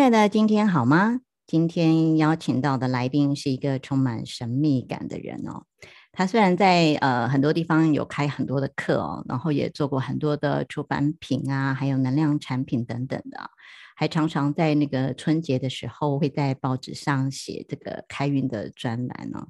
[0.00, 1.20] 亲爱的，今天好吗？
[1.46, 5.64] 今天邀请到的来宾是一个充满神秘感的人哦。
[6.10, 13.50] 他虽然在呃很多地方有开很多的课哦，然后也做过很多的出版品啊，还有能量产品等等的，
[13.94, 19.48] 还常常在那个春节的时候会在报纸上写这个开运的专栏哦。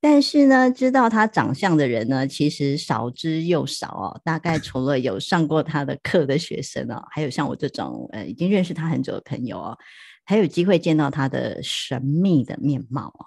[0.00, 4.20] 但是呢，知道他长相的人呢，其实少之又少哦。
[4.24, 9.78] 大概 除了有上过他的课的学生哦，还有像我这种呃已经认识他很久的朋友哦，
[10.24, 13.26] 还有机会见到他的神秘的面貌哦。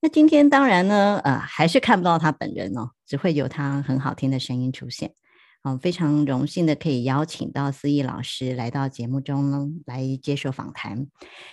[0.00, 5.12] 那今天当然呢，呃，还是看不到他本人哦，只会有他很好听的声音出现。
[5.66, 11.08] 嗯，非常荣幸的可以邀请到思义老师来到节目中呢，来接受访谈。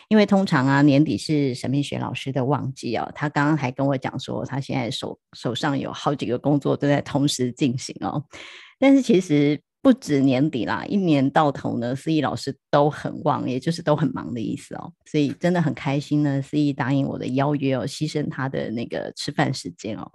[0.08, 3.12] 因为通常啊，年底是神秘学老师的旺季哦。
[3.16, 8.24] 他刚刚还跟我讲说，他现在手手上有好几个工作都在同时进行哦。
[8.78, 9.60] 但是其实。
[9.84, 14.94] 不止年底啦，一年到头呢，思逸老师都很旺，也就是都很忙的意思哦。
[15.06, 20.10] 所以真的很开心呢，思逸答应我的邀约哦，牺牲他的那个吃饭时间哦，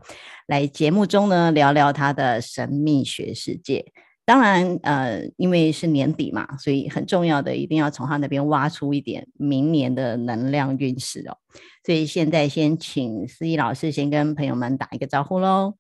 [0.46, 3.84] 来节目中呢聊聊他的神秘学世界。
[4.24, 11.36] 当然，呃，因为是年底嘛，所以很重要的一定要从他那边挖出一点明年的能量运势哦。
[11.84, 15.74] 所以现在先请思逸老师先跟朋友们打一个招呼喽。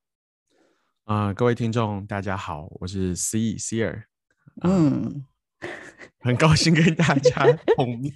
[1.08, 4.04] 啊、呃，各位听众，大家好，我是思逸思尔，
[4.60, 5.24] 嗯，
[6.20, 8.12] 很高兴跟大家碰面，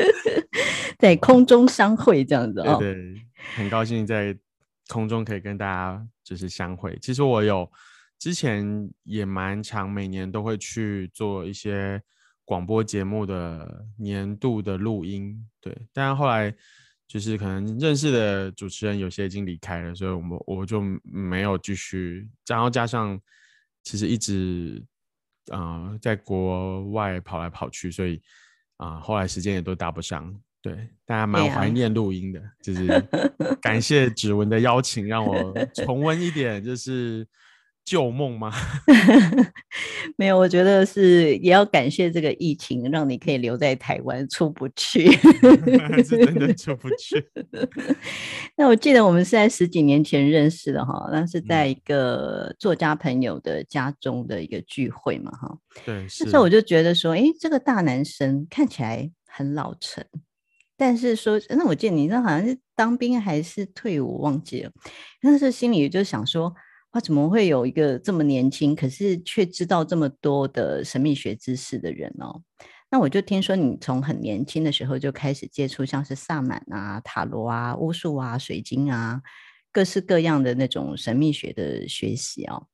[0.98, 3.14] 在空中相会这样子 哦，对，对，
[3.54, 4.34] 很高兴在
[4.88, 6.98] 空中可以跟大家就是相会。
[7.02, 7.70] 其实我有
[8.18, 12.00] 之前也蛮常，每年都会去做一些
[12.46, 16.54] 广播节目的年度的录音，对，但后来。
[17.10, 22.28] 就是可能认识的主持人有些已经离开了，所以我们我就没有继续。
[22.46, 23.20] 然后加上
[23.82, 24.80] 其实一直
[25.48, 28.22] 啊、呃、在国外跑来跑去，所以
[28.76, 30.32] 啊、呃、后来时间也都搭不上。
[30.62, 32.86] 对，大家蛮怀念录音的，啊、就是
[33.60, 37.26] 感谢指纹的邀请，让我重温一点，就是。
[37.90, 38.52] 旧梦吗？
[40.16, 45.10] 没有，我觉得是也要感谢这个疫情，让你可以留在台湾出不去
[46.06, 47.26] 是真的出不去。
[48.56, 55.58] 那我记得我们是在十几年前认识的哈，那是在一个作家朋友的家中的一个聚会嘛哈。
[55.84, 60.04] 对，那时候我就觉得说，哎，这个大男生看起来很老成，
[60.76, 64.70] 但是说，那我记得你那好像是当兵还是退伍，忘记了。
[65.20, 66.54] 但是心里就想说。
[66.92, 72.42] 他怎么会有一个这么年轻，可是却知道这么多的神秘学知识的人哦？
[72.90, 79.22] 那我就听说你从很年轻的时候就开始接触像是萨满啊、塔罗啊、巫术啊、水晶啊，
[79.70, 82.66] 各式各样的那种神秘学的学习哦。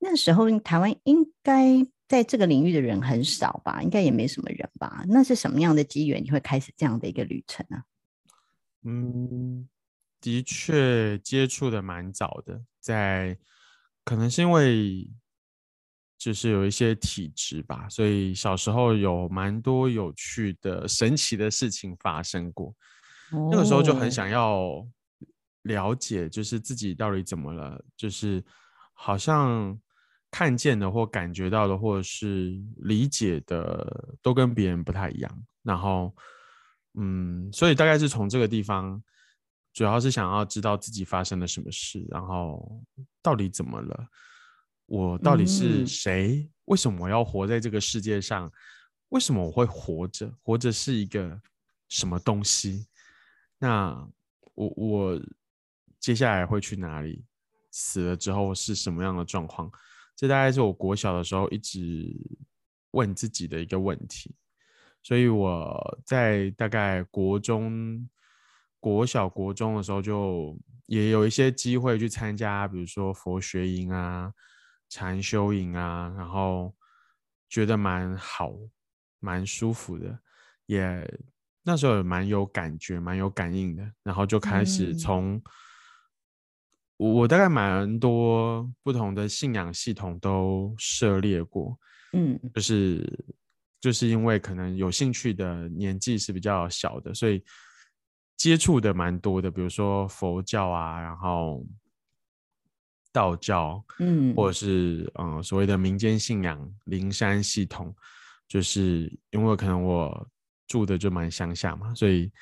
[0.00, 3.80] 那时候台湾应该在这个领域的人很少吧？
[3.82, 5.04] 应该也没什么人吧？
[5.06, 7.78] 那是什么样的机缘你会开始这样的一个旅程呢？
[8.84, 9.68] 嗯。
[10.26, 13.38] 的确接触的蛮早的，在
[14.04, 15.08] 可能是因为
[16.18, 22.74] 就是有一些体质吧，所以小时候有蛮多有趣的、神奇的事情发生过。
[23.30, 24.84] 哦、那个时候就很想要
[25.62, 28.44] 了解，就是自己到底怎么了，就是
[28.94, 29.78] 好像
[30.32, 35.42] 看见的或感觉到的，或者是理解的，都跟别人不太一样。
[35.62, 36.12] 然后，
[36.98, 39.00] 嗯，所以大概是从这个地方。
[39.76, 42.82] 主要是想要知道自己发生了什么事，然后
[43.20, 44.08] 到底怎么了？
[44.86, 46.38] 我到底是谁？
[46.38, 48.50] 嗯、为什么我要活在这个世界上？
[49.10, 50.32] 为什么我会活着？
[50.42, 51.38] 活着是一个
[51.90, 52.86] 什么东西？
[53.58, 54.08] 那
[54.54, 55.22] 我我
[56.00, 57.22] 接下来会去哪里？
[57.70, 59.70] 死了之后是什么样的状况？
[60.16, 62.16] 这大概是我国小的时候一直
[62.92, 64.34] 问自己的一个问题。
[65.02, 68.08] 所以我在大概国中。
[68.86, 70.56] 国小、国中的时候，就
[70.86, 74.32] 也有一些机会去参加，比如说佛学营啊、
[74.88, 76.72] 禅修营啊，然后
[77.48, 78.52] 觉得蛮好、
[79.18, 80.16] 蛮舒服的，
[80.66, 81.20] 也
[81.64, 85.42] 那时候也蛮有感觉、蛮有感应的，然后就开始从
[86.96, 91.76] 我大概蛮多不同的信仰系统都涉猎过，
[92.12, 93.26] 嗯，就是
[93.80, 97.42] 就是因为可能有兴趣的年纪是比较小的，所以
[98.36, 101.66] 接触的蛮多的，比如说佛教啊，然后
[103.12, 107.94] 道教，嗯，或者是嗯所谓的民间信仰灵山系统，
[108.46, 110.28] 就是因为可能我
[110.66, 112.30] 住的就蛮乡下嘛，所以。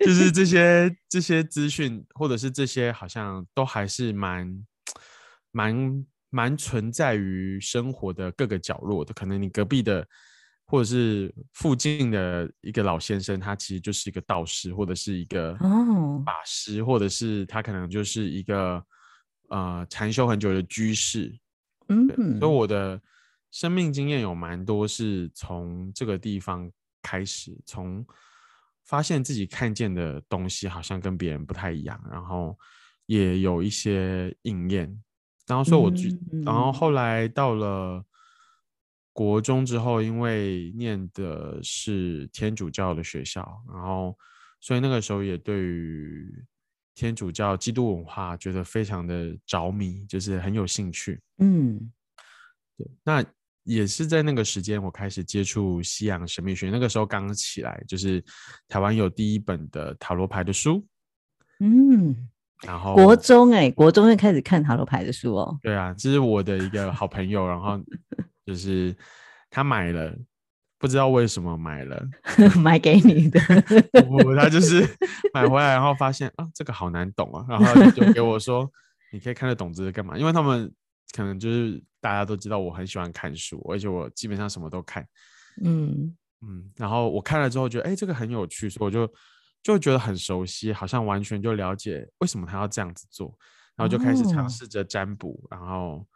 [0.00, 4.66] 就是这些这些资讯，或者是这些，好像都还是蛮
[5.50, 9.12] 蛮蛮存在于生活的各个角落的。
[9.12, 10.06] 可能你隔壁的，
[10.68, 15.56] 或者是附近的一个老先生，他其实就是一个道士，或者是一个
[16.24, 18.80] 法师，或者是他可能就是一个
[19.48, 21.36] 呃禅修很久的居士。
[21.88, 23.00] 嗯，所以我的
[23.50, 26.70] 生命经验有蛮多是从这个地方
[27.02, 28.06] 开始，从。
[28.84, 32.58] 发现自己看见的东西好像跟别人不太一样，然后
[33.04, 35.04] 也有一些应验。
[35.46, 35.90] 然后说我，
[36.32, 38.02] 嗯、然后后来到了
[39.18, 43.40] 国中之后，因为念的是天主教的学校，
[43.72, 44.16] 然后
[44.60, 46.32] 所以那个时候也对于
[46.94, 51.20] 天主教基督文化觉得非常的着迷，就是很有兴趣。
[51.38, 51.90] 嗯，
[52.76, 53.24] 对，那。
[53.64, 56.70] 也是在那个时间，我开始接触西洋神秘学。
[56.70, 58.24] 那个时候刚起来，就是
[58.66, 60.82] 台湾有第一本的塔罗牌的书。
[61.60, 62.16] 嗯，
[62.62, 65.58] 然后国中哎、欸，国中就开始看塔罗牌的书哦。
[65.60, 67.78] 对啊，这是我的一个好朋友，然后
[68.48, 68.96] 就是
[69.50, 70.16] 他买了，
[70.78, 72.02] 不知道为什么买了，
[72.58, 73.40] 买给你的。
[74.08, 74.82] 不，他就是
[75.34, 78.68] 买回来，然后发现啊，这个好难懂啊，然后就给我说，
[79.12, 80.16] 你可以看得懂这是干嘛？
[80.18, 80.72] 因为他们。
[81.16, 85.02] 可能就是大家都知道我很喜欢看书，而且我基本上什么都看，
[85.64, 89.10] 嗯嗯，然后我看了之后觉得，哎，这个很有趣，所以我就
[89.62, 93.34] 就觉得很熟悉，好像完全就了解为什么他要这样子做，
[93.74, 96.06] 然后就开始尝试着占卜，哦、然后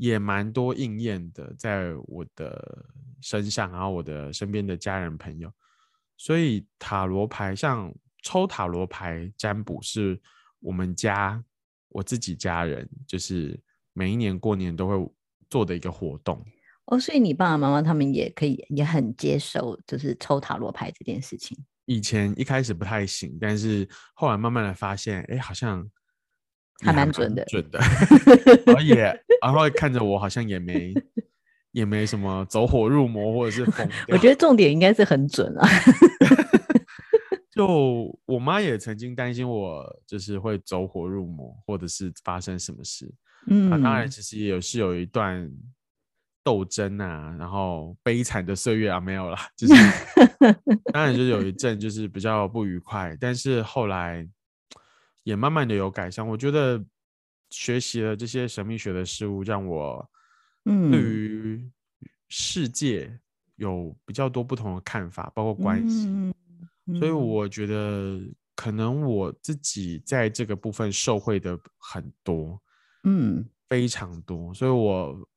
[0.00, 2.86] 也蛮多应验的在我的
[3.20, 5.52] 身上，然后我的身边的家人朋友，
[6.16, 10.20] 所以塔罗牌像抽塔罗牌占卜是
[10.58, 11.44] 我们家
[11.88, 13.62] 我自己家人就是。
[13.92, 15.12] 每一年过年都会
[15.50, 16.42] 做的一个活动
[16.86, 21.58] 哦，所以你爸爸妈妈他们也可以也很接受，就是抽塔罗牌这件事情。
[21.86, 25.84] 以前一开始不太行，但是后来慢慢的发现，哎，好像
[26.80, 27.78] 还蛮准的，准的。
[28.66, 28.94] 然后也
[29.42, 30.92] 然后看着我，好像也没
[31.72, 33.88] 也没什么走火入魔或者是疯。
[34.08, 35.68] 我觉得重点应该是很准啊。
[37.52, 43.12] 就我妈也曾经担心我，就是会走火入魔，或者是发生什么事。
[43.48, 45.50] 嗯，啊、当然，其实也是有一段
[46.42, 49.74] 斗争啊，然后悲惨的岁月啊，没有啦，就是
[50.92, 54.26] 当然就是有一阵就是比较不愉快，但是后来
[55.22, 56.26] 也慢慢的有改善。
[56.26, 56.84] 我觉得
[57.50, 60.10] 学习了这些神秘学的事物，让我
[60.64, 61.70] 对于
[62.28, 63.18] 世界
[63.56, 66.06] 有比较多不同的看法，包括关系。
[66.06, 66.34] 嗯
[66.86, 68.20] 嗯、所以我觉得
[68.54, 72.60] 可能我自己在这个部分受惠的很多。
[73.04, 75.28] 嗯，非常多，所以我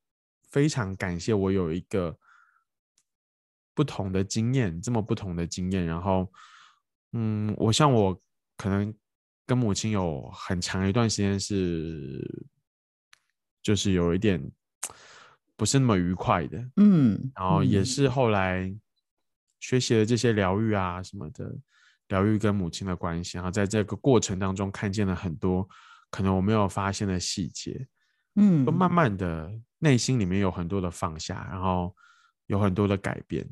[0.50, 2.18] 非常感谢我有一个
[3.74, 5.86] 不同的经验，这么不同的经验。
[5.86, 6.30] 然后，
[7.14, 8.22] 嗯，我像我
[8.58, 8.94] 可能
[9.46, 12.48] 跟母亲有很长一段时间是，
[13.62, 14.42] 就是有一点
[15.56, 18.74] 不是那么愉快的，嗯，然后也是后来
[19.60, 21.56] 学习了这些疗愈啊什么的，
[22.08, 25.68] 疗愈跟母亲的关系，然后在这个过程当中看见了很多。
[26.10, 27.88] 可能我没有发现的细节，
[28.36, 31.92] 嗯，就慢慢的内心里面有很多的放下，然后
[32.46, 33.44] 有很多的改变，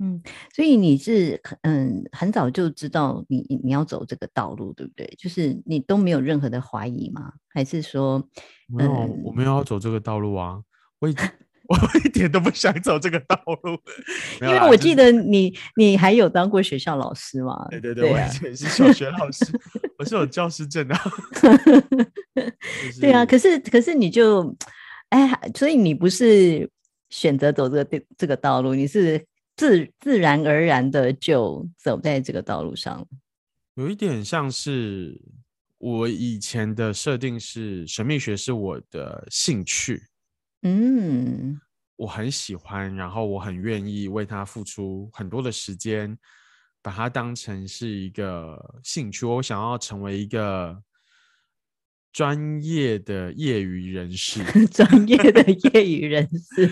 [0.00, 0.20] 嗯，
[0.54, 5.06] 所以你是嗯很早就知道你你要走这个道路，对不对？
[5.18, 7.32] 就是你都没有任何的怀疑吗？
[7.48, 8.26] 还是说
[8.66, 8.90] 没有？
[9.24, 10.60] 我没有要走这个道路啊，
[10.98, 11.24] 我已经。
[11.70, 13.78] 我一点都不想走这个道路，
[14.42, 17.64] 因为我记得你，你还有当过学校老师嘛？
[17.70, 19.44] 对对对，我以前是小学老师，
[19.96, 20.96] 我是有教师证的。
[23.00, 24.52] 对啊，可是可是你就，
[25.10, 26.68] 哎，所以你不是
[27.08, 29.24] 选择走这个这个道路，你是
[29.60, 33.06] 自自然而然的就走在这个道路上。
[33.74, 35.20] 有一点像是
[35.76, 40.02] 我以前的设定是神秘学是我的兴趣。
[40.62, 41.60] 嗯，
[41.96, 46.16] 我很喜欢，然后我很愿意为它付出很多的时间，
[46.80, 49.26] 把它当成是一个兴趣。
[49.26, 50.82] 我想要成为一个
[52.12, 56.66] 专业的业余人士， 专业的业余人士，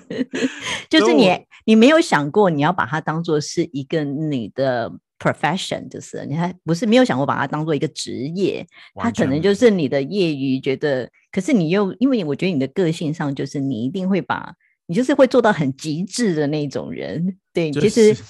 [0.90, 1.28] 就是你，
[1.66, 10.58] 你没有想过你要把它当做是一个你的 profession，就是你还不是没有想过把它当做一个职业，它可能就是你的业余。
[10.58, 14.54] 觉得，可是你又因为我觉得你的个性上就是你一定会把。
[14.88, 18.22] 你就是会做到很极致的那种人，对，就是、其 实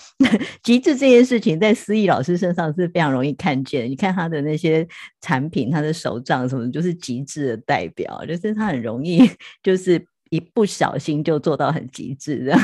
[0.62, 3.90] 极致这件事情在思义老师身上是非常容易看见。
[3.90, 4.88] 你看他的那些
[5.20, 9.18] 产品，他的手账什么，就是极致的代表，就是他很容易
[9.62, 12.56] 就是一不小心就做到很极致的。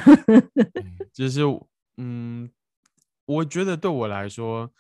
[1.13, 1.41] 就是
[1.97, 2.51] 嗯，
[3.27, 4.71] 我觉得对我来说，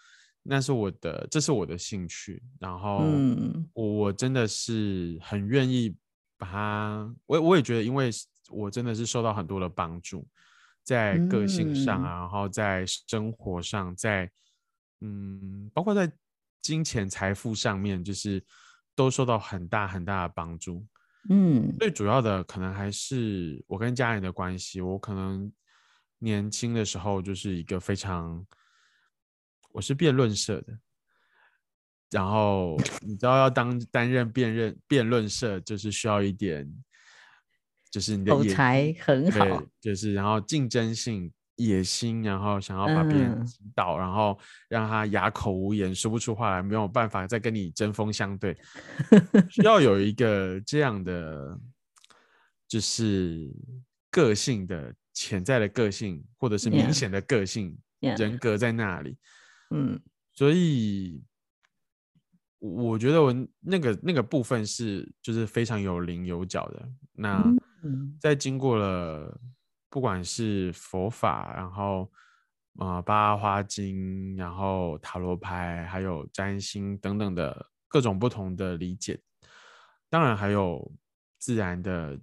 [0.42, 2.42] 那是我的，这是我的兴趣。
[2.58, 5.94] 然后，嗯，我真的是很愿意
[6.36, 8.10] 把它，我我也觉得，因为。
[8.50, 10.26] 我真的是受到很多的帮助，
[10.82, 14.30] 在个性上啊，嗯、然后在生活上，在
[15.00, 16.12] 嗯，包括在
[16.60, 18.44] 金钱财富上面，就是
[18.94, 20.84] 都受到很大很大的帮助。
[21.28, 24.80] 嗯，最主要的可能还是我跟家人的关系。
[24.80, 25.52] 我可能
[26.18, 28.46] 年轻的时候就是一个非常，
[29.72, 30.78] 我是辩论社的，
[32.10, 32.76] 然后
[33.06, 36.72] 你知道要当担任辩论辩论社，就是需要一点。
[37.90, 41.30] 就是你的口才很好，就是然后竞争性、
[41.64, 44.38] 野心，然后想要把别人击倒，嗯、然后
[44.68, 48.56] 让他哑口无言，说不出话来，没有办法再跟你针锋相对，
[49.50, 51.58] 需要有一个这样的，
[52.68, 53.50] 就是
[54.10, 58.18] 个性的潜在的个性，或者是明显的个性 Yeah.
[58.18, 59.16] 人格在那里。
[59.70, 60.00] 嗯，
[60.32, 61.22] 所以
[62.58, 66.88] 我觉得我那个那个部分是就是非常有棱有角的。
[67.12, 67.42] 那。
[67.84, 69.36] 嗯在经过了
[69.92, 72.10] 不管是佛法，然后
[72.78, 79.20] 啊、呃、八花经，然后塔罗牌，还有占星等等的各种不同的理解，
[80.08, 80.90] 当然还有
[81.38, 82.18] 自然的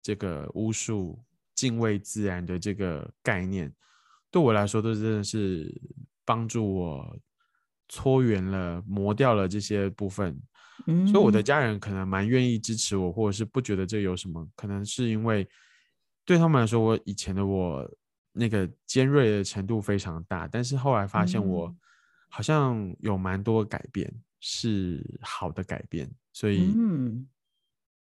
[0.00, 1.20] 这个巫术、
[1.56, 3.74] 敬畏自然的这个概念，
[4.30, 5.68] 对我来说都真的是
[6.24, 7.18] 帮助我
[7.88, 10.40] 搓圆了、磨掉了这些部分。
[10.86, 15.48] 所以我的家人可能蛮愿意支持我，或者是不觉得这有什么，可能是因为
[16.24, 17.88] 对他们来说，我以前的我
[18.32, 21.74] 那个尖锐的程度非常大，但是后来发现我
[22.28, 26.74] 好像有蛮多改变，是好的改变，所以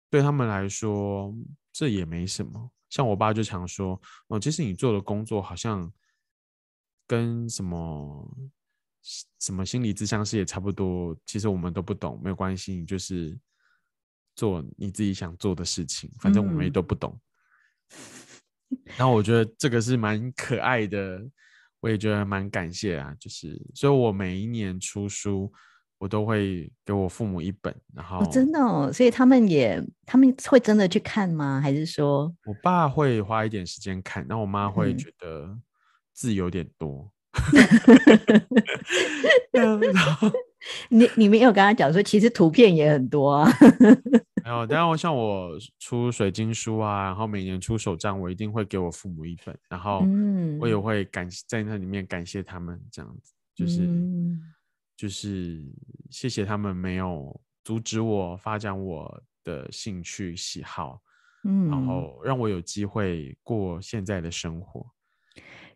[0.09, 1.33] 对他们来说
[1.71, 2.71] 这也没什么。
[2.89, 5.91] 像我爸就常说，哦，其实你做的工作好像
[7.07, 8.37] 跟什么。
[9.39, 13.39] 什么心理咨商师也差不多，其实我们都不懂，没有关系，你就是
[14.35, 17.09] 做你自己想做的事情，反正我们也都不懂。
[17.13, 17.21] 嗯、
[18.97, 21.21] 然后我觉得这个是蛮可爱的，
[21.79, 23.15] 我也觉得蛮感谢啊。
[23.19, 25.51] 就是，所以我每一年出书，
[25.97, 31.59] 我都会给我父母一本，然后、哦、真的哦，所以他们也他们会真的去看吗？
[31.61, 35.57] 还是说我爸会花一点时间看，然后我妈会觉得
[36.13, 37.11] 字有点多。
[40.89, 43.49] 你你没有跟他讲说，其实图片也很多啊。
[44.43, 50.03] 没有，当然，像我出水晶书啊，然后每年出手账，我一定会给我父母一本，然后
[50.59, 54.41] 我也会感在那里面感谢他们，这样子就是、嗯、
[54.95, 55.61] 就是
[56.09, 60.99] 谢谢他们没有阻止我发展我的兴趣喜好，
[61.43, 64.85] 嗯，然后让我有机会过现在的生活。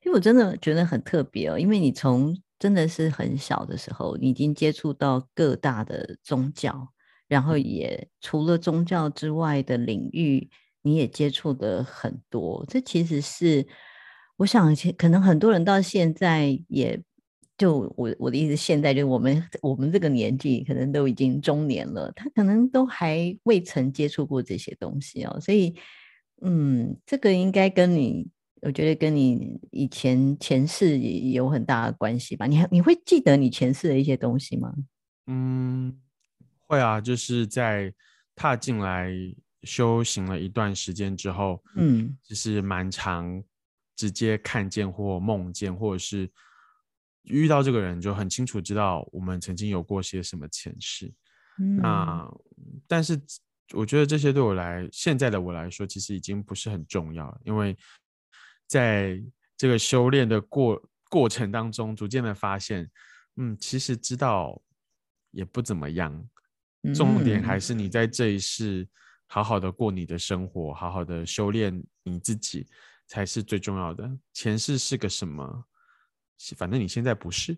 [0.03, 6.87] 因为我真的觉得很特别哦，因为你从真的是很小的时候，你已经接触到各大的宗教，
[7.27, 10.49] 然后也除了宗教之外的领域，
[10.81, 12.65] 你也接触的很多。
[12.69, 13.67] 这其实是
[14.37, 17.03] 我想，可能很多人到现在也
[17.57, 25.37] 就我我的意思，现在就我们我们这个年纪，可能都已经中年了，他可能都还未曾接触过这些东西哦。
[25.41, 25.75] 所以，
[26.41, 28.29] 嗯，这个应该跟你。
[28.65, 32.45] 我觉得跟你以前前世也有很大的关系吧？
[32.45, 34.73] 你还你会记得你前世的一些东西吗？
[35.27, 35.99] 嗯，
[36.61, 37.93] 会啊，就是在
[38.35, 39.11] 踏进来
[39.63, 43.43] 修行了一段时间之后，嗯，就是蛮常
[43.97, 46.31] 直接看见或梦见，或者是
[47.23, 51.13] 遇到这个人，就很清楚知道我们曾经有过些什么前世。
[51.59, 52.33] 嗯，那
[52.87, 53.21] 但是
[53.73, 57.75] 我觉得这些对我来现在的我来说，其实已经不是很重要了，因为。
[58.67, 59.21] 在
[59.57, 62.89] 这个修炼的过过程当中，逐渐的发现，
[63.37, 64.61] 嗯，其实知道
[65.31, 66.27] 也不怎么样。
[66.93, 68.87] 重点还是你在这一世
[69.27, 72.67] 好好的过你的生活，好好的修炼你自己，
[73.07, 74.11] 才是最重要的。
[74.33, 75.65] 前世是个什么？
[76.57, 77.55] 反正你现在不是。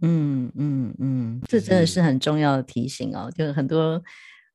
[0.00, 3.30] 嗯嗯嗯，这真的是很重要的提醒哦。
[3.30, 3.96] 就是很多，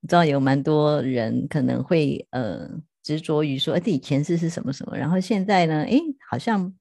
[0.01, 2.69] 你知道有蛮多人可能会呃。
[3.03, 6.73] 执着于说，哎，自己前世是什么什么，然后现在呢，哎，好像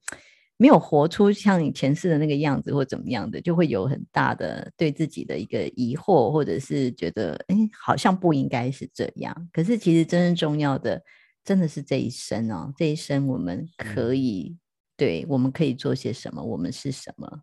[0.57, 9.49] 没有活出像你前世的那个样子或怎么样的，就会有很大的对自己的一个疑惑，或者是觉得哎，好像不应该是这样。
[9.53, 11.01] 可是其实真正重要的，
[11.45, 14.59] 真的是这一生哦，这一生我们可以，嗯、
[14.97, 17.41] 对，我们可以做些什么，我们是什么？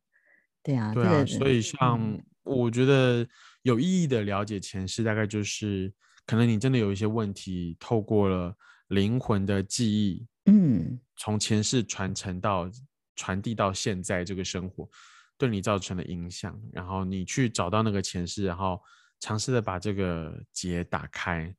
[0.62, 1.24] 对啊，对啊。
[1.24, 3.26] 这个、所以像我觉得
[3.62, 5.90] 有意义的了解前世，大概就是
[6.26, 8.54] 可能你真的有一些问题，透过了
[8.88, 12.70] 灵魂的记忆，嗯，从前世传承到。
[13.18, 14.86] 传递到现在这个生活
[15.38, 18.78] 对你造成的影响，然后你去找到那个前世，然后
[19.20, 21.50] 尝试的把这个结打开。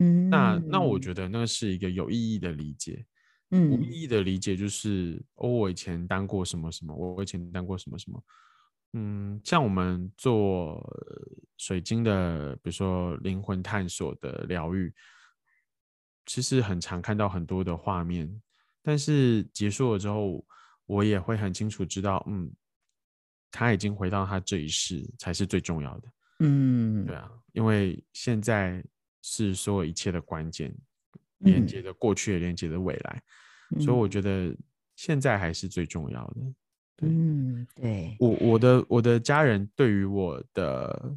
[0.00, 3.06] 嗯，那那我觉得那是一个有意义的理解。
[3.52, 8.22] 嗯，无意义的理解就是哦，我以前当过什么什么，我以前当过什么什么。
[8.92, 10.82] 嗯，像我们做
[11.56, 14.92] 水晶的，比如说灵魂探索的疗愈，
[16.26, 18.42] 其实很常看到很多的画面，
[18.82, 20.44] 但是结束了之后。
[20.84, 22.52] 我也会很清楚知道，嗯，
[23.52, 26.08] 他已经回到他这一世才是最重要的，
[26.40, 28.84] 嗯，对啊，因为现在
[29.22, 30.74] 是所有一切的关键，
[31.38, 33.22] 连接的过去也连接的未来，
[33.76, 34.54] 嗯，所以我觉得
[34.96, 36.40] 现在还是最重要的。
[37.02, 41.14] 对，嗯，对，我我的我的家人对于我的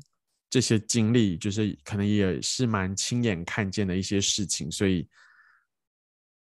[0.49, 5.07] 这些经历，就是可能也是蛮亲眼看见的一些事情，所以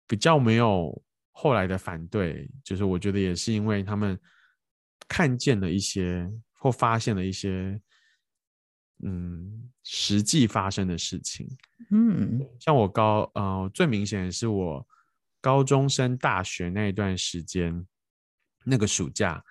[0.08, 1.04] 比较没有。
[1.36, 4.18] 后来的反对，就是我觉得也是因为他们
[5.08, 7.82] 看见了一些或发现了一些，
[9.04, 11.48] 嗯，实际发生的事情。
[11.90, 14.88] 嗯，像我高呃最明显的是我
[15.42, 17.84] 高中升大学那一段时间，
[18.66, 19.44] 那个暑假，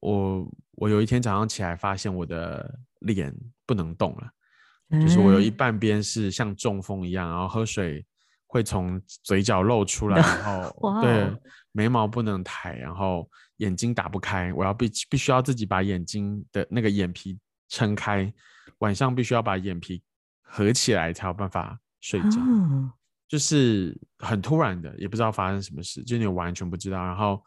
[0.00, 3.34] 我我有一天早上起来发现我的脸
[3.66, 8.04] 不能动了，就是我有一半边是像中风一样，然后喝水。
[8.46, 11.28] 会从嘴角露出来，然后 对
[11.72, 17.36] 眉毛不能抬，然后眼睛打不开，我要必必须要自己把眼睛的那个眼皮
[17.68, 18.32] 撑开，
[18.78, 20.00] 晚上必须要把眼皮
[20.40, 22.84] 合起来才有办法睡觉，oh.
[23.26, 27.04] 就是很突然的，也不知道发生什么事，就你完全不知道。
[27.04, 27.42] 然后，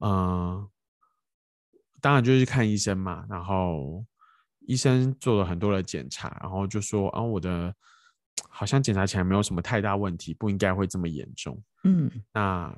[0.00, 0.70] 嗯、呃，
[2.00, 4.04] 当然就是看医生嘛，然后
[4.66, 7.74] 医生做了很多的检查，然后就说啊，我的。
[8.48, 11.62] 好像检查起来没有什么太大问题，不应该会这么严重。
[11.84, 12.74] 嗯，那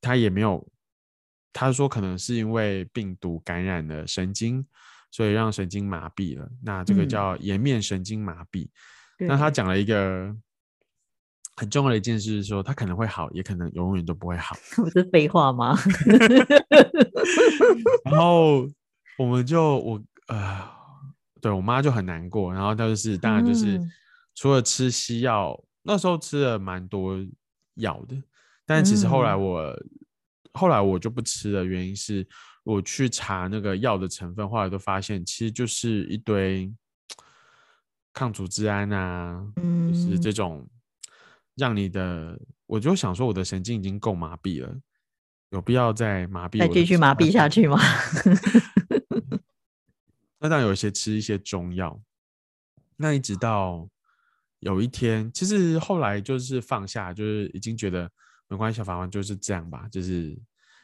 [0.00, 0.66] 他也没有，
[1.52, 4.66] 他说可能是因为病毒感染了神经，
[5.12, 6.50] 所以让神经麻痹了。
[6.62, 8.68] 那这个叫颜面神经麻痹。
[9.20, 10.34] 嗯、那他讲了一个
[11.58, 14.56] 很重要的一件事，是说它可能会好，也可能永远都不会好。
[14.76, 15.76] 不是废话吗？
[18.08, 18.66] 然后
[19.18, 20.62] 我们就我呃，
[21.40, 23.76] 对我妈就很难过，然后她就是当然就是。
[23.78, 23.90] 嗯
[24.40, 27.18] 除了吃西药，那时候吃了蛮多
[27.74, 28.14] 药的，
[28.64, 29.90] 但其实后来我、嗯、
[30.52, 32.24] 后来我就不吃的，原因是
[32.62, 36.72] 我去查那个药的成分，后来都发现其实就是一堆
[38.14, 40.64] 抗组织胺啊，嗯、就是这种
[41.58, 44.74] 让你的，我就想说我的神经已经够麻痹了，
[45.50, 47.78] 有必要再麻痹，再继续麻痹下 去吗？
[50.40, 52.00] 那当然有一些吃一些中药，
[52.96, 53.86] 那一直到。
[54.60, 58.10] 有一天，其实后来就是放下，就是已经觉得
[58.48, 60.36] 没关系，小法官就是这样吧，就是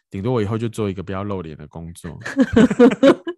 [0.09, 2.17] 顶多我以后就做一个不要露脸的工作。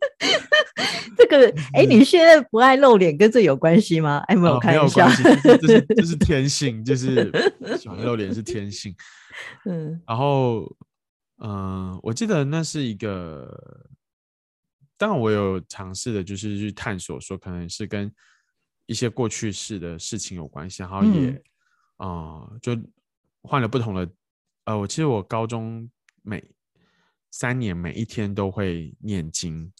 [1.16, 4.18] 这个，哎、欸，你现在不爱露脸，跟这有关系吗？
[4.28, 7.30] 哎，没有开玩笑，这是这是， 这是天性，就是
[7.78, 8.94] 喜欢露脸是天性。
[9.66, 10.62] 嗯，然后，
[11.38, 13.88] 嗯、呃，我记得那是一个，
[14.96, 18.12] 当然我有尝试的，就是去探索，说可能是跟。
[18.88, 21.30] 一些过去式的事情有关系，然后也，
[21.96, 22.78] 啊、嗯呃，就
[23.42, 24.08] 换了不同的，
[24.64, 25.90] 呃，我其实我高中
[26.22, 26.40] 每
[27.32, 29.72] 三年每一天都会念经，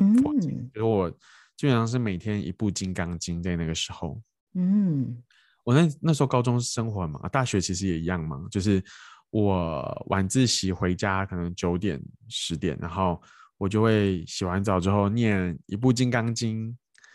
[0.00, 1.10] 嗯，我
[1.56, 4.20] 基本上是每天一部《金刚经》在那个时候，
[4.54, 5.22] 嗯，
[5.64, 8.82] 我那那时候高中生活嘛，大学其实也一样嘛，就是
[9.30, 13.20] 我晚自习回家可能九点十点，然后
[13.58, 16.70] 我就会洗完澡之后念一部《金刚经》。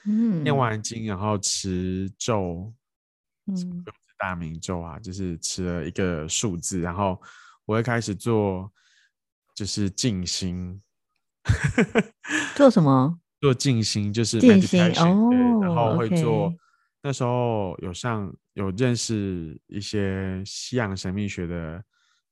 [0.07, 2.71] 嗯，念完经，然后持咒，
[3.47, 3.83] 嗯，
[4.19, 7.19] 大明咒啊，就是持了一个数字，然后
[7.65, 8.71] 我会开始做，
[9.55, 10.79] 就是静心。
[12.55, 13.19] 做什么？
[13.41, 15.29] 做静心，就是静心哦。
[15.61, 16.53] 然后会做
[17.03, 21.83] 那时候有上有认识一些西洋神秘学的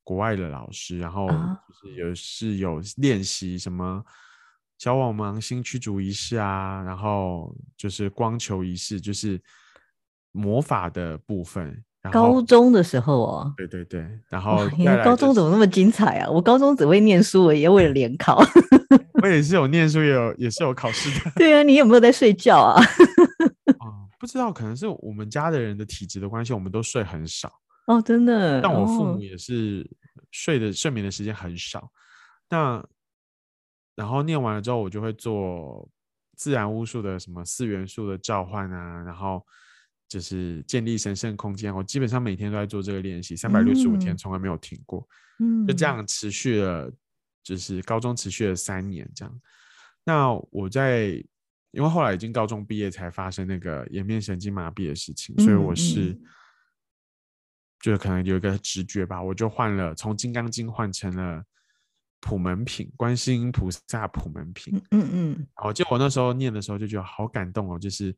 [0.03, 4.03] 国外的老师，然后就是有是有练习什么。
[4.79, 9.39] 小网芒星驱逐仪式啊，然后就是光球仪式，就是
[10.31, 11.83] 魔法的部分。
[12.11, 16.29] 高中的时候哦，对对对，然后、就是、你的高中怎么那么精彩啊？
[16.29, 18.43] 我高中只会念书，我也为了联 考。
[19.21, 21.31] 我也是有念书，也有也是有考试的。
[21.35, 22.81] 对啊，你有没有在睡觉啊？
[23.83, 27.49] 嗯， 不知道，可能是我们家的人的体质的关系，我们都睡很少。
[27.87, 28.61] 哦，真的。
[28.61, 29.89] 但我父母也是
[30.31, 31.89] 睡的、哦、睡眠的时间很少。
[32.49, 32.83] 那
[33.95, 35.87] 然后念完了之后，我就会做
[36.35, 39.45] 自然巫术的什么四元素的召唤啊，然后
[40.13, 41.75] 就是建立神圣空间。
[41.75, 45.07] 我基本上每天都在做这个练习，三百六十五天从来没有停过。
[45.39, 46.91] 嗯，就这样持续了。
[47.45, 49.41] 就是高中持续了三年这样，
[50.05, 51.07] 那我在
[51.71, 56.21] 因为后来已经高中毕业才发生那个颜面神经麻痹的事情，所以我是、嗯、
[57.81, 61.43] 就是可能有一个直觉吧，我就换了从金刚经换成了
[62.21, 64.81] 普门品，观世音菩萨普门品。
[64.91, 68.15] 嗯嗯，我记得我那时候念的时候就觉得好感动哦，就是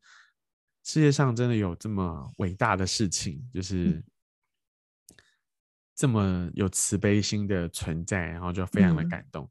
[0.85, 3.89] 世界上真的有这么伟大的事情，就是。
[3.89, 4.03] 嗯。
[5.97, 9.49] 这么有慈悲心的存在，然后就非常的感动，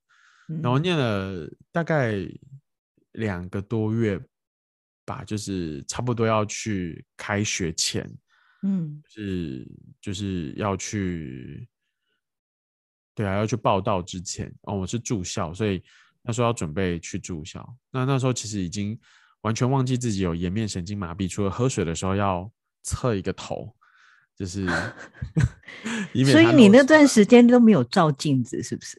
[0.50, 2.16] 嗯、然后念了大概
[3.12, 4.20] 两个多月
[5.06, 8.14] 吧，就是差不多要去开学前，
[8.62, 9.66] 嗯，是
[10.02, 11.66] 就是要去，
[13.14, 15.82] 对啊，要去报到之前，哦，我是住校，所以
[16.20, 19.00] 那时候要准备去住校，那那时候其实已经
[19.44, 22.50] 完全忘记自己有颜面神经麻痹，除了喝水的时候要
[22.82, 23.74] 侧一个头。
[24.36, 24.66] 就是，
[26.32, 28.98] 所以你那段时间都没有照镜子，是不是？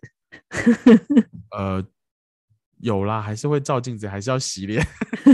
[1.51, 1.85] 呃，
[2.77, 4.81] 有啦，还是会照镜子，还是要洗脸，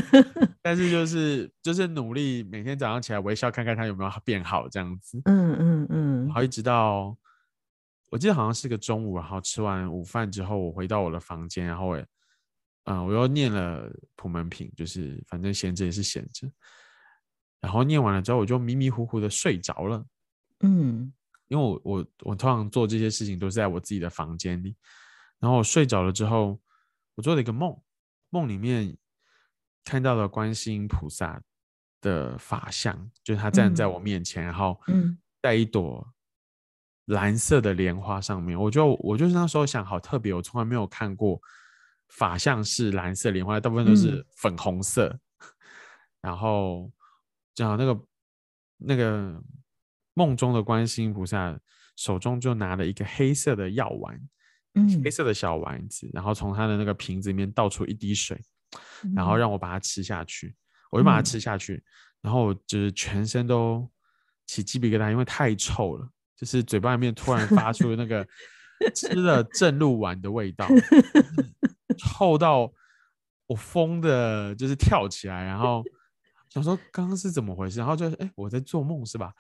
[0.64, 5.22] 但是就是就是努力每天早上起来微笑，看看它有没有变好这样子。
[5.26, 6.26] 嗯嗯嗯。
[6.26, 7.16] 然后一直到
[8.10, 12.04] 我记得好像是个中午，然后吃完午饭之后，我回到我的房间，然后我
[12.92, 16.52] 嗯、呃，我又念了普门品，就是反正闲着也是闲着。
[17.60, 20.06] 然后念完了之后，我就迷迷糊糊的睡着了。
[20.62, 21.12] 嗯，
[21.48, 24.76] 因为我我我通常做这些事情都是在我自己的房间里。
[25.40, 26.60] 然后我睡着了之后，
[27.16, 27.76] 我做了一个梦，
[28.30, 28.96] 梦里面
[29.84, 31.42] 看到了观世音菩萨
[32.02, 34.80] 的法相，就是他站在我面前，嗯、然后
[35.42, 36.08] 在一朵
[37.06, 38.60] 蓝色的莲花上面。
[38.60, 41.40] 我就我就是那时候想，好特别，我从来没有看过
[42.12, 45.08] 法相是蓝色莲花，大部分都是粉红色。
[45.08, 45.20] 嗯、
[46.22, 46.92] 然后。
[47.54, 48.06] 正好那个
[48.78, 49.44] 那个
[50.14, 51.60] 梦中的观世音菩萨
[51.98, 54.18] 手中就拿了一个黑色的药丸，
[54.76, 58.42] 嗯，黑色的小丸子，然后从他的那个瓶子里面倒出一滴水，
[59.14, 60.56] 然后让我把它吃下去，
[60.90, 61.84] 我就把它吃下去，
[62.22, 63.88] 然后就是全身都
[64.48, 68.26] 起鸡皮疙瘩，因为太臭了，就是嘴巴里面突然发出那个
[68.94, 70.68] 吃了正露丸的味道，
[71.98, 72.72] 臭到
[73.48, 75.84] 我疯的，就是跳起来，然后。
[76.54, 79.32] 想说刚刚是怎么回事，然后就哎、欸，我在做梦是吧？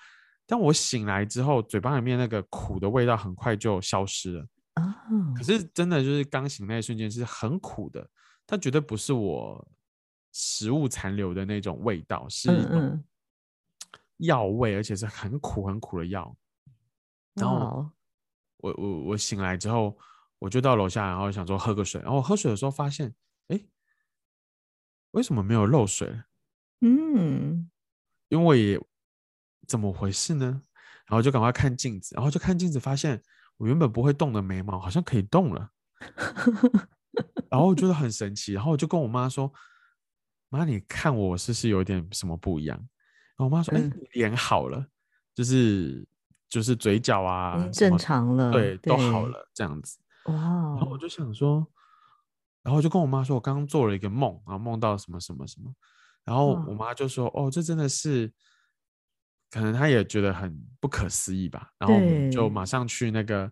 [0.47, 4.47] 但我醒来之后，嘴巴里面那个苦的味道很快就消失了。
[4.75, 5.35] Oh.
[5.35, 8.09] 可是真的就是刚醒那一瞬间是很苦的，
[8.47, 9.67] 它绝对不是我
[10.31, 13.03] 食物残留的那种味道，是一种
[14.19, 16.33] 药味，而且是很苦很苦的药。
[17.33, 17.91] 然后
[18.61, 19.97] 我我我醒来之后，
[20.39, 23.13] 我就到楼下，然后想说喝个水，然后我喝水的时候发现，
[23.47, 23.69] 哎、欸，
[25.11, 26.21] 为什么没有漏水？
[26.81, 27.69] 嗯，
[28.29, 28.79] 因为
[29.67, 30.63] 怎么回事呢？
[31.05, 33.21] 然后就赶快看镜子，然后就看镜子，发现
[33.57, 35.69] 我原本不会动的眉毛好像可以动了，
[37.51, 39.51] 然后我觉得很神奇，然后我就跟我妈说
[40.49, 42.77] ：“妈，你看我是不是有点什么不一样？”
[43.35, 44.87] 然后我妈说：“哎、嗯，脸好了，
[45.35, 46.07] 就是
[46.51, 51.65] 就是嘴角啊，正常了，对，对，都好了，这样子。”哇，然后我就想说，
[52.61, 55.73] 然后我就跟我妈说：“我刚刚做了一个梦，然后梦到什么什么什么。”
[56.23, 58.31] 然后我妈就说：“哦，这真的是，
[59.49, 63.51] 可能她也觉得很不可思议吧。”然后我们就马上去那个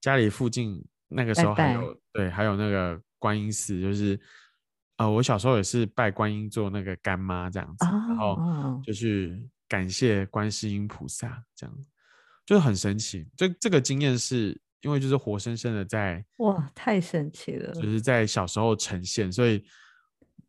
[0.00, 4.20] 家里附近，那个时候还有对，还有那个观音寺，就是
[4.98, 11.74] 呃，我小时候也是拜观音做那个干妈这样子，哦、然后就去感谢观世音菩萨，这样
[12.50, 13.24] 就是很神奇。
[13.36, 19.64] 这这个经验是因为就是活生生的在哇，太神奇了，就是在小时候呈现，所以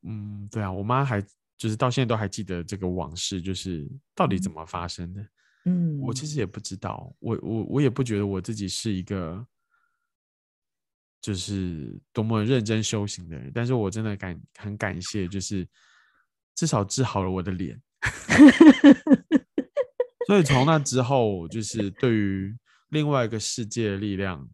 [0.02, 1.24] 嗯，对啊，我妈还。
[1.58, 5.24] 就是到现在都还记得这个往事，就是到底怎么发生的。
[5.66, 9.46] 嗯，我其实也不知道，我我我也不觉得我自己是一个
[11.22, 15.68] 就是多么认真修行的人，但是我真的感很感谢，就是
[16.56, 17.80] 至少治好了我的脸。
[20.28, 22.56] 所以从那之后，就是对于
[22.90, 24.48] 另外一个世界的力量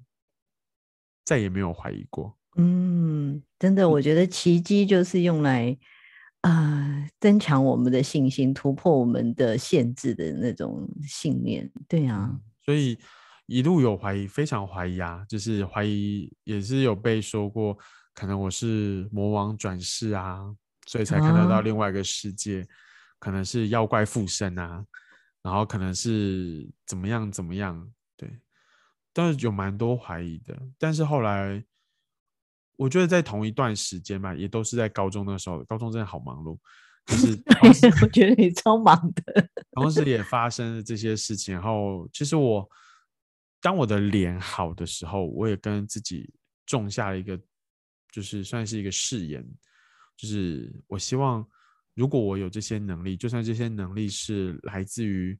[1.23, 2.37] 再也没有怀疑过。
[2.57, 5.77] 嗯，真的，我觉得奇迹就是用来。
[6.41, 11.69] 啊、呃，增强我们的信心，突破我们的限制的那种信念。
[11.89, 12.97] 对啊，嗯、所以
[13.47, 17.75] 一路有怀疑，非常怀疑啊，就是怀疑也是有被说过，
[18.13, 20.39] 可能我是魔王转世啊，
[20.85, 22.67] 所以才看得到另外一个世界，啊、
[23.19, 24.85] 可能是妖怪附身啊，
[25.47, 28.39] 然后可能是怎么样怎么样，对，
[29.13, 31.63] 但是有蛮多怀疑的，但是后来。
[32.79, 36.55] 我觉得在同一段时间吧，也都是在高中的时候，高中真的好忙碌，
[37.07, 37.31] 就是
[38.05, 41.55] 我觉得你超忙的，同时也发生了这些事情。
[41.55, 42.69] 然后，其实我
[43.59, 46.31] 当我的脸好的时候，我也跟自己
[46.67, 47.35] 种下了一个，
[48.11, 49.43] 就是算是一个誓言，
[50.15, 51.43] 就是我希望，
[51.97, 55.37] 如果我有这些能力，就算这些能力是来自于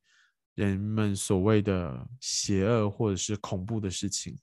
[0.55, 4.35] 人们所谓的邪恶或者是恐怖的事情，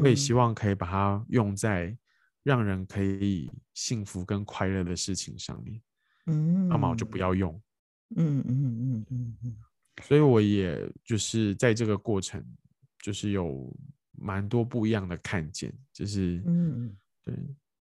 [0.00, 1.96] 我也希望可以把它用在。
[2.44, 5.80] 让人可以幸福跟快乐的事情上面，
[6.26, 7.58] 嗯，那么我就不要用，
[8.16, 9.56] 嗯嗯嗯嗯嗯，
[10.02, 12.44] 所以我也就是在这个过程，
[13.02, 13.74] 就是有
[14.12, 16.94] 蛮多不一样的看见，就是嗯。
[17.24, 17.34] 对，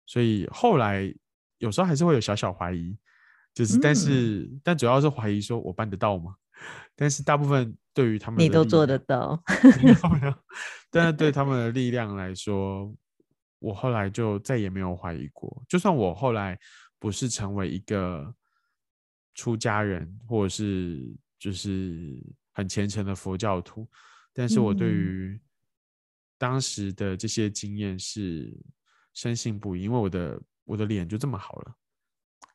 [0.05, 1.13] 所以后来
[1.57, 2.97] 有时候还是会有小小怀疑，
[3.53, 6.35] 就是但是、嗯、但主要是怀疑说我办得到吗？
[6.95, 9.41] 但是大部分对于他们，你都做得到，
[10.89, 12.93] 但是对他们的力量来说。
[13.65, 16.59] 我后来就再也没有怀疑过，就算我后来
[16.99, 18.35] 不是成为一个
[19.35, 21.01] 出家人，或者是
[21.39, 23.87] 就是很虔诚的佛教徒，
[24.33, 25.39] 但是我对于
[26.37, 28.53] 当时的这些经验是
[29.13, 31.73] 深信不疑，因为我的我的脸就这么好了，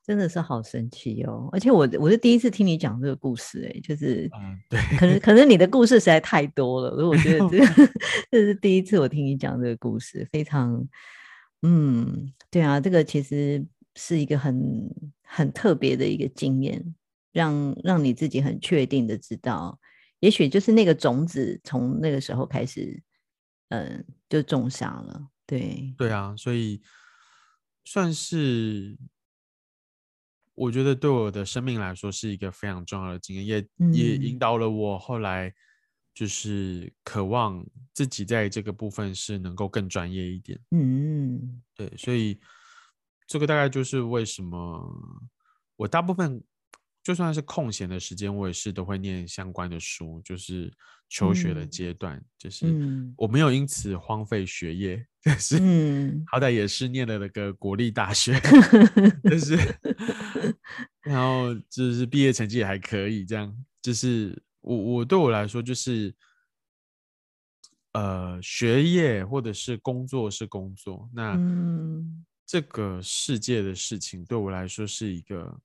[0.09, 1.51] 真的是好神奇哦！
[1.53, 7.93] 而且我我是第一次听你讲这个故事，哎，就是嗯，对，可能可能你的故事实在太多了，所以我觉得 这个
[8.33, 10.89] 这是第一次我听你讲这个故事，非常。
[11.63, 13.63] 嗯，对啊，这个其实
[13.97, 14.89] 是一个很
[15.25, 16.95] 很特别的一个经验，
[17.33, 19.79] 让让你自己很确定的知道，
[20.21, 23.03] 也许就是那个种子从那个时候开始，
[23.69, 25.29] 嗯，就种下了。
[25.47, 26.81] 对，对啊，所以
[27.85, 28.97] 算是
[30.59, 35.55] 我觉得对我的生命来说是一个非常重要的经验，也、嗯、也引导了我后来。
[36.15, 40.59] 就是渴望自己在这个部分是能够更专业一点。
[40.73, 42.41] 嗯，对，所以
[43.29, 44.85] 这个大概就是为什么
[45.77, 46.43] 我大部分
[47.09, 50.21] 就算是空闲的时间，我也是都会念相关的书。
[50.23, 50.71] 就是
[51.09, 52.67] 求学的阶段，嗯、就是
[53.17, 55.57] 我没有因此荒废学业，但是
[56.27, 58.39] 好歹也是念了那个国立大学，
[59.25, 59.57] 但是
[61.01, 64.43] 然后就是毕业成绩也还可以，这样就是。
[64.61, 66.15] 我我对我来说就是，
[67.93, 71.39] 呃，学业或者是工作是工作，那
[72.45, 75.59] 这个世界的事情对我来说是一个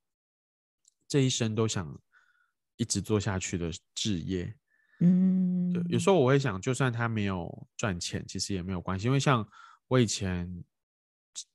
[1.13, 1.95] 这一生都想
[2.76, 4.52] 一直做下去的志业。
[4.99, 9.47] 嗯，对，有时候我会想，就算他没有赚钱，其实也没有关系，因为像
[9.88, 10.52] 我以前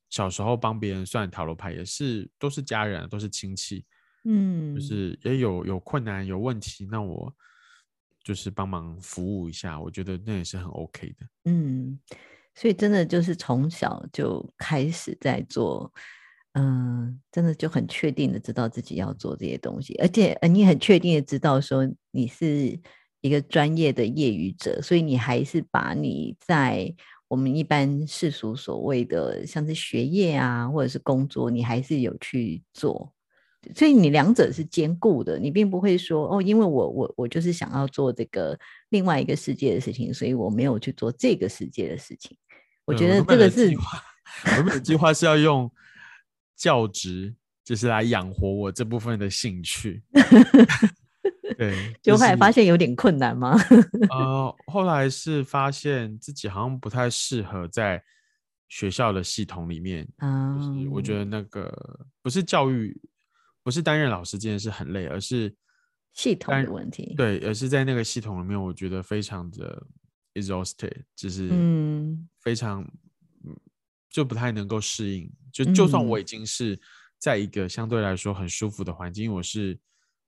[0.09, 3.85] 小时候帮别人算塔罗牌，也是都是家人，都是亲戚。
[4.23, 7.35] 嗯，就是也有有困难有问题，那我
[8.23, 11.27] 就是帮忙服务一下，我觉得那也是很 OK 的。
[11.51, 11.99] 嗯，
[12.55, 15.93] 所以真的就是从小就开始在做，
[16.59, 22.79] 嗯、呃，真的就很确定的知道自己要做这些东西，而且呃你很确定的知道说你是
[23.21, 26.93] 一个专业的业余者，所以你还是把你在
[27.27, 33.13] 我们一般世俗所谓的像是学业啊，或者是工作，你还是有去做。
[33.75, 38.57] 所以你两者是兼顾的，你并不会说哦，因为我我我就是想要做这个
[38.89, 42.37] 另外一个世界的事情，所以我没有去做这个世界的事情。
[42.85, 43.69] 我觉得这个是，
[44.57, 45.69] 我们本的计划是要用
[46.59, 50.03] 教职，就是来养活我这部分的兴趣。
[51.57, 53.57] 对，就后来发现有点困难吗？
[54.11, 58.03] 呃，后来是发现自己好像不太适合在
[58.67, 60.07] 学校的系统里面。
[60.17, 62.95] 嗯，就是我觉得那个不是教育。
[63.61, 65.53] 不是担任老师这件事很累，而是
[66.13, 67.13] 系统的问题。
[67.15, 69.85] 对，而是在那个系统里面，我觉得非常的
[70.33, 72.89] exhausted，就是嗯，非常
[74.09, 75.31] 就不太能够适应。
[75.51, 76.79] 就就算我已经是
[77.17, 79.79] 在一个相对来说很舒服的环境，因为我是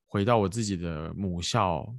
[0.05, 1.93] 回到我自己的母校，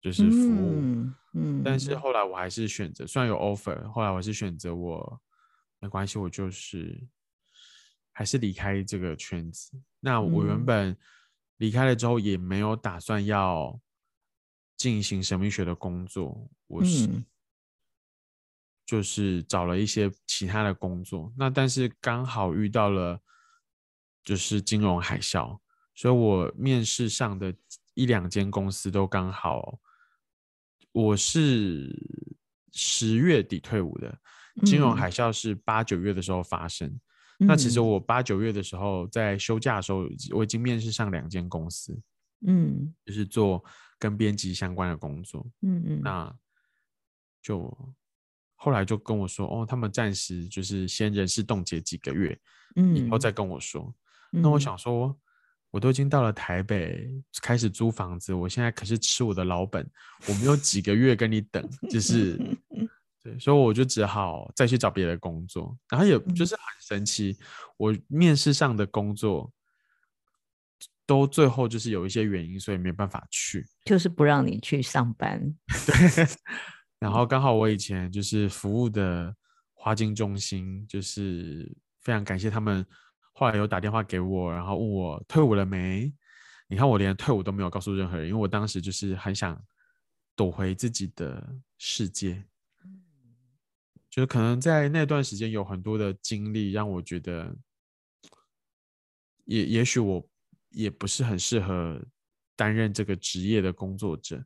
[0.00, 5.20] 就是服务，嗯，嗯，但是后来我还是选择，虽然有 offer，后来我还是选择我
[5.80, 7.06] 没关系，我就是。
[8.18, 9.78] 还是离开这个圈子。
[10.00, 10.96] 那我原本
[11.58, 13.78] 离开了之后，也没有打算要
[14.74, 16.48] 进行神秘学的工作。
[16.66, 17.10] 我是
[18.86, 21.30] 就是找了一些其他的工作。
[21.36, 23.20] 那但是刚好遇到了
[24.24, 25.58] 就是金融海啸，
[25.94, 27.52] 所以我面试上的
[27.94, 29.78] 一两间公司都刚好，
[30.92, 31.94] 我是
[32.72, 34.18] 十月底退伍的，
[34.64, 36.88] 金融海啸是八九月的时候发生。
[37.38, 42.00] 嗯、那其实我八九月的时候在休假的时候，我已经面试上两间公司，
[42.46, 43.62] 嗯，就是做
[43.98, 46.34] 跟编辑相关的工作，嗯嗯，那
[47.42, 47.94] 就
[48.56, 52.36] 后来就跟我说，哦，他们暂时就是先人事冻结几个月，
[52.74, 53.94] 嗯，以后再跟我说。
[54.30, 55.16] 那我想说，
[55.70, 57.08] 我都已经到了台北，
[57.40, 59.88] 开始租房子，我现在可是吃我的老本，
[60.26, 62.36] 我没有几个月跟你等，就是，
[63.22, 67.36] 对，所以我就只好再去找别的工作，然后也就是很神奇，
[67.76, 69.52] 我面试上的工作，
[71.06, 75.40] 都最后就是有一些原因，所以没办法去，就是不让你去上班，
[75.86, 76.26] 对，
[76.98, 79.34] 然后刚好我以前就是服务的
[79.74, 81.70] 花精中心，就是
[82.02, 82.84] 非常感谢他们。
[83.32, 86.10] 后来有打电话给我，然后问我退伍了没？
[86.68, 89.62] 你看我连退伍都没有告诉任何人，因为我当时就是很想
[90.34, 92.42] 躲回自己的世界。
[92.82, 93.02] 嗯，
[94.08, 97.54] 就是可能在那段时间有很多的经历，让我觉得
[99.44, 100.26] 也也许我
[100.70, 102.02] 也不是很适合
[102.56, 104.42] 担任这个职业的工作者。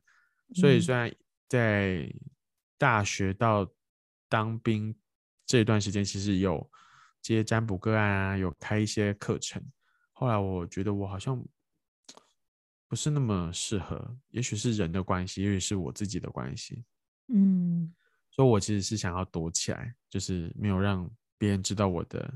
[0.53, 1.09] 所以虽然
[1.47, 2.13] 在
[2.81, 3.71] 大学到
[4.27, 4.95] 当兵
[5.45, 6.67] 这段时间，其实有。
[7.21, 9.63] 接占卜个案啊，有开一些课程。
[10.11, 11.39] 后来我觉得我好像
[12.87, 16.83] 不是那么适合，也许是人的关系，也许是我自己的关系。
[17.27, 17.93] 嗯，
[18.31, 22.33] 所以我其实是想要躲起来，就是没有让别人知道我的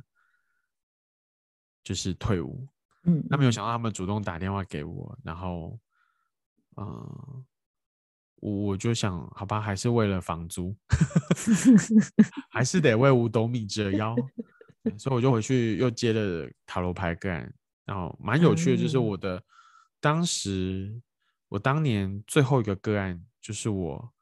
[1.83, 2.67] 就是退伍。
[3.05, 5.79] 嗯，那没有想到他们主动打电话给我，然后，
[6.77, 7.45] 嗯、呃，
[8.37, 10.75] 我我就想，好吧，还是为了房租，
[12.51, 14.15] 还是得为五斗米折腰。
[14.99, 17.51] 所以我就回去又接了塔罗牌个案，
[17.85, 19.43] 然后蛮有趣的，就是我的、嗯、
[19.99, 21.01] 当时
[21.49, 24.13] 我当年最后一个个案，就是我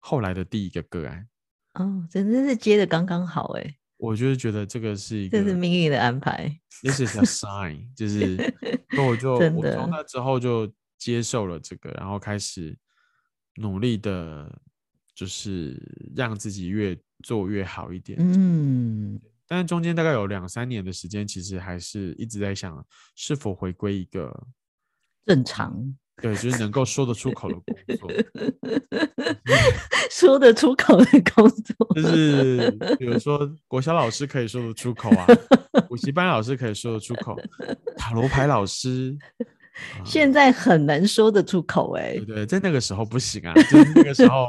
[0.00, 1.28] 后来的第一个个案。
[1.74, 3.76] 哦，真的是接的刚刚好哎！
[3.96, 6.52] 我就是觉得这个是一个，这是命运的安排。
[6.82, 8.36] This is a sign，就是，
[8.90, 12.76] 那我 就我从那之后就接受了这个，然后开始
[13.56, 14.50] 努力的，
[15.14, 15.80] 就是
[16.16, 18.18] 让自己越做越好一点。
[18.20, 19.20] 嗯。
[19.48, 22.82] 但是中间大概有两三年的时间，其实还是一直在想
[23.14, 24.46] 是否回归一个
[25.26, 28.10] 正常，对，就是能够说得出口的工作，
[30.10, 35.26] 说得出口的工作，就是比如说国小老师可以说得出口啊，
[35.86, 37.36] 补习班老师可以说得出口，
[37.98, 39.14] 塔罗牌老师
[40.04, 44.46] 现在很难说得出口哎、欸，对对，在那个时候不行啊， 就是那个时候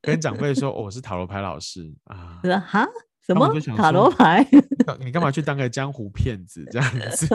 [0.00, 2.88] 跟长辈说、哦、我是塔罗牌老师啊，哈。
[3.24, 4.44] 什么塔罗牌？
[4.98, 7.28] 你干嘛去当个江湖骗子这样子？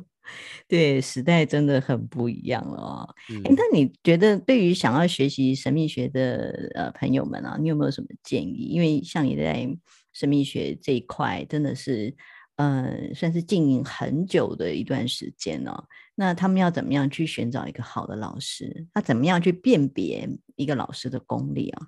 [0.66, 3.14] 对，时代真的很不一样了哦。
[3.44, 8.70] 哎，那你觉得对于想要学习神秘学的呃朋友们啊，你有没有什么建议？
[8.70, 9.68] 因为像你在
[10.14, 12.16] 神秘学这一块，真的是
[12.58, 15.82] 呃算是经营很久的一段时间哦。
[16.14, 18.86] 那他们要怎么样去寻找一个好的老师？
[18.94, 21.86] 他怎么样去辨别一个老师的功力啊？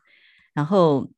[0.54, 1.09] 然后。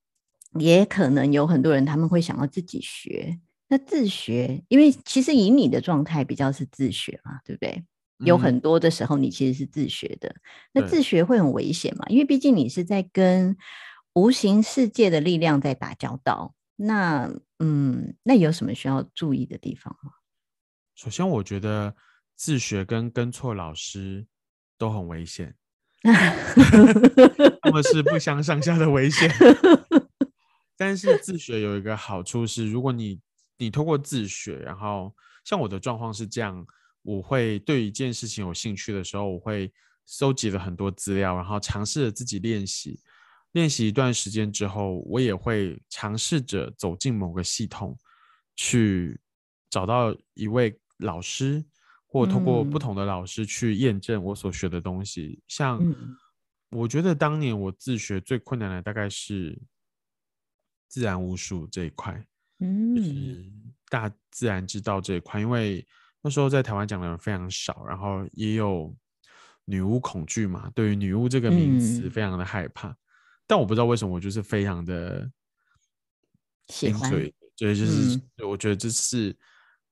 [0.60, 3.38] 也可能有很多人他们会想要自己学，
[3.68, 7.70] 那自学，因为其实以你的状态比较是自学嘛，对不对？
[8.18, 10.36] 嗯、有很多的时候你其实是自学的，
[10.74, 12.04] 那自学会很危险嘛？
[12.10, 13.56] 因为毕竟你是在跟
[14.12, 16.54] 无形世界的力量在打交道。
[16.76, 20.12] 那嗯，那有什么需要注意的地方吗？
[20.94, 21.94] 首先，我觉得
[22.36, 24.26] 自学跟跟错老师
[24.76, 25.54] 都很危险，
[27.62, 29.30] 他们是不相上下的危险。
[30.76, 33.20] 但是自学有一个好处是，如果你
[33.58, 36.66] 你通过自学，然后像我的状况是这样，
[37.02, 39.72] 我会对一件事情有兴趣的时候，我会
[40.06, 43.00] 收集了很多资料，然后尝试着自己练习。
[43.52, 47.98] 练习一段时间之后，我也会尝试着走进某个系统，
[48.56, 49.20] 去
[49.70, 51.64] 找到一位老师，
[52.06, 55.42] 或通过不同的老师去验证我所学的东西。
[55.48, 55.80] 像
[56.70, 59.60] 我觉得当年我自学最困难的大概是。
[60.88, 62.22] 自然巫术这一块，
[62.58, 63.50] 嗯，就是
[63.88, 65.82] 大自然之道这一块，因为
[66.20, 68.94] 那时候在台湾讲的人非常少，然后也有
[69.64, 72.96] 女巫恐惧嘛，对于女巫这个名词非常的害怕，嗯、
[73.52, 75.30] 但我不知道为什么我就是非常的
[76.68, 79.36] 喜欢，对，就是、嗯、我觉得这是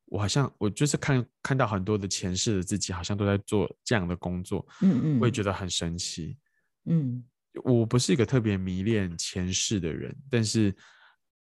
[0.07, 5.31] 我好像我就是看看到很多的前世的自己，好像都在做这样的工作，嗯嗯，我也。
[5.31, 6.39] 觉得很神奇，
[6.87, 7.23] 嗯。
[7.65, 10.75] 我不是一个特别迷恋前世的人，但是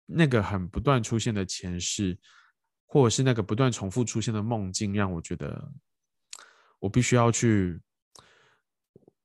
[0.05, 2.17] 那个很不断出现的前世，
[2.87, 5.71] 或者是那个不断重复出现的梦境，让我觉得
[6.79, 7.77] 我必须要去，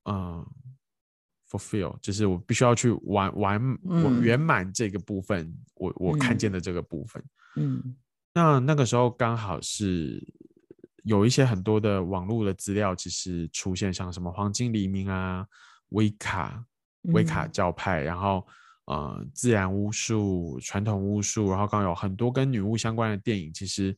[0.03, 0.53] 嗯、呃
[1.51, 7.25] ，fulfill，就是我必须要去完完我圆满这个部分，嗯、我我看见的这个部分，
[7.57, 7.97] 嗯，嗯，
[8.35, 10.23] 那那个时候刚好是
[11.05, 15.47] 有一些很多的网络的资料，其实出现像什么黄金黎明啊、
[15.91, 16.65] 威卡、
[17.13, 18.47] 威卡教派，嗯、然后。
[18.87, 23.93] 呃，自然巫术、传统巫术，然后刚有很多跟女巫相关的电影，其实，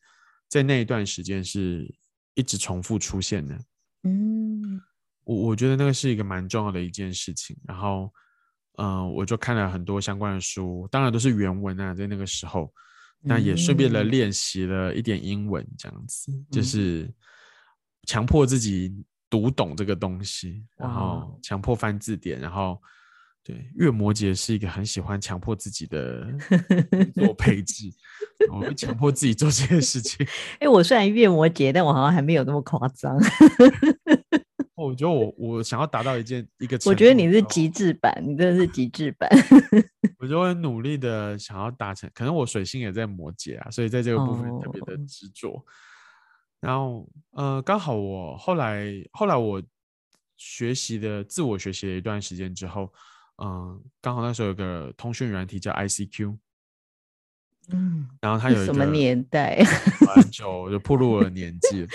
[0.49, 1.95] 在那一段时间是
[2.33, 3.55] 一直重复出现的。
[4.05, 4.81] 嗯，
[5.29, 7.55] 我我觉得那个是一个蛮重要的一件事情。
[7.66, 8.11] 然后，
[8.79, 12.72] 嗯、呃，我就看了很多相关的书，当然都是原文啊，在那个时候，
[13.20, 17.12] 那也顺便的练习了一点英文，这样子，嗯、就是
[18.07, 22.81] 强迫自己读懂这个东西，然后强迫翻字典，然后。
[23.45, 26.26] 对，月摩羯是一个很喜欢强迫自己的
[27.14, 27.91] 做 配置，
[28.53, 30.26] 我会强迫自己做这件事情。
[30.57, 33.18] 哎、欸，我虽然月摩羯，但我好像还没有那么夸张。
[34.89, 39.28] 我觉得我我想要达到一件一个，我觉得你是极致版，你真的是极致版。
[40.18, 45.51] 我就会努力的想要达成，可能我水星也在摩羯啊，所以在这个部分特别的执着。
[45.51, 45.62] Oh.
[46.61, 49.62] 然后呃，刚好我后来后来我
[50.36, 52.93] 学习的自我学习了一段时间之后。
[53.41, 56.36] 嗯，刚好那时候有个通讯软体叫 ICQ，
[57.70, 59.62] 嗯，然后它有一个什么年代？
[60.12, 61.86] 很久就暴露了年纪。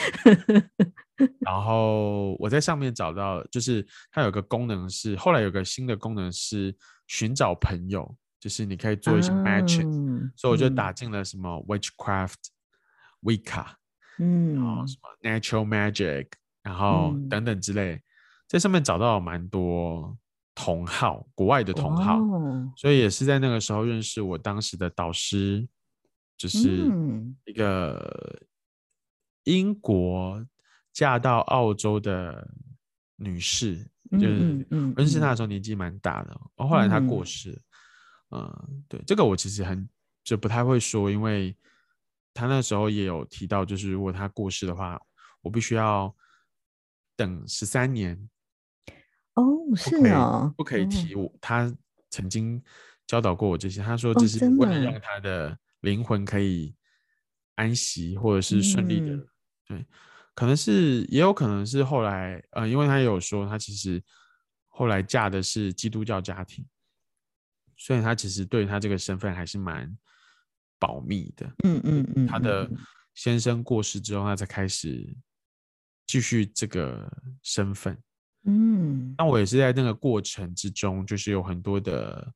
[1.40, 6.76] 然后我在上面找到，就是它有个功能是，后来有个新的功能是
[7.08, 12.36] 寻找朋友，就是你可以做一些 matching，嗯，所以我就打进了什么 witchcraft、
[13.22, 13.66] Wicca，
[14.20, 16.28] 嗯，然后什么 natural magic，
[16.62, 18.02] 然后等等之类，
[18.48, 20.18] 在上面找到了蛮多。
[20.56, 25.68] 同好，国外的同好，哦、所以也是在那个时候认识我当时的导师，
[26.38, 26.92] 就是
[27.46, 28.40] 一个
[29.46, 30.46] 英国
[30.94, 32.48] 嫁到澳洲的
[33.16, 37.60] 女士，嗯、就是认识她的时候年纪蛮大的，后来她过世，
[38.30, 39.90] 嗯，嗯，对，这个我其实很
[40.24, 41.56] 就不太会说，因为
[42.34, 45.02] 她那时候也有提到，就是如果她过世的话，
[45.42, 46.16] 我必须要
[47.16, 48.30] 等十三年。
[49.34, 49.44] 哦，
[49.76, 51.34] 是啊，不可以提我。
[51.42, 51.76] 她
[52.12, 52.62] 曾经
[53.08, 56.76] 教导过我这些，她说这是为了让她的灵魂可以
[57.56, 59.18] 安息，或者是顺利的。
[59.66, 59.86] 对，
[60.36, 64.04] 可能是，也有可能是后来，呃，因为他也有说，他其实
[64.68, 66.66] 后来嫁的是基督教家庭，
[67.78, 69.96] 所以他其实对他这个身份还是蛮
[70.80, 71.46] 保密的。
[71.64, 72.70] 嗯嗯嗯，他的
[73.14, 75.16] 先生过世之后，他才开始
[76.08, 77.12] 继续这个
[77.44, 77.98] 身份。
[78.46, 82.34] 嗯，那我也是在那个过程之中，就是有很多的，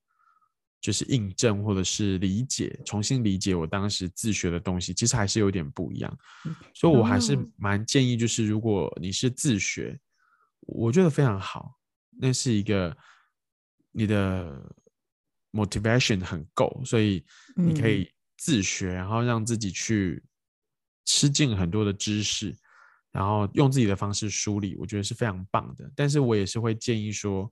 [0.79, 6.17] 就是印证或者是理解，重新理解我当时自学的东西，其实还是有点不一样。
[6.73, 9.99] 所以我还是蛮建议，就是如果你是自学，
[10.61, 11.73] 我觉得非常好，
[12.19, 12.95] 那是一个
[13.91, 14.75] 你的
[15.51, 17.25] motivation 很够，所以
[17.55, 20.23] 你可以自学，然后让自己去
[21.05, 22.55] 吃进很多的知识。
[23.09, 25.91] 然后用自己的方式梳理，我觉得是非常棒的。
[25.95, 27.51] 但是我也是会建议说，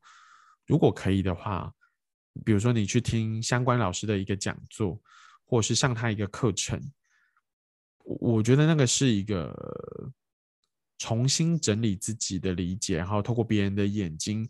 [0.67, 1.73] 如果可以的话，
[2.43, 4.99] 比如说你去听相关老师的一个讲座，
[5.45, 6.81] 或是上他一个课程，
[8.03, 10.11] 我觉得那个是一个
[10.97, 14.47] 重新整理自己的理解，然后透过别人的眼睛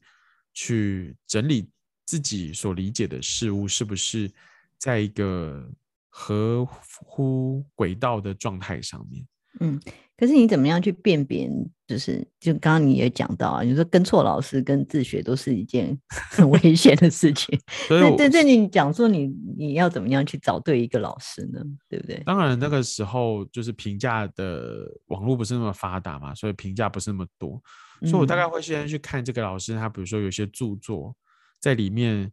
[0.53, 1.69] 去整理
[2.05, 4.31] 自己所理解的事物，是不是
[4.77, 5.69] 在一个
[6.09, 9.25] 合乎轨道的状态上面？
[9.59, 9.79] 嗯。
[10.17, 11.49] 可是你怎么样去辨别？
[11.85, 15.95] 就是就刚刚你也讲到啊，你说跟错老师跟自学都是一件
[16.31, 17.59] 很危险的事情。
[17.87, 19.27] 所以在这你讲说你
[19.57, 21.61] 你要怎么样去找对一个老师呢？
[21.89, 22.23] 对不对？
[22.25, 27.61] 当然那个时候就是评价的网络不是那么发达嘛，所以评价不是那么多。
[28.03, 31.13] 所以我大概会先去看这个老师，他比如说有些著作
[31.59, 32.31] 在里面，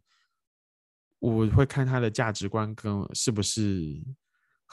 [1.19, 4.01] 我会看他的价值观跟是不是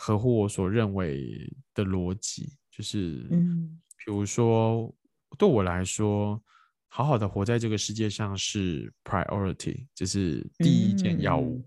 [0.01, 2.53] 合乎我所认为的逻辑。
[2.71, 4.95] 就是，嗯，比如说，
[5.37, 6.41] 对我来说，
[6.87, 11.61] 好好的活在这个世界上是 priority，就是第一件要务，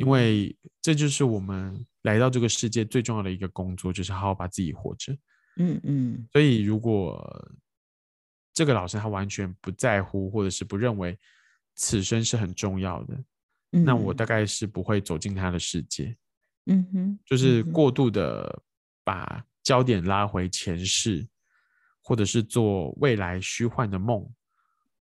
[0.00, 5.12] 因为这就是我们来到这个世界最重要的一个工作，就是好好把自己活着。
[5.58, 6.28] 嗯嗯。
[6.32, 7.48] 所以，如果
[8.52, 11.16] 这个老师他完全不在乎，或者是不认为
[11.76, 13.22] 此生是很重要的，
[13.70, 16.16] 那我大概是不会走进他的世界。
[16.68, 18.62] 嗯哼，就是过度的
[19.04, 19.44] 把。
[19.64, 21.28] 焦点拉回前世，
[22.00, 24.26] 或者是做未来虚幻的梦，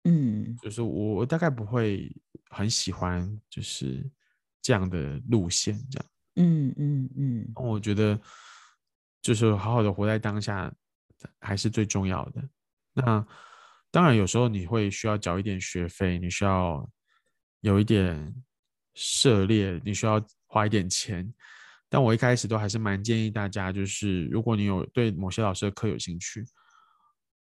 [0.04, 2.10] 嗯，就是我大概不会
[2.48, 4.10] 很喜欢，就是
[4.62, 6.06] 这样的路线，这样，
[6.36, 8.18] 嗯嗯嗯，我觉得
[9.20, 10.72] 就是好好的活在当下，
[11.40, 12.42] 还是最重要的。
[12.94, 13.26] 那
[13.90, 16.88] 当然，有时候你会需要缴一点学费，你需要
[17.60, 18.34] 有一点
[18.94, 20.18] 涉猎，你需要
[20.54, 21.34] 花一点钱。
[21.88, 26.44] 但我一开始都还是蛮建议大家，就是如果你有对某些老师的课有兴趣，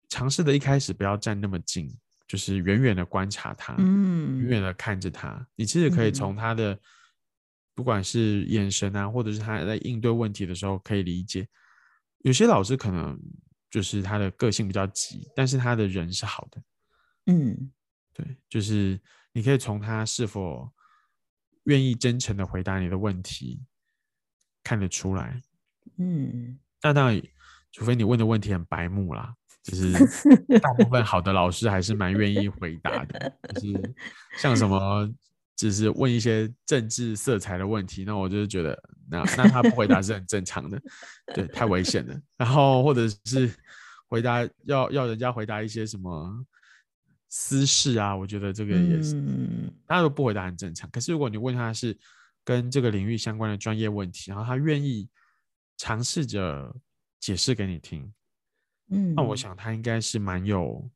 [0.10, 1.89] 尝试的一开始不要站那么近，
[2.28, 6.80] 就是远远的观察他，嗯，远远的看着他，你其实可以从他的
[7.76, 11.47] 不管是眼神啊，或者是他在应对问题的时候，可以理解，
[12.20, 13.20] 有些老师可能
[13.70, 16.62] 就是他的个性比较急，但是他的人是好的，
[17.26, 17.72] 嗯，
[18.14, 18.97] 对，就是
[19.34, 20.72] 你可以从他是否
[21.68, 23.61] 愿意真诚的回答你的问题。
[24.63, 25.41] 看得出来，
[25.97, 27.22] 嗯，那当然，
[27.72, 29.93] 除非你问的问题很白目啦，就是
[30.59, 33.95] 大部分好的老师还是蛮愿意回答的，就是
[34.38, 35.09] 像什么，
[35.55, 38.78] 只是问一些政治色彩的问题，那我就是觉得，
[39.09, 40.78] 那那他不回答是很正常的，
[41.34, 42.13] 对，太危险了。
[42.36, 43.49] 然后或者是
[44.09, 46.45] 回答要要人家回答一些什么
[47.30, 49.21] 私事啊，我觉得这个也是，
[49.88, 50.89] 他如果不回答很正常。
[50.89, 51.97] 可是如果你问他是。
[52.47, 55.09] 跟这个领域相关的专业问题，然后他愿意
[55.75, 56.73] 尝试着
[57.19, 58.09] 解释给你听，
[58.89, 60.89] 嗯，那我想他应该是蛮有，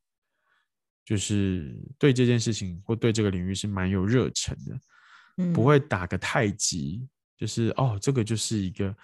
[1.03, 4.79] 就是对这件事情或对这个领域是蛮有热忱的，
[5.39, 7.05] 嗯，不会打个太极，
[7.35, 8.95] 就是哦，这个就是一个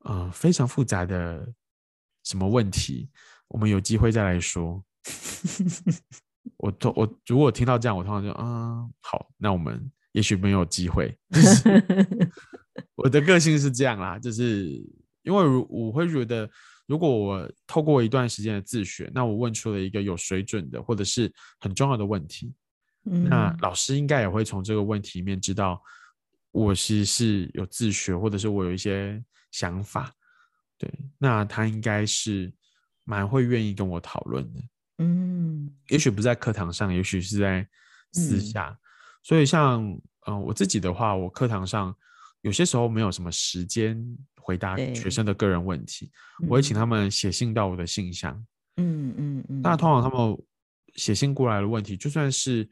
[0.00, 1.48] 呃非常复杂的
[2.24, 3.08] 什么问题，
[3.46, 4.84] 我们有机会再来说。
[6.56, 9.90] 我我我如果听到这样，我通常就嗯，好，那我们。
[10.12, 11.16] 也许没有机会，
[12.96, 14.64] 我的个性是这样啦，就是
[15.22, 16.48] 因为如我会觉得，
[16.86, 21.30] 如果我透过一段时间的自学，那我问出了一个有水准的或者是
[21.60, 22.52] 很重要的问题，
[23.04, 25.80] 那老师应该也会从这个问题里面知道
[26.50, 29.22] 我其实是有自学，或者是我有一些
[29.52, 30.10] 想法，
[30.78, 32.52] 对，那他应该是
[33.04, 34.60] 蛮会愿意跟我讨论的，
[34.98, 37.66] 嗯，也许不在课堂上，也许是在
[38.12, 38.76] 私下。
[39.22, 39.82] 所以像，
[40.26, 41.94] 嗯，我自己的话，我课堂上
[42.42, 44.02] 有些时候没有什么时间
[44.40, 46.10] 回答学生的个人问题，
[46.48, 48.34] 我会请他们写信到我的信箱。
[48.76, 49.60] 嗯嗯嗯。
[49.62, 50.36] 那通常他们
[50.94, 52.68] 写信过来的问题，就算是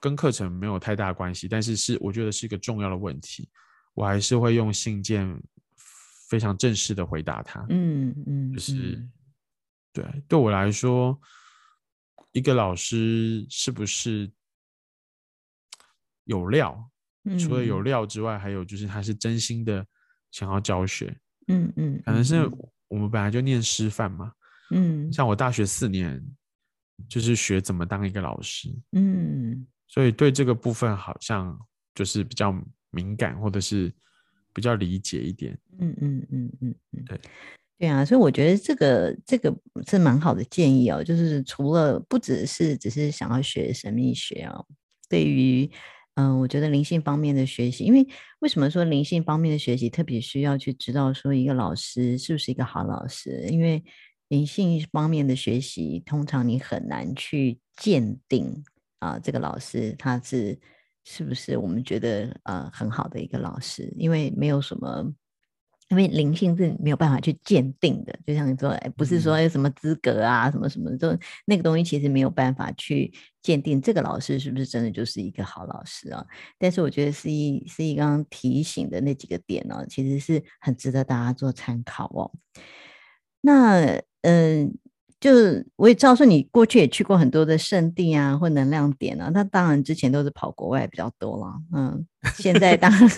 [0.00, 3.48] 跟课程没有太大关系，但是是我觉得是一个重要的问题，
[3.94, 5.40] 我还是会用信件
[6.28, 7.64] 非常正式的回答他。
[7.68, 8.52] 嗯嗯。
[8.52, 9.06] 就是，
[9.92, 11.20] 对，对我来说，
[12.32, 14.30] 一个老师是不是？
[16.24, 16.88] 有料，
[17.36, 19.84] 除了有料之外，嗯、还有就是他是真心的
[20.30, 21.12] 想要教学，
[21.48, 22.48] 嗯嗯，可能是
[22.86, 24.32] 我们本来就念师范嘛，
[24.70, 26.24] 嗯，像我大学四年
[27.08, 31.58] 就是学怎么当一个老师，嗯，所以对这个部分好像
[31.92, 32.54] 就是比较
[32.90, 33.92] 敏感，或者是
[34.54, 37.20] 比较理解一点，嗯嗯嗯嗯嗯，对
[37.82, 39.52] 对啊，所以我觉得这个这个
[39.88, 44.64] 是蛮好的建议哦，就是除了不只是只是想要学神秘学哦，
[45.08, 45.68] 对于
[46.14, 48.06] 嗯，我觉得灵性方面的学习，因为
[48.38, 53.48] 为什么说灵性方面的学习特别需要去知道说一个老师是不是一个好老师？
[53.50, 53.82] 因为
[54.28, 58.62] 灵性方面的学习，通常你很难去鉴定
[59.00, 60.56] 啊，这个老师他是
[61.02, 65.12] 是不是我们觉得呃很好的一个老师，因为没有什么。
[65.92, 71.14] 因为灵性是没有办法去鉴定的，就像你说，哎，不是说有什么资格啊，什么什么，就
[71.44, 73.12] 那个东西其实没有办法去
[73.42, 76.24] 鉴定这个老师是不是真的就是一个好老师啊。
[76.58, 82.32] 但是我觉得思逸思逸刚刚提醒的那几个点呢，其实是很值得大家做参考哦。
[83.42, 84.74] 那嗯。
[85.22, 85.30] 就
[85.76, 92.04] 我也知道说你过去也去过很多的圣地啊，或能量点啊，那当然之前都是跑国外比较多了，嗯，
[92.38, 93.08] 现在当然，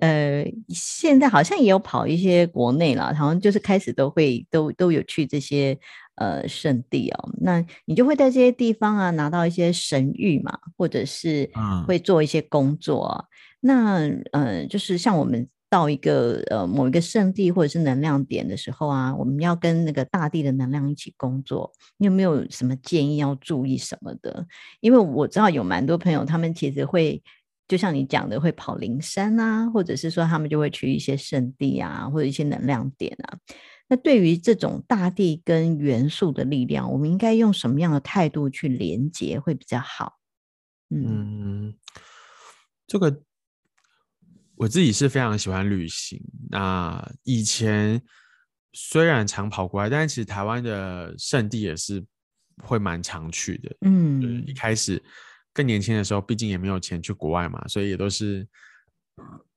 [0.00, 5.78] 呃，现在好像也有跑一些国内了，好像就是开始都会都都有去这些
[6.16, 11.48] 呃圣地哦，那你就会在这些地方啊拿到一些神谕嘛，或者是
[11.86, 13.24] 会做一些工作啊，
[13.62, 15.48] 嗯、那呃就是像我们。
[15.70, 21.72] 到一个呃某一个圣地或者是能量点的时候啊，我们要跟那个大地的能量一起工作。
[21.96, 24.44] 你有没有什么建议要注意什么的？
[24.80, 27.22] 因为我知道有蛮多朋友，他们其实会
[27.68, 33.38] 就像你讲的，会跑灵山啊，或者是说他们就会去一些圣地啊，或者一些能量点啊。
[33.88, 40.18] 那对于这种大地跟元素的力量，我们应该用什么样的态度去连接会比较好？
[40.90, 41.74] 嗯，嗯，
[42.88, 43.22] 这个。
[44.60, 46.20] 我自己是非常喜欢旅行。
[46.50, 47.98] 那以前
[48.74, 52.04] 虽然常跑国外，但是其实台湾的圣地也是
[52.62, 53.74] 会蛮常去的。
[53.80, 55.02] 嗯，一开始
[55.54, 58.46] 更年轻的时候，毕竟也没有钱去国外嘛，所以也都是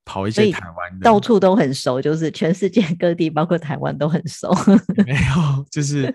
[0.06, 4.50] 跑一些台湾的，到处都很熟，就是全世界各地，包括台湾都很熟。
[5.04, 6.14] 没有，就是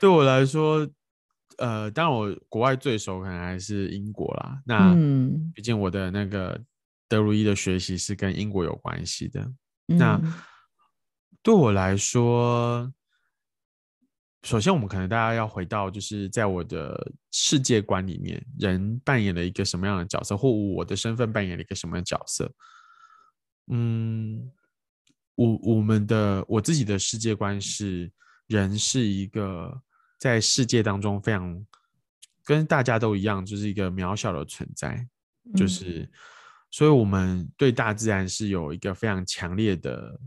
[0.00, 0.84] 对我来说，
[1.58, 4.60] 呃，当然我国外最熟可能还是英国啦。
[4.66, 4.92] 那
[5.54, 6.60] 毕竟我的那个
[7.12, 9.42] 德鲁伊的学习是跟英国有关系的。
[9.88, 10.18] 嗯、那
[11.42, 12.90] 对我来说，
[14.42, 22.50] 首先我们可能大家要回到，就是在我的世界观里面，人扮演了一个什么样的角色，或我的身份扮演了一个什么样的角色。
[23.66, 24.50] 嗯，
[25.34, 28.10] 我我们的我自己的世界观是，
[28.46, 29.82] 人是一个
[30.18, 31.66] 在世界当中非常
[32.42, 35.06] 跟大家都一样，就是一个渺小的存在，
[35.54, 36.10] 就是，嗯、
[36.72, 40.20] 所以我们对大自然是有一个非常强烈的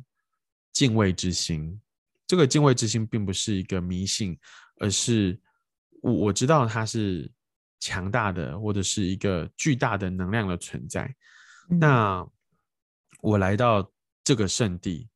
[0.71, 1.77] 敬畏之心。
[2.25, 4.39] 这个敬畏之心并不是一个迷信，
[4.79, 5.37] 而是
[6.01, 7.29] 我我知道它是
[7.81, 11.13] 强大的，或者是一个巨大的能量的存在。
[11.69, 12.25] 嗯、那。
[13.21, 13.91] 我来到
[14.23, 15.09] 这个圣地，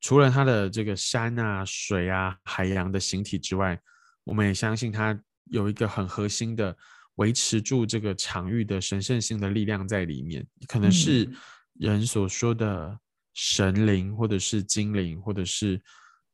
[0.00, 3.78] 除了它的这个山啊、水啊、海洋的形体之外，
[4.24, 6.74] 我们也相信它有一个很核心的
[7.16, 11.30] 维持住这个场域的神圣性的力量在里面，可能是
[11.74, 12.98] 人所说的
[13.34, 15.78] 神灵，或者是精灵，或者是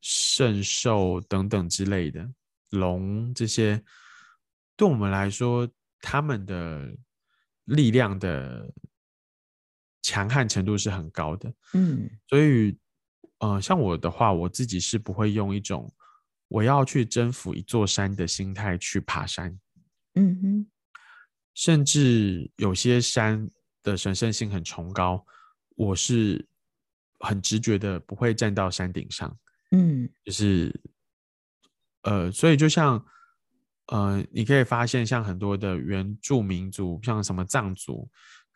[0.00, 2.30] 圣兽等等之类的
[2.70, 3.82] 龙这些，
[4.76, 5.68] 对我们来说，
[6.00, 6.94] 他们的
[7.64, 8.72] 力量的。
[10.04, 12.76] 强悍程度是很高的，嗯，所以，
[13.38, 15.94] 呃，像我的话，我自己是不会用一种
[16.48, 19.56] 我要去征服一座山的心态去爬山，
[20.14, 20.66] 嗯哼，
[21.54, 23.48] 甚至有些山
[23.82, 25.24] 的神圣性很崇高，
[25.76, 26.46] 我是
[27.20, 29.36] 很直觉的不会站到山顶上，
[29.70, 30.80] 嗯，就是，
[32.02, 33.04] 呃，所以就像，
[33.86, 38.08] 呃，你可以发现，像很多的原住民族，像什么藏族。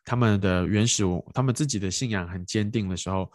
[0.08, 1.02] 他们的原始，
[1.34, 3.28] 他们自己的信仰很坚定的时候，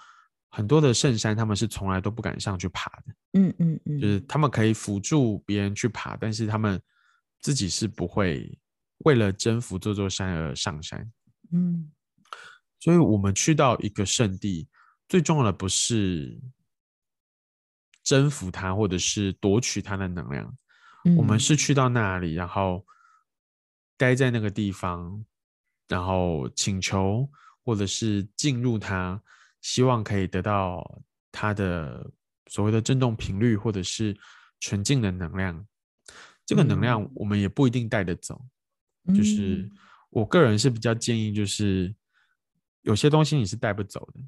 [0.47, 3.13] 很多的圣山他们是从来都不敢上去爬的。
[3.33, 6.81] 嗯嗯嗯，就是他们可以辅助别人去爬，但是他们
[7.41, 8.57] 自己是不会
[9.03, 11.11] 为了征服这座山而上山。
[11.51, 11.91] 嗯，
[12.79, 14.67] 所以我们去到一个圣地，
[15.07, 16.41] 最重要的不是
[18.03, 20.57] 征服它，或者是夺取它的能量。
[21.17, 22.85] 我们是去到那里，然后
[23.97, 25.25] 待在那个地方。
[25.87, 27.29] 然后请求，
[27.65, 29.21] 或者是进入它，
[29.59, 31.01] 希望可以得到
[31.33, 32.09] 它的
[32.47, 34.17] 所谓的振动频率，或者是
[34.61, 35.67] 纯净的能量。
[36.45, 38.41] 这个能量我们也不一定带得走。
[38.41, 38.49] 嗯、
[39.07, 39.69] 就是
[40.09, 41.93] 我个人是比较建议，就是
[42.81, 44.19] 有些东西你是带不走的。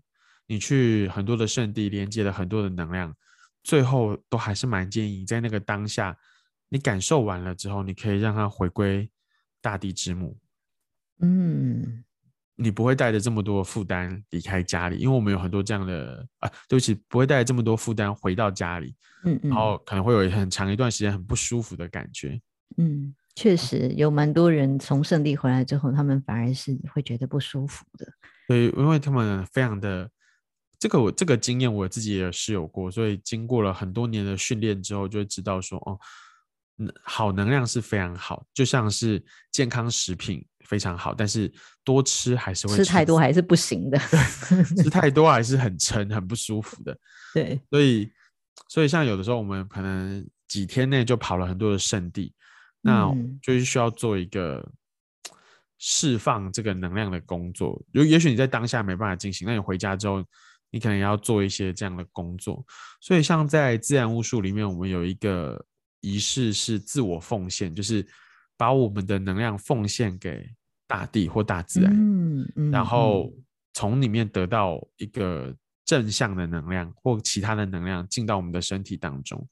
[0.45, 3.15] 你去很多的圣地，连接了很多的能量，
[3.63, 6.17] 最后都还是蛮建议在那个当下，
[6.67, 9.09] 你感受完了之后，你可以让它回归
[9.61, 10.37] 大地之母。
[11.19, 12.03] 嗯，
[12.55, 18.93] 你不会带着这么多负担离开家里，因为我们有很多这样的啊，对不起，不会带着这么多负担回到家里，
[19.23, 22.39] 嗯，嗯，然后可能会有很长一段时间很不舒服的感觉。
[22.77, 28.07] 嗯，确实有蛮多人从圣地回来之后，他们反而是会觉得不舒服的。
[28.47, 30.09] 对，因为他们非常的
[30.79, 35.97] 这个我这个经验我自己也是有过，所以经过了很多年的训练之后，就会知道说哦。
[37.03, 41.49] 好能量是非常好，就像是健康食品非常好，但是
[41.83, 43.97] 多吃还是会吃太多还是不行的，
[44.81, 46.97] 吃太多还是很撑、很不舒服的。
[47.31, 48.11] 对，所以
[48.69, 52.33] 所以像有的时候我们可能几天内就跑了很多的圣地，
[52.83, 53.11] 那
[53.41, 54.63] 就是需要做一个
[55.79, 57.81] 释放这个能量的工作。
[57.93, 60.23] 有也许你在当下没办法进行，那你回家之后，
[60.69, 62.63] 你可能要做一些这样的工作。
[63.01, 65.59] 所以像在自然巫术里面，我们有一个。
[66.05, 68.05] 仪式是自我奉献，就是
[68.57, 70.45] 把我们的能量奉献给
[70.85, 73.33] 大地或大自然，嗯嗯、然后
[73.71, 75.55] 从里面得到一个
[75.85, 79.47] 正向的能量或其他的能量进到我们的身体当中。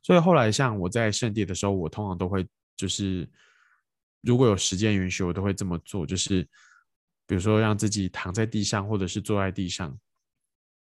[0.00, 2.46] 所以后来像我在圣地的时候，我通常都会
[2.80, 3.28] 就是
[4.22, 6.42] 如果有时间允许，我都会这么做，就是
[7.26, 9.98] 比如说让自己躺在地上，或者是坐在地上，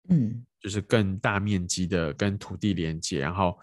[0.09, 3.59] 嗯，就是更大面积的跟土地连接，然后。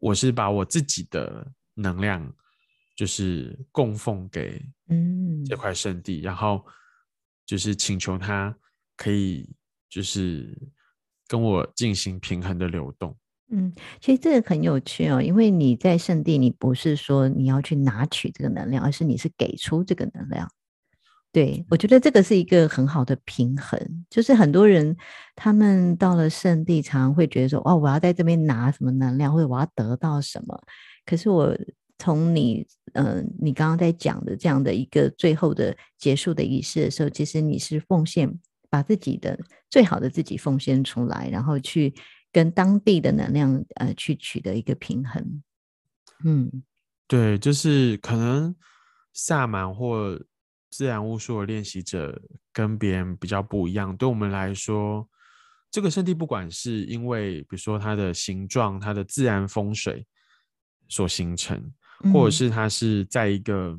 [0.00, 2.30] 我是把我自己的能量，
[2.94, 6.62] 就是供奉给嗯这块圣地，嗯、然后
[7.46, 8.54] 就是请求他
[8.96, 9.48] 可以
[9.88, 10.54] 就是
[11.26, 13.16] 跟我进行平衡的流动。
[13.56, 20.50] 嗯，其实这个很有趣哦，因为你在圣地，你不是说你要去拿取这个能量，而是你是给出这个能量。
[21.30, 23.78] 对，我觉得这个是一个很好的平衡，
[24.10, 24.96] 就是很多人
[25.36, 30.60] 他们到了圣地，常常会觉得说，哦，我要在这边拿什么能量，或者我要得到什么。
[31.06, 31.56] 可是我
[31.98, 38.32] 从你呃，你刚刚在讲的这样的一个最后的结束的仪式的时候，其实你是奉献，
[38.70, 39.38] 把自己的
[39.70, 41.92] 最好的自己奉献出来，然后去
[42.34, 45.42] 跟当地的能量呃去取得一个平衡。
[46.24, 46.62] 嗯，
[47.06, 48.54] 对，就是可能
[49.12, 50.20] 萨满或
[50.68, 52.20] 自然巫术的练习者
[52.52, 53.96] 跟别人比较不一样。
[53.96, 55.08] 对我们来说，
[55.70, 60.06] 这个圣地不管是因为比如说它的形状、它的自然风水
[60.88, 61.72] 所形成。
[62.12, 63.78] 或者是它是在一个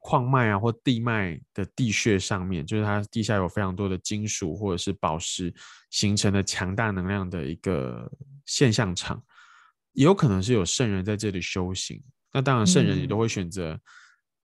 [0.00, 5.52] 矿脉啊或地脉的地穴上面，就是它地下有非常多的金属或者是宝石
[5.90, 8.10] 形成的强大能量的一个
[8.46, 9.22] 现象场，
[9.92, 12.02] 也有可能是有圣人在这里修行。
[12.32, 13.80] 那当然，圣人也都会选择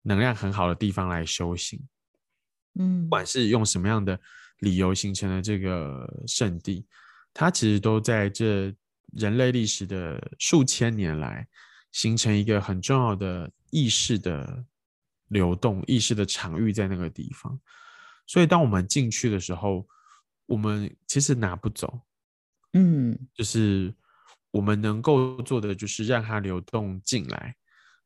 [0.02, 1.82] 能量很好的地方来修行。
[2.80, 4.20] 嗯，不管是用什么样的
[4.60, 6.86] 理由形成的这个圣地，
[7.34, 8.74] 它其实都在这
[9.12, 11.48] 人类历史的数千年来。
[11.92, 14.66] 形成一个很重要的意识的
[15.34, 17.60] 流动，意识的场域在那个地方。
[18.26, 19.86] 所以，当我们进去的时候，
[20.46, 22.02] 我们其实拿不走。
[22.72, 23.94] 嗯，就是
[24.52, 27.56] 我们能够做的，就是让它流动进来。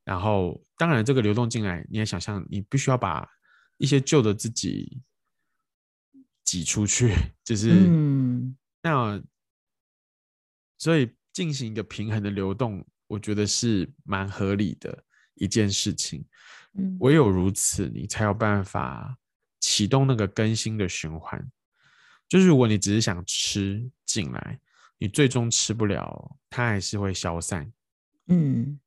[0.04, 3.30] 然后，当然，这个流动进来，你也想象，你必须要把
[3.78, 5.04] 一些旧的自己
[6.44, 7.14] 挤出去，
[7.44, 9.22] 就是，嗯，那，
[10.78, 12.84] 所以进行一个平衡的流动。
[13.10, 15.02] 我觉得是蛮合理的
[15.36, 16.26] 一件事情，
[16.78, 19.18] 嗯，唯有如此，你才有办法
[19.60, 21.46] 启动那个更新的循环。
[22.30, 24.60] 就是如果你只是想吃进来，
[24.98, 27.72] 你最终吃不了，它还是会消散。
[28.28, 28.80] 嗯，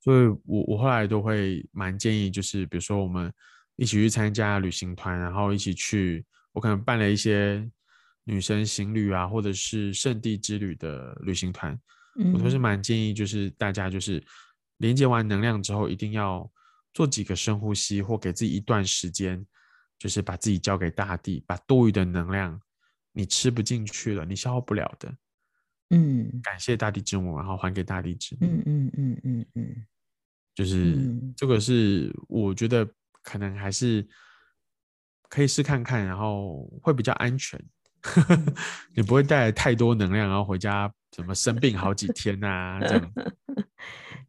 [0.00, 3.32] 所以我我后来都会蛮建议，就是比如说我们
[3.76, 7.68] 一起去参加旅行团，然后一起去，我可能办了一些
[8.24, 11.78] 女生行旅啊，或者是圣地之旅的旅行团。
[12.34, 14.22] 我都是蛮建议，就是大家就是
[14.76, 16.48] 连接完能量之后，一定要
[16.92, 19.44] 做几个深呼吸，或给自己一段时间，
[19.98, 22.60] 就是把自己交给大地，把多余的能量
[23.12, 25.14] 你吃不进去了，你消耗不了的，
[25.90, 29.86] 嗯，感谢大地之母，然后还给大地之母，嗯嗯嗯嗯嗯，
[30.54, 32.88] 就是这个是我觉得
[33.22, 34.06] 可能还是
[35.28, 37.60] 可以试看看，然后会比较安全。
[38.96, 42.80] 你不会带来太多能量，然后回家怎么生病好几天啊？
[42.80, 43.12] 这样。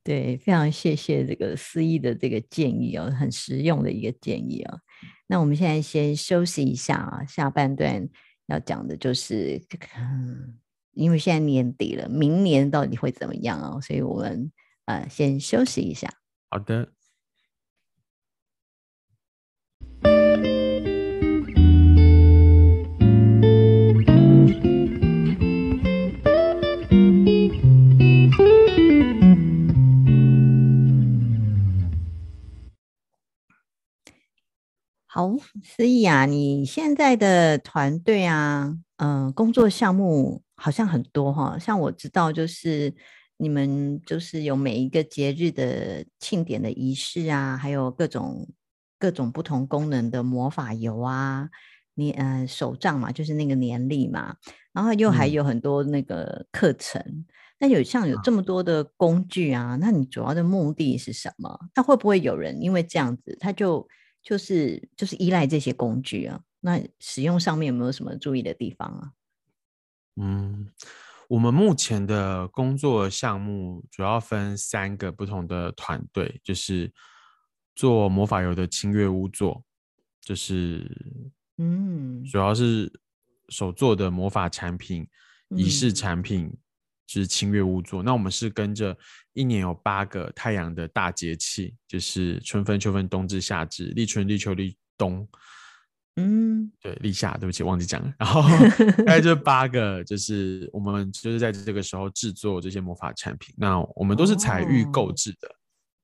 [0.03, 4.79] 对，非常谢谢这个思义的这个建议哦，很实用的一个建议哦。
[5.27, 8.09] 那我们现在先休息一下啊，下半段
[8.47, 9.61] 要讲的就是，
[9.97, 10.57] 嗯，
[10.93, 13.79] 因为现在年底了，明年到底会怎么样哦？
[13.79, 14.51] 所以我们
[14.85, 16.11] 呃先休息一下。
[16.49, 16.91] 好的。
[35.21, 41.59] 好，思逸啊，你现在的团队啊，嗯、呃，工作项目好像很多哈。
[41.59, 42.91] 像我知道，就是
[43.37, 48.49] 你们就是有每一个节日的庆典的仪式啊，还有各种
[48.97, 51.47] 各种不同功能的魔法油啊，
[51.93, 54.37] 你呃手账嘛，就是那个年历嘛，
[54.73, 56.99] 然后又还有很多那个课程。
[57.05, 57.25] 嗯、
[57.59, 61.59] 那有像有这么多的工具啊，那你主要的目的是什么？
[61.75, 63.87] 那会不会有人因为这样子，他就
[64.21, 69.11] 就是就是依赖这些工具啊，那使用上面有没有什么注意的地方啊？
[70.15, 70.69] 嗯，
[71.27, 76.93] 我们目前的工作项目主要分三个不同的团队，就是
[77.75, 79.63] 做魔法油的清月屋做，
[80.19, 80.85] 就是
[81.57, 82.91] 嗯，主要是
[83.49, 85.07] 手做的魔法产品、
[85.49, 86.55] 仪式产品。
[87.11, 88.97] 嗯是清月巫作，那我们是跟着
[89.33, 95.27] 一年有八个太阳的大节气，就是春分、秋分、冬至、夏至、立春、立秋、立冬。
[96.15, 98.13] 嗯，对，立夏，对不起，忘记讲了。
[98.17, 98.41] 然后
[98.99, 103.53] 大概这八个，就是我们就是在这个时候制作这些魔法产品。
[103.57, 105.53] 那我们都是采预购制的，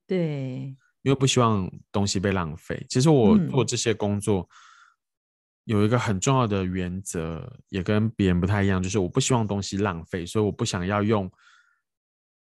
[0.05, 2.85] 对，因为不希望东西被浪费。
[2.89, 4.41] 其实我做这些工作。
[4.41, 4.66] 嗯
[5.67, 11.29] 有一个很重要的原则，也跟别人不太一样，就是我不希望东西浪费，所以我不想要用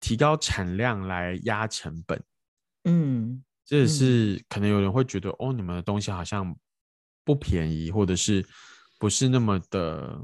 [0.01, 2.21] 提高产量来压成本。
[2.83, 6.53] 嗯，这也是可能有人会觉得，哦，你们的东西好像
[7.23, 8.45] 不便宜，或者是
[8.99, 10.21] 不是那么的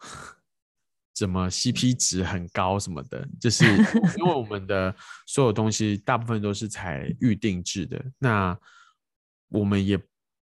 [1.14, 3.66] 怎么 CP 值很高什么的，就是
[4.16, 8.58] 因为我们的所有东西大部分都是采预定制的，那
[9.48, 10.00] 我们也。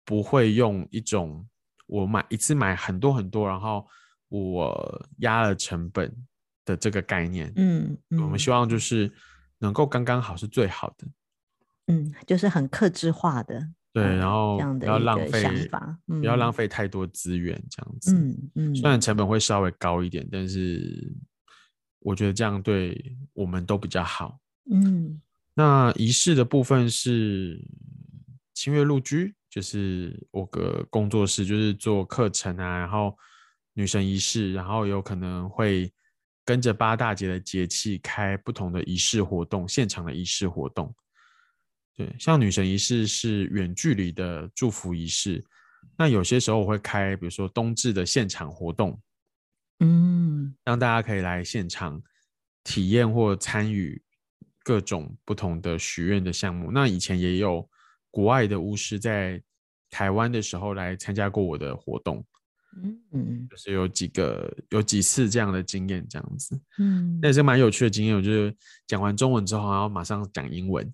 [0.05, 1.45] 不会用一种
[1.87, 3.85] 我买一次买很多很多，然后
[4.29, 6.15] 我压了成本
[6.63, 7.51] 的这个概念。
[7.55, 9.11] 嗯，嗯，我们希望就是
[9.57, 11.07] 能够刚刚好是最好的。
[11.87, 13.69] 嗯，就是很克制化的。
[13.93, 15.69] 对，然后不要浪费
[16.05, 18.13] 不要浪费太多资源，这样子。
[18.13, 21.15] 嗯嗯，虽然成本会稍微高一点，但是
[21.99, 24.37] 我觉得这样对我们都比较好。
[24.69, 25.21] 嗯，
[25.53, 27.63] 那仪式的部分是
[28.53, 33.17] 清月露居，就是我个工作室，就是做课程啊，然后
[33.71, 35.89] 女神仪式，然后有可能会
[36.43, 40.93] 跟着八大节的节气开不同的仪式活动，现场的仪式活动。
[41.95, 45.41] 对，像女神仪式是远距离的祝福仪式，
[45.97, 49.01] 那有些时候我会开，比如说冬至的现场活动，
[49.79, 52.03] 嗯，让大家可以来现场
[52.61, 54.03] 体验或参与
[54.65, 56.73] 各种不同的许愿的项目。
[56.73, 57.65] 那以前也有
[58.15, 59.41] 国外的巫师在
[59.89, 62.25] 台湾的时候来参加过我的活动，
[62.81, 68.15] 嗯嗯，就是有几个有几次这样的经验，这样子，嗯，那也是蛮有趣的经验。
[68.15, 68.55] 我就是
[68.87, 70.89] 讲完中文之后，然后马上讲英文。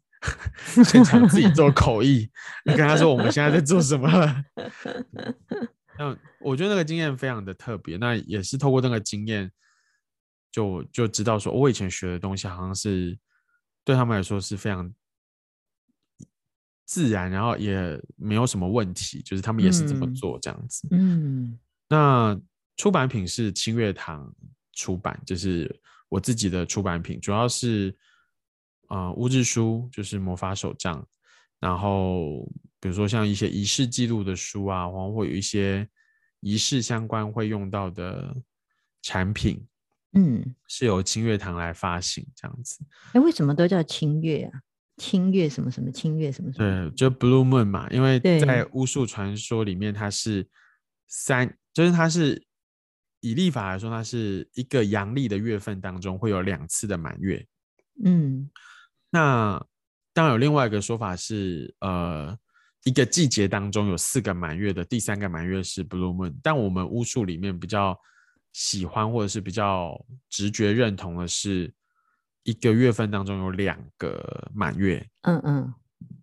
[0.84, 2.28] 现场自己做 口译，
[2.66, 4.44] 你跟他说我们现在在做什么了。
[5.98, 9.52] 那我觉得那个经验非常的特别，那也是透过那个经验，
[10.52, 13.18] 就就知道说，我以前学的东西好像是
[13.84, 14.92] 对他们来说是非常
[16.92, 20.88] 自然，然后也没有什么问题，就是他们也是这么做这样子。
[20.92, 22.38] 嗯，那
[22.76, 24.30] 出版品是清月堂
[24.74, 25.74] 出版，就是
[26.10, 27.96] 我自己的出版品，主要是。
[28.92, 31.08] 啊、呃，巫志书就是魔法手账，
[31.62, 32.46] 然后
[32.78, 35.88] 比如说像一些仪式记录的书啊，然后会有一些
[36.42, 38.36] 仪式相关会用到的
[39.02, 39.66] 产品，
[40.12, 42.84] 嗯，是由清月堂来发行这样子。
[43.14, 44.60] 哎，为什么都叫清月啊？
[44.98, 46.90] 清月什么什么清月什么什么？
[46.90, 50.48] 对，就 Blue Moon 嘛，因为在巫术传说里面，它是
[51.08, 52.44] 三，就是它是
[53.22, 57.46] 以历法来说，它是一个阳历的月份当中会有两次的满月，
[58.04, 58.50] 嗯。
[59.10, 59.62] 那
[60.14, 62.38] 当然有另外一个说法是，呃，
[62.84, 66.34] 一个季节当中有四个满月的，第三个满月是 Blue Moon。
[66.42, 67.98] 但我们巫术里面比较
[68.54, 71.74] 喜欢或者是比较直觉认同的是，
[72.44, 75.06] 一个月份当中有两个满月。
[75.22, 75.74] 嗯嗯。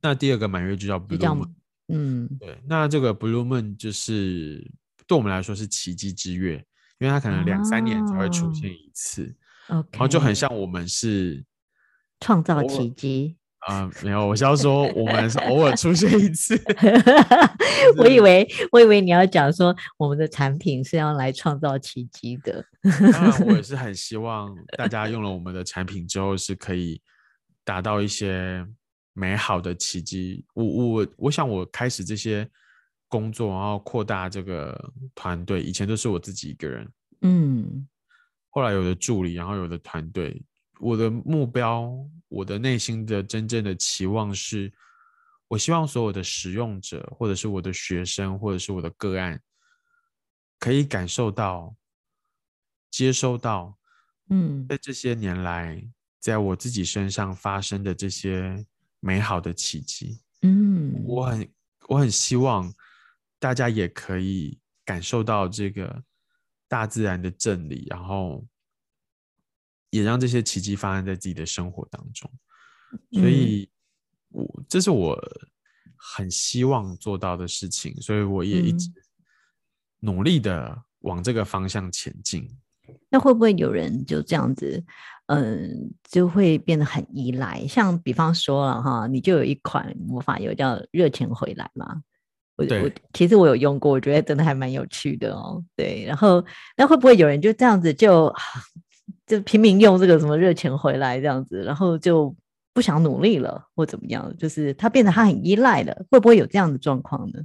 [0.02, 1.52] 那第二个满月就叫 Blue Moon。
[1.88, 2.60] 嗯，对。
[2.66, 4.70] 那这个 Blue Moon 就是
[5.06, 6.56] 对我们来说是奇迹之月，
[6.98, 9.34] 因为它可能两三年才会出现一次。
[9.68, 11.44] 哦，然后就很像我们是。
[12.20, 16.58] 创造奇迹啊、呃，没有，我是要说我们是偶尔出现一次。
[17.98, 22.64] 我以为我以为你要讲说我们的产品是要来创造奇迹的。
[23.12, 27.00] 当然，我也是很希望大家用了我们的产品之后是可以
[27.64, 28.64] 达到一些
[29.12, 30.44] 美好的奇迹。
[30.54, 32.48] 我我我想我开始这些
[33.08, 36.88] 工作，然后扩大这个团队，以前都是我自己一个人，
[37.22, 37.86] 嗯，
[38.50, 40.40] 后来有的助理，然后有的团队。
[40.80, 41.92] 我的目标，
[42.28, 44.72] 我的内心的真正的期望是，
[45.48, 49.40] 我希望所有的使用者，或者是我的学生，或者是我的个案，
[50.58, 51.74] 可以感受到、
[52.90, 53.78] 接收到，
[54.28, 55.82] 嗯，在这些年来，
[56.20, 58.66] 在我自己身上发生的这些
[59.00, 61.52] 美好的奇迹，嗯，我很
[61.88, 62.72] 我很希望
[63.38, 66.04] 大家也可以感受到这个
[66.68, 68.46] 大自然的真理，然后。
[69.90, 72.30] 也让这些奇迹发生在自己的生活当中，
[73.12, 73.66] 所以
[74.30, 75.18] 我，我这是我
[75.96, 78.90] 很希望做到的事情，所以我也一直
[80.00, 82.46] 努力的往这个方向前进。
[83.08, 84.84] 那会不会有人就这样子，
[85.26, 87.66] 嗯，就会变得很依赖？
[87.66, 92.02] 像比方说了哈，你就有一款魔法油叫热钱回来嘛，
[92.56, 95.64] 我我其实我有用过，我觉得真的还蛮有趣的哦。
[95.74, 96.44] 对，然后
[96.76, 98.30] 那会不会有人就这样子就？
[99.26, 102.34] 就拼命用这个什么热钱回来这样子，然后就
[102.72, 104.34] 不想努力了，或怎么样？
[104.36, 107.40] 就是他变得他很依赖了，会不会有这样的状况呢？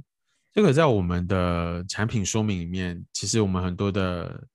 [0.52, 4.46] 这个在我们的产品说明里面，其实我们很多的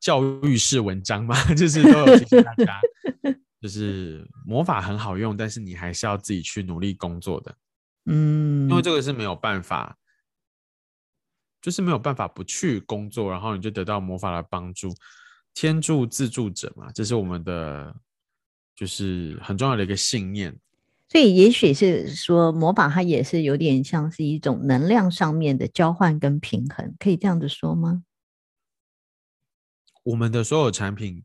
[0.00, 2.80] 教育式文章嘛， 就是都有提醒大家，
[3.60, 7.54] 就是魔法很好用，但是你还是要自己去努力工作的。
[8.06, 9.98] 嗯，因为这个是没有办法，
[11.60, 14.88] 就是没有办法不去工作，然后你就得到魔法的帮助。
[15.56, 17.96] 天助自助者嘛，这是我们的，
[18.74, 20.54] 就是很重要的一个信念。
[21.08, 28.04] 所以，也许是说魔法，它也是有点像是一种能量上面的交换跟平衡，可以这样子说吗？
[30.02, 31.24] 我们的所有产品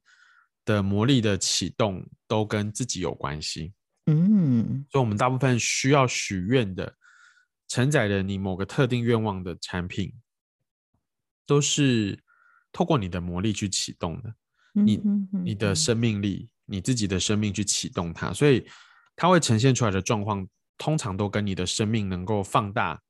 [0.63, 3.73] 的魔力的启动都跟自己有关系。
[4.05, 6.95] 嗯，所以，我们大部分需要许愿的、
[7.67, 10.13] 承载着你某个特定愿望的产品，
[11.45, 12.17] 都是。
[12.71, 14.33] 透过你的魔力去启动的，
[14.73, 15.01] 你
[15.43, 18.65] 你的生命力，你自己的生命去启动它，所以
[19.15, 20.47] 它会呈现出来的状况，
[20.77, 23.01] 通常都跟你的生命能够放大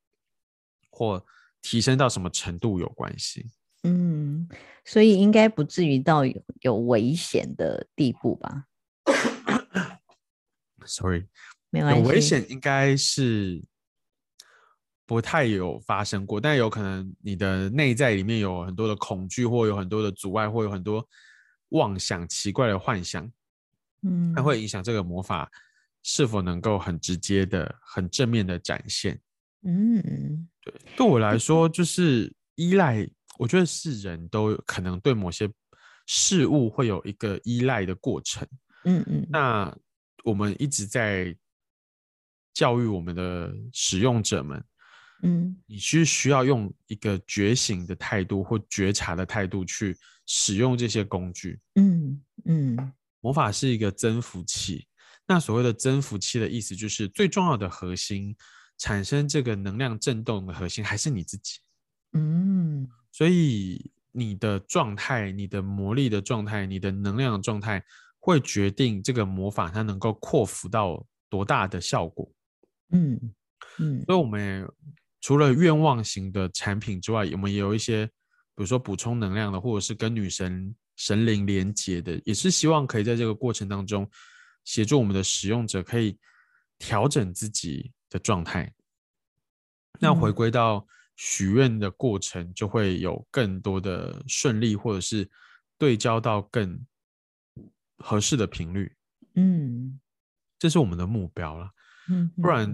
[0.90, 1.24] 或
[1.62, 3.50] 提升到什么程度有关系。
[3.84, 4.48] 嗯，
[4.86, 8.66] 所以应该不至于到有有危险的地步吧？
[10.86, 11.26] Sorry，
[11.70, 12.02] 没关系。
[12.02, 13.64] 有危险应该是
[15.12, 21.06] 不太有发生过，但有可能你的内在里面有很多的恐惧，或有很多的阻碍，或有很多
[21.72, 23.30] 妄想、奇怪的幻想。
[24.04, 25.52] 嗯，它会影响这个魔法
[26.02, 29.20] 是否能够很直接的、很正面的展现。
[29.64, 33.06] 嗯，对，对我来说，就是依赖。
[33.38, 35.52] 我觉得是人都可能对某些
[36.08, 38.48] 事物会有一个依赖的过程。
[38.86, 39.28] 嗯嗯。
[39.30, 39.78] 那
[40.24, 41.36] 我们一直在
[42.54, 44.64] 教育我们的使用者们，
[45.24, 51.60] 嗯，你是需要用一个觉醒的态度或觉察的态度去使用这些工具。
[51.76, 52.94] 嗯嗯。
[53.24, 54.88] 魔法是一个增幅器，
[55.28, 58.36] 那所谓的增幅器的意思就是最重要的核心，
[58.80, 61.60] 产生这个能量震动的核心还是你自己。
[62.14, 67.84] 嗯，所以你的状态、你的魔力的状态、你的能量的状态，
[68.20, 72.28] 会决定这个魔法它能够扩幅到多大的效果。
[72.90, 73.34] 嗯
[73.78, 74.68] 嗯，所以我们
[75.22, 78.12] 除了愿望型的产品之外，我们也有一些，比
[78.58, 80.76] 如说补充能量的，或者是跟女神。
[80.98, 84.08] 神灵连接的，也是希望可以在这个过程当中
[84.66, 86.16] 协助我们的使用者可以
[86.78, 88.72] 调整自己的状态。
[90.00, 95.28] 那回归到许愿的过程，就会有更多的顺利，或者是
[95.80, 96.80] 对焦到更
[97.98, 98.94] 合适的频率。
[99.34, 100.00] 嗯，
[100.60, 101.72] 这是我们的目标了。
[102.10, 102.72] 嗯，不然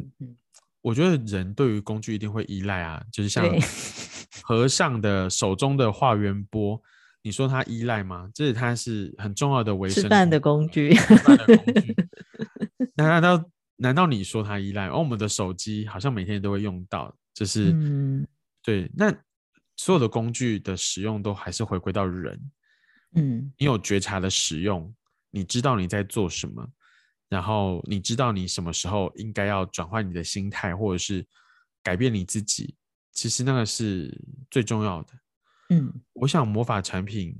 [0.88, 3.46] 我觉得人对于工具一定会依赖啊，就是像
[4.42, 6.82] 和尚的手中的化缘钵。
[7.22, 8.30] 你说他依赖吗？
[8.34, 10.96] 这是他是很重要的维生吃饭的工具。
[12.96, 13.44] 那难道
[13.76, 14.86] 难道你说他依赖？
[14.86, 18.26] 而我们的手机好像每天都会用到，就是、嗯、
[18.64, 18.90] 对。
[18.96, 19.14] 那
[19.76, 22.40] 所有的工具的使用都还是回归到人。
[23.16, 24.96] 嗯，你有觉察的使用，
[25.32, 26.66] 你知道你在做什么，
[27.30, 31.26] 然后你知道你什么时候应该要转换你的心态，或者是
[31.84, 32.76] 改变你自己。
[33.12, 34.16] 其实那个是
[34.50, 35.14] 最重要的。
[35.70, 37.36] 嗯，我想魔法产品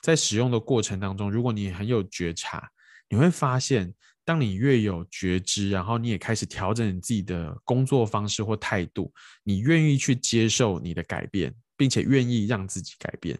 [0.00, 2.70] 在使用的过程当中，如果你很有觉察，
[3.08, 3.92] 你会发现，
[4.24, 9.12] 当你越有觉知，然后你也开始调整你自己的工作方式或态度，
[9.42, 13.38] 你愿意去接受你的改变，并且愿意让自己改变，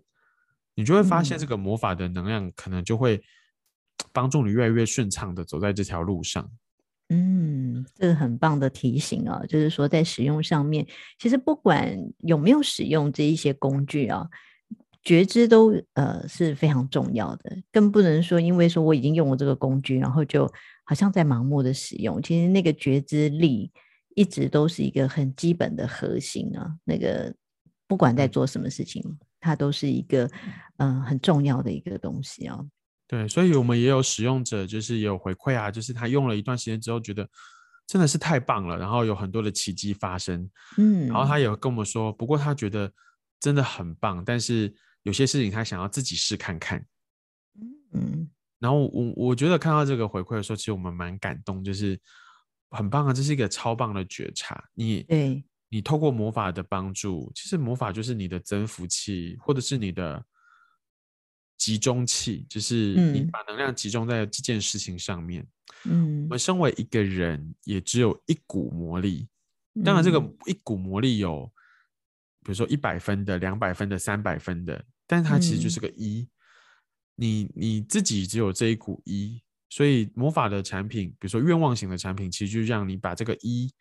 [0.74, 3.22] 你就会发现这个魔法的能量可能就会
[4.12, 6.50] 帮助你越来越顺畅的走在这条路上。
[7.10, 10.86] 嗯，这个很棒的提醒啊，就是说在使用上面，
[11.18, 14.26] 其实不管有没有使用这一些工具啊，
[15.02, 20.50] 觉知都呃是非常重要的，更不能说因为说我已经用了这个工具，然后就
[20.84, 22.22] 好像在盲目的使用。
[22.22, 23.70] 其实那个觉知力
[24.14, 27.32] 一直都是一个很基本的核心啊，那个
[27.86, 29.02] 不管在做什么事情，
[29.40, 30.24] 它都是一个
[30.78, 32.64] 嗯、呃、很重要的一个东西啊。
[33.06, 37.28] 对，所以我们也有使用者，就是也有回馈啊，就是他用了一段时间之后，觉得
[37.86, 42.90] 真的是太棒了，然后有很多的奇迹发生，嗯，然后他也跟我们说，不过他觉得
[43.38, 46.82] 真的很棒，但是有些事情他想要自己试看看，
[47.92, 48.26] 嗯，
[48.58, 52.00] 然后我我觉得看到这个回馈的时候，其实我们蛮感动，就是
[52.70, 60.24] 很棒啊，这是一个超棒的觉察，你对，你透过魔法的帮助，其实魔法就是你的增幅器，或者是你的。
[61.56, 65.46] 集中器就是你把能量集中在这件事情上面。
[65.86, 69.28] 嗯，我们身为一个人，也只有一股魔力。
[69.84, 71.50] 当然，这个一股魔力有，
[72.42, 76.28] 比如说一百分的、两百分的、三百分的，但是它其实就是个一。
[77.16, 83.72] 你你自己只有这一股一，所以魔法的产品，比如说愿望型的产品，其实就让你把这个一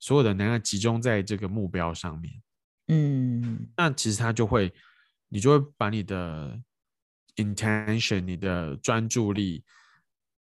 [0.00, 2.32] 所有的能量集中在这个目标上面。
[2.88, 4.72] 嗯，那其实它就会，
[5.28, 6.60] 你就会把你的。
[7.38, 9.64] intention，你的专注力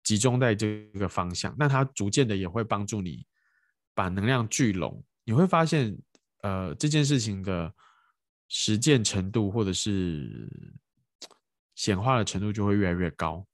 [0.04, 3.26] 集中在这个方向，那它逐渐的也会帮助你
[3.94, 5.04] 把能量聚拢。
[5.24, 5.98] 你会发现，
[6.42, 7.74] 呃，这件事情的
[8.50, 10.50] 实践程度或者是
[11.76, 13.48] 显化的程度就会越来越高。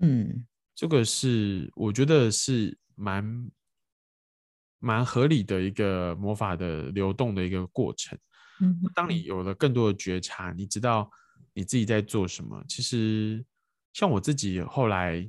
[0.00, 3.50] 嗯，这个是我觉得是蛮
[4.78, 8.18] 蛮合理的一个魔法的流动的一个过程。
[8.60, 11.10] 嗯，当你有了更多的觉察，你知道。
[11.56, 12.62] 你自己在做什么？
[12.68, 13.42] 其实，
[13.94, 15.26] 像我自己后来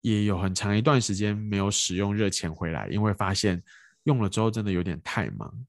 [0.00, 3.62] 也有很长一段时间没有使用热钱回来，因为发现
[4.02, 5.66] 用了之后真的有点太忙，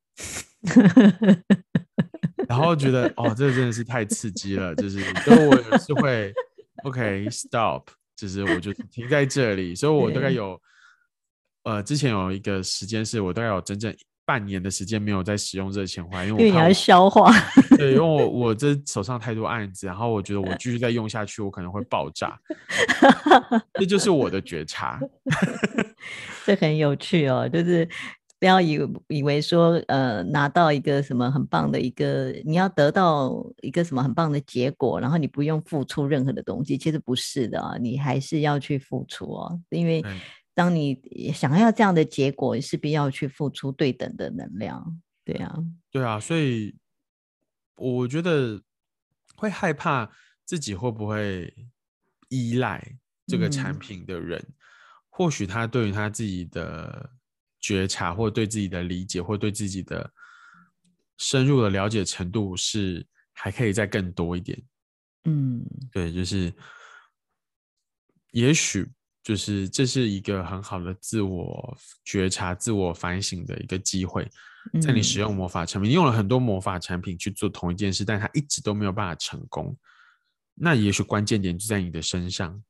[2.47, 6.33] 然后觉得哦，这个真的是太刺激了，就是，所以我也是会
[6.83, 9.75] OK，Stop，、就是我就停在这里。
[9.75, 10.59] 所以我大概有，
[11.65, 13.95] 呃，之前有一个时间是我大概有整整
[14.25, 17.31] 半年的时间没有在使用热钱花，因为你要消化。
[17.77, 22.39] 对，因为我我这手上太多案子，然后我觉得我继续再用下去，我可能会爆炸。
[23.73, 24.99] 这就是我的觉察。
[26.45, 27.87] 这很有趣哦，就是。
[28.39, 39.57] 不要以以为说，呃，拿到一个什么很棒的一个，你要得到一个什么很棒的结果，然后你不用付出任何的东西，其实不是的啊，你还是要去付出哦。
[39.69, 40.03] 因为
[40.53, 45.01] 当你想要这样的结果，势必要去付出对等的能量。
[45.23, 45.55] 对啊，
[45.91, 46.75] 对啊，所以
[47.75, 48.61] 我觉得
[49.35, 50.11] 会害怕
[50.45, 51.53] 自己会不会
[52.29, 52.97] 依赖
[53.27, 54.53] 这个产品的人，嗯、
[55.09, 57.11] 或许他对于他自己的。
[57.65, 60.11] 觉察，或对自己的理解，或对自己的
[61.15, 64.61] 深入的了解程度是还可以再更多一点。
[65.23, 66.53] 嗯，对，就是
[68.31, 68.85] 也许
[69.23, 74.29] 就是这是一个很好的自我觉察、自我反省的一个机会。
[74.81, 79.75] 在你使用魔法产品，你用了很多魔法产品去做同一件事，但它一直都没有办法成功。
[80.55, 82.63] 那也许关键点就在你的身上。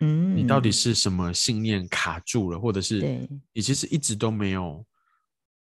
[0.00, 4.84] 嗯，你到底是什么信念卡住了，或者是你其实一直都没有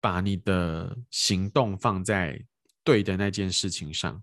[0.01, 2.41] 把你的行动放在
[2.85, 4.23] 对的那件事情上，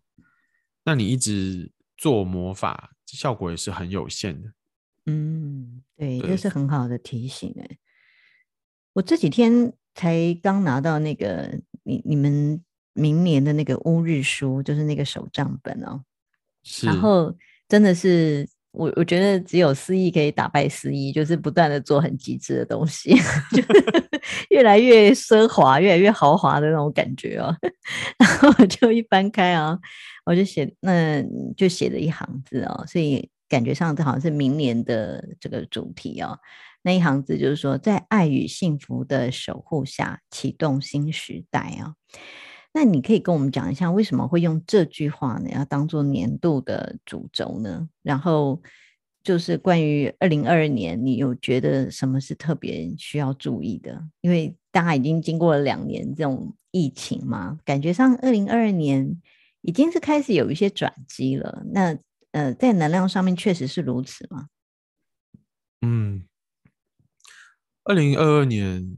[0.84, 4.49] 那你一直做魔法，效果也是很有限的。
[5.06, 7.78] 嗯，对，这是很好的提醒哎。
[8.93, 16.04] 我这几天才刚拿到那个你你们明年的那个乌日书，就是那个手账本哦，
[16.64, 17.36] 是，然后
[17.68, 18.47] 真的是。
[18.74, 23.14] 我我觉得只有思意可以打败思意，就是不断的做很极致的东西，
[23.54, 23.68] 就是
[24.49, 27.56] 越来越奢华、越来越豪华的那种感觉哦。
[28.18, 29.78] 然后我就一翻开啊，
[30.26, 31.22] 我就写，那
[31.56, 36.39] 就写了一行字哦，所以感觉上这好像是明年的这个主题哦。
[36.82, 41.93] 那一行字就是说，在爱与幸福的守护下，启动新时代啊。
[42.74, 45.51] 那你可以跟我们讲一下，为什么会用这句话呢？
[45.51, 47.88] 要当做年度的主轴呢？
[48.01, 48.60] 然后
[49.24, 54.04] 就是关于二零二二年，你有觉得什么是特别需要注意的？
[54.22, 59.22] 因为大家已经经过了两年这种疫情嘛，感觉上二零二二年
[59.62, 61.64] 已经是开始有一些转机了。
[61.72, 61.95] 那
[62.34, 64.50] 呃，在能量上面确实是如此吗？
[65.82, 66.28] 嗯，
[67.86, 68.98] 二零二二年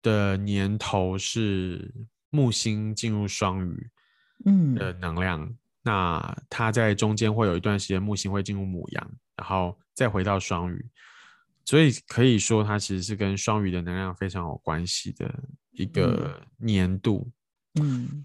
[0.00, 1.92] 的年头是。
[2.34, 3.90] 木星进入双鱼，
[4.44, 10.84] 嗯的能量，嗯、那它在中间会有一段时间，木星会进入母羊，然后再回到双鱼，
[11.64, 15.32] 所以可以说它其实是跟双鱼的能量非常有关系的
[15.70, 17.30] 一个年度。
[17.80, 18.24] 嗯，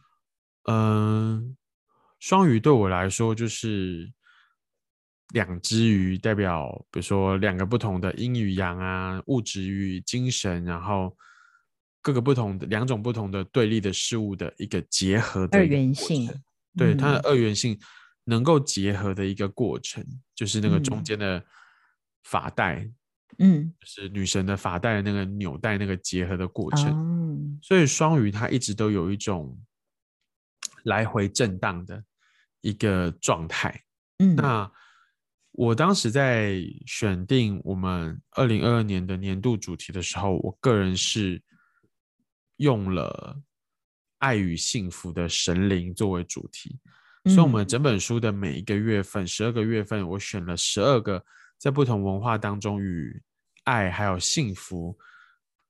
[0.63, 1.55] 嗯，
[2.19, 4.11] 双、呃、鱼对我来说就是
[5.33, 11.15] 两只鱼，代表比如说两个不同的阴与阳啊，物质与精神，然后。
[12.01, 16.31] 各个不同的两种不同的对立的事物的一个结合的二元性，
[16.77, 17.77] 对、嗯、它的二元性
[18.23, 20.01] 能够结合的一个过程，
[20.33, 21.43] 就是那个中间的
[22.23, 22.89] 发带，
[23.39, 26.87] 嗯，就是女神的发带的那个纽带那个结合的过程。
[26.87, 29.61] 嗯、所以双鱼它一直都有一种
[30.83, 32.01] 来回震荡的
[32.61, 33.83] 一个状态。
[34.19, 34.71] 嗯，那
[35.51, 41.41] 我当时在选定我们二零二二年的年度主题的时候，我个人是。
[42.59, 43.41] 用了
[44.17, 46.77] 爱与幸福的神灵作为主题，
[47.23, 51.23] 所以我们整本书的每一个月份，十二个月份，我选了十二个
[51.57, 53.23] 在不同文化当中与
[53.63, 54.99] 爱还有幸福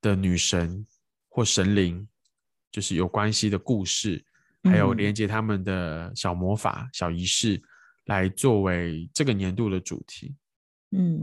[0.02, 0.84] 的女神
[1.28, 2.08] 或神灵，
[2.72, 4.26] 就是有关系的故事，
[4.64, 7.62] 还有连接他们的小魔法、小仪式，
[8.06, 10.36] 来作为这个年度的主题。
[10.92, 11.20] 嗯。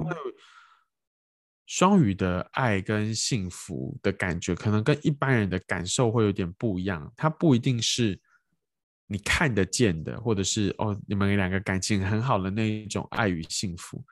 [1.68, 7.12] 双鱼的爱跟幸福的感觉，可能跟一般人的感受会有点不一样。
[7.16, 8.16] 它不一定是
[9.08, 14.04] 你看得见的，或者是哦，你们两个感情很好的那一种爱与幸福，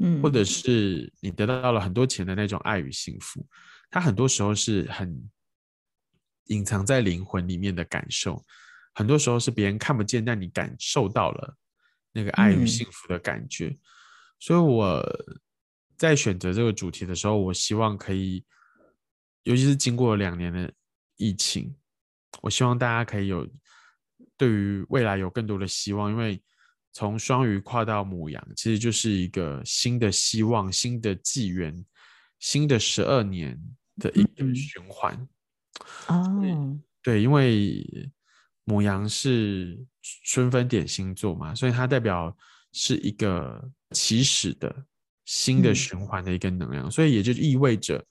[0.00, 3.42] 嗯，或者是你得到了很多钱的那种爱与幸福。
[3.90, 5.30] 它很多时候是很
[6.48, 8.44] 隐藏在灵魂里面的感受，
[8.98, 11.56] 很多时候是别人看不见，但你感受到了
[12.12, 13.68] 那个爱与幸福的感觉。
[13.68, 13.78] 嗯，
[14.40, 15.02] 所以我。
[15.98, 18.44] 在选择这个主题的时候，我希望可以，
[19.42, 20.72] 尤其是经过两年的
[21.16, 21.74] 疫情，
[22.40, 23.44] 我希望大家可以有
[24.36, 26.08] 对于未来有更多的希望。
[26.12, 26.40] 因为
[26.92, 31.84] 从双鱼跨到母羊，其实就是一个新的希望、新的纪元、
[32.38, 33.60] 新的十二年
[33.96, 35.28] 的一个循环。
[36.06, 37.84] 哦，对，因为
[38.68, 39.82] 牡羊是
[40.24, 42.36] 春分点星座嘛，所以它代表
[42.72, 44.84] 是一个起始的
[45.24, 48.04] 新的循环的一个能量，嗯、所以也就意味着，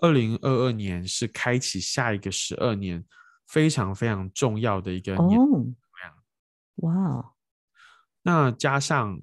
[0.00, 3.02] 二零二二年是开启下一个十二年
[3.46, 6.14] 非常非常重要的一个年能量。
[6.76, 7.32] 哇，
[8.20, 9.18] 那加上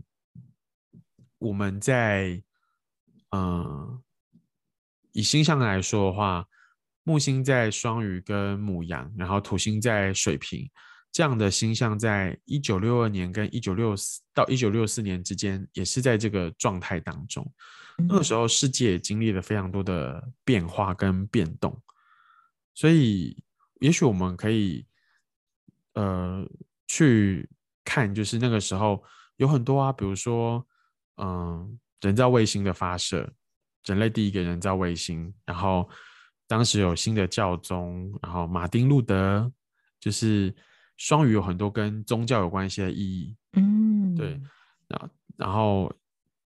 [1.37, 2.41] 我们在
[3.29, 4.01] 嗯、呃，
[5.11, 6.47] 以星象来说的话，
[7.03, 10.69] 木星在双鱼跟母羊，然后土星在水瓶。
[11.13, 17.45] 这样的星象，在一九六二年跟一九六四到一九六四年之间，也是在这个状态当中。
[17.97, 21.77] 那个时候，世界经历了非常多的变化跟变动，
[22.73, 23.43] 所以
[23.81, 24.87] 也许我们可以
[25.95, 26.49] 呃
[26.87, 27.49] 去
[27.83, 29.03] 看，就是那个时候
[29.35, 30.65] 有很多啊，比如说
[31.17, 31.69] 嗯、呃，
[32.03, 33.29] 人造卫星的发射，
[33.83, 35.89] 人类第一个人造卫星，然后
[36.51, 39.49] 当时有新的教宗，然后马丁路德
[39.99, 40.53] 就是。
[40.97, 44.39] 双语有很多跟宗教有关系的意义，嗯，对，
[44.87, 45.91] 然然后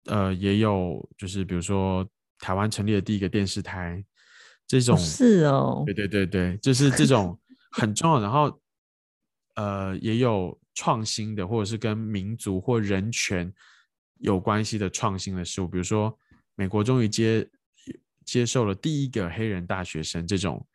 [0.05, 2.07] 呃也有就是比如说
[2.39, 4.01] 台湾成立的第一个电视台
[4.65, 7.37] 这种，是哦，对对对对，就是这种
[7.69, 8.21] 很重要。
[8.21, 8.57] 然后
[9.55, 13.53] 呃也有创新的或者是跟民族或人权
[14.19, 16.17] 有关系的创新的事物，比如说
[16.55, 17.45] 美国终于接
[18.25, 20.65] 接受了第一个黑人大学生这种。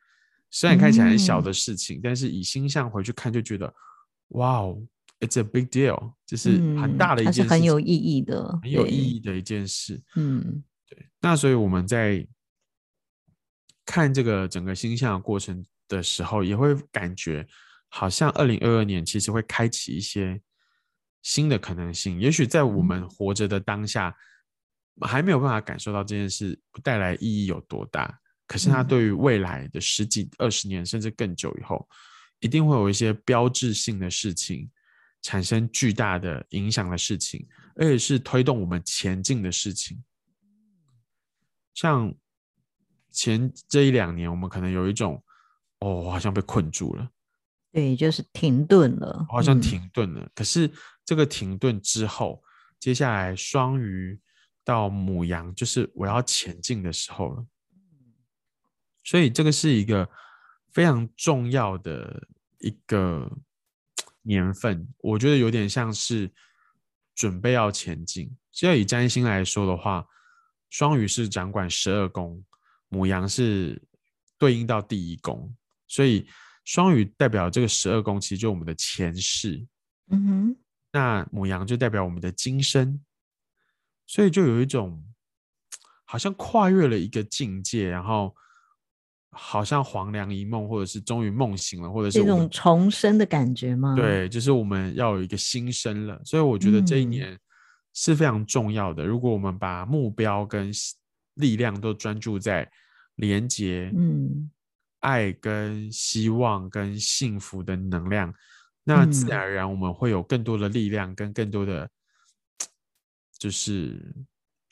[0.53, 3.73] 虽然看起来很小的事情，嗯、但是以星象回去看，就觉得
[4.31, 4.83] 哇哦
[5.21, 10.03] ，it's a big deal，就是很大的一件事，嗯、很有意义的，很有意义的一件事。
[10.17, 11.07] 嗯，对。
[11.21, 12.27] 那所以我们在
[13.87, 17.47] 看这个整个星象的过程的时候，也会感觉
[17.89, 20.41] 好像二零二二年其实会开启一些
[21.23, 22.21] 新的可能性。
[22.21, 24.15] 也许在我们活着的当下，嗯、
[25.07, 28.19] 还没有办法感受到这件事带来意义有多大。
[28.47, 31.89] 可是它对于未来的十几、二十年，甚至更久以后，
[32.41, 34.69] 一定会有一些标志性的事情
[35.23, 37.47] 产生巨大的影响的事情，
[37.77, 40.03] 而且是推动我们前进的事情。
[41.75, 42.13] 像
[43.13, 45.23] 前这一两年，我们可能有一种，
[45.79, 47.09] 哦，我好像被困住了，
[47.71, 50.23] 对，就是停顿了，好像停顿了。
[50.23, 50.69] 嗯、可是
[51.05, 52.43] 这个停顿之后，
[52.81, 54.21] 接下来双鱼
[54.71, 57.45] 到母羊，就是我要前进的时候了。
[59.03, 60.09] 所以这个是一个
[60.73, 62.29] 非常重要的
[62.61, 63.29] 一个
[64.23, 66.31] 年份，我觉得有点像是
[67.17, 68.31] 准备要前进。
[68.53, 70.07] 只要以占星来说的话，
[70.69, 72.45] 双鱼是掌管十二宫，
[72.89, 73.83] 母羊是
[74.39, 75.53] 对应到第一宫，
[75.89, 76.29] 所以
[76.65, 79.67] 双鱼代表这个十二宫，其实就是我们的前世。
[80.13, 80.57] 嗯哼，
[80.93, 83.01] 那母羊就代表我们的今生，
[84.11, 85.01] 所以就有一种
[86.05, 88.35] 好像跨越了一个境界，然后。
[89.33, 93.95] 好像黄粱一梦，或者是终于梦醒了，或者是这种重生的感觉吗？
[93.95, 96.21] 对，就是我们要有一个新生了。
[96.25, 97.39] 所以我觉得这一年
[97.95, 99.05] 是非常重要的。
[99.05, 100.73] 嗯、如果我们把目标跟
[101.35, 102.69] 力量都专注在
[103.15, 104.51] 连接、嗯，
[104.99, 108.35] 爱跟希望跟幸福的能量，
[108.83, 111.89] 那自然而然我们会有更多的力量跟更多的，
[113.41, 114.15] 就是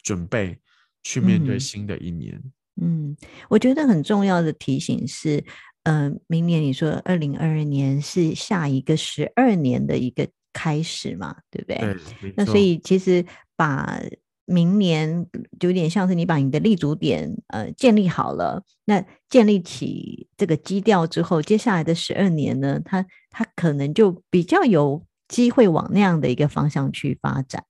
[0.05, 0.57] 准备
[1.03, 2.35] 去面对新的一年。
[2.37, 3.17] 嗯嗯，
[3.49, 5.45] 我觉得很重要的提醒是，
[5.83, 11.77] 呃，明年你说二零二二年是下一个十二年的一个开始嘛，对不对？
[12.21, 12.33] 对。
[12.37, 13.27] 那所以其实
[13.57, 14.01] 把
[14.45, 15.27] 明年
[15.59, 27.65] 就有点像是你把你的立足点呃建立好了，那建立起这个基调之后，接下来的十二年呢，它它可能就比较有机会往那样的一个方向去发展。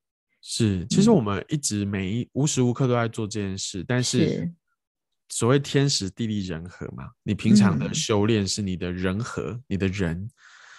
[0.50, 4.28] 是，其实我们一直每一无时无刻都在做这件事，但是。
[4.28, 4.54] 是
[5.30, 10.26] 所谓天时地利人和嘛，你平常的修炼是你的人和，嗯、你的人。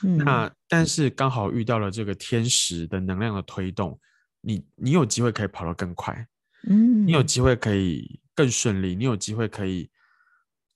[0.04, 4.00] 嗯、那但是刚好遇到了这个天时的能量的推动，
[4.42, 6.28] 你你有机会可以跑得更快，
[6.68, 9.88] 嗯，你有机会可以更顺利，你有机会可以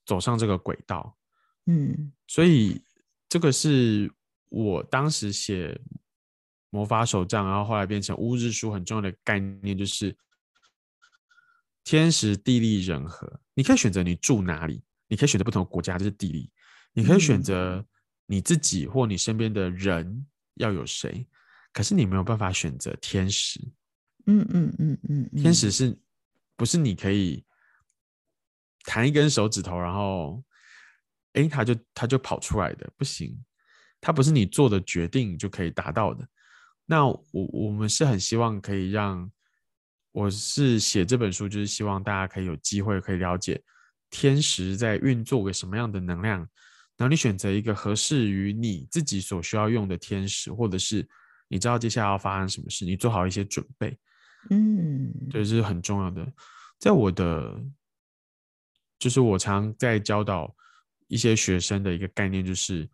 [0.06, 1.18] 走上这个轨道，
[1.66, 2.12] 嗯。
[2.28, 2.80] 所以
[3.28, 4.08] 这个是
[4.50, 5.76] 我当时写
[6.74, 10.16] 魔法手杖，然后后来变成乌日书很重要的概念，就是。
[11.84, 16.50] 天时地利人和，你可以选择你住哪里，你可以选择不同的国家，这是地利。
[16.94, 17.84] 你可以选择
[18.24, 21.26] 你自己或你身边的人要有谁，
[21.74, 23.60] 可是你没有办法选择天时。
[24.24, 25.94] 嗯嗯嗯嗯，天时是
[26.56, 27.44] 不是你可以
[28.84, 30.42] 弹一根手指头，然后
[31.34, 32.90] 哎，它就它就跑出来的？
[32.96, 33.38] 不行，
[34.00, 36.26] 它不是你做的决定就可以达到的。
[36.86, 39.30] 那我我们是很希望可以让。
[40.12, 43.60] 我是写这本书，就是希望大家可以有机会可以了解
[44.10, 46.38] 天时在运作个什么样的能量，
[46.96, 51.04] 然后你选择一个合适于你自己所需要用的天时，或者是
[51.48, 53.98] 你知道接下来要发生什么事，你做好一些准备。
[54.50, 56.32] 嗯，这是很重要的。
[56.78, 57.60] 在我的，
[59.00, 60.54] 就是我常在教导
[61.08, 62.88] 一些学生的一个概念，就是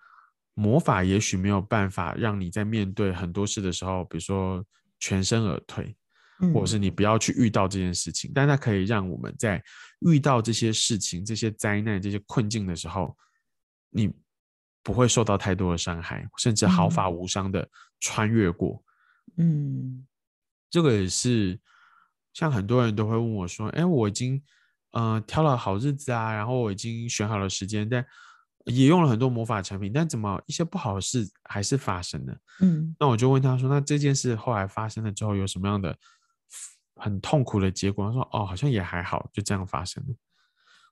[0.60, 4.62] 魔法也许没有办法让你在面对很多事的时候，比如说
[4.98, 5.96] 全身而退，
[6.52, 9.62] 或者是你不要去遇到这件事情，嗯、但它可以让我们在
[10.00, 13.16] 遇到这些事情、这些灾难、这些困境的时候，
[13.88, 14.12] 你
[14.82, 17.66] 不会受到太多的伤害，甚至毫发无伤的
[17.98, 18.84] 穿越过。
[19.38, 20.06] 嗯，
[20.68, 21.58] 这个也是
[22.34, 24.42] 像很多人都会问我说：“哎，我已经
[24.92, 28.04] 呃挑了好日子啊，然后我已经选好了时间，但
[28.64, 35.96] 也用了很多魔法产品，但怎么一些不好的事还是发生了？”嗯，那我就问他说：“那这件事后来发生了之后有什么样的
[36.96, 40.14] 很痛苦的结果？”他说：“哦，好像也还好，就这样发生了。”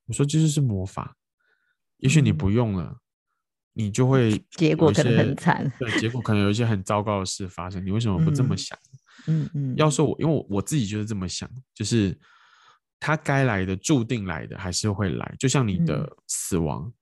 [0.07, 1.16] 我说：“这就是魔法，
[1.99, 2.85] 也许你不用了。
[2.85, 2.97] 嗯”
[3.74, 7.85] 你就会结果可能很惨，对，结果可能有一些很糟糕的事发生。
[7.86, 8.77] 你为什么不这么想？
[9.28, 12.19] 嗯嗯，嗯，要说我，因为我我自己就是这么想，就是
[12.99, 16.93] 他该来的、注定来的还是会来，就像你的死亡，嗯，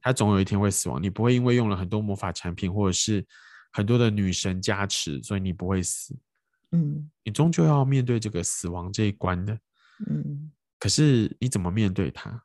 [0.00, 1.02] 他总有一天会死亡。
[1.02, 3.26] 你不会因为用了很多魔法产品，或者是
[3.72, 6.18] 很多的女神加持，所以你不会死。
[6.72, 9.58] 嗯，你终究要面对这个死亡这一关的。
[10.08, 12.42] 嗯，可是你怎么面对它？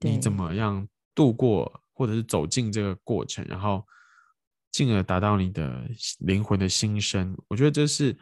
[0.00, 1.82] 你怎么样度过？
[1.92, 3.86] 或者是走进这个过程，然后
[4.72, 5.86] 进而达到你的
[6.20, 8.16] 灵魂的新生，我觉得这是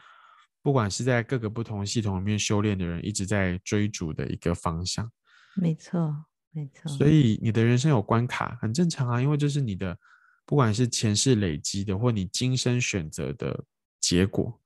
[0.62, 5.08] 不管是在各个不同系统里面修炼的人一直在追逐的一个方向。
[5.54, 6.88] 没错，没错。
[6.90, 9.98] 所以你的人生有关卡很正常啊，因为这是你的
[10.44, 13.64] 不管是前世累积的，或你今生选择的
[14.00, 14.60] 结果。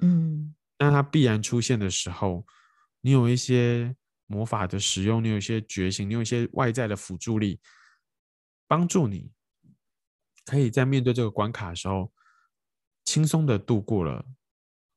[0.00, 2.46] 嗯，那它必然出现的时候，
[3.00, 3.94] 你有一些
[4.26, 7.60] 魔法的使用，你有一些觉醒，你有一些外在的辅助力。
[8.70, 9.32] 帮助你，
[10.44, 12.12] 可以在面对这个关卡的时候，
[13.02, 14.22] 轻松的度过了。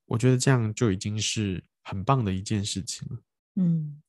[0.08, 3.24] 我觉得这样就已经是很棒的一件事情了。
[3.56, 4.02] 嗯，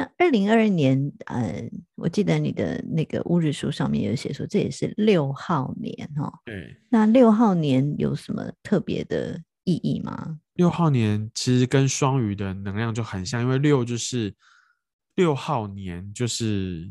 [0.00, 6.32] 那二零二二年，呃，我记得你的那个乌日书上面有写说，这也是六号年哦。
[6.46, 6.74] 对。
[6.88, 10.40] 那六号年有什么特别的意义吗？
[10.54, 14.34] 六号年其实跟双鱼的能量就很像，因为六就是
[15.16, 16.90] 六号年，就是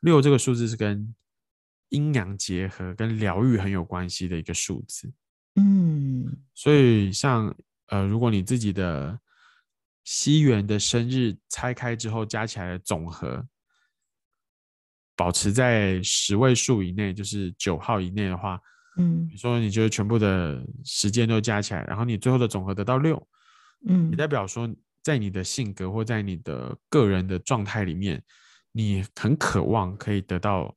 [0.00, 1.14] 六这个数字是跟
[1.90, 5.12] 阴阳结合跟疗愈很有关系的一个数字，
[5.56, 7.54] 嗯，所以像
[7.88, 9.20] 呃，如果你自己的
[10.04, 13.44] 西元的生日拆开之后加起来的总和，
[15.16, 18.60] 保持在十位数以内，就是九号以内的话，
[18.98, 23.26] 嗯，比如说你觉得全部的时间都加起来，然后你最后的总和得到六，
[23.88, 24.72] 嗯，也代表说
[25.02, 28.22] 在你的性格或在你的个人的状态里面，
[28.72, 30.76] 你很渴望可以得到。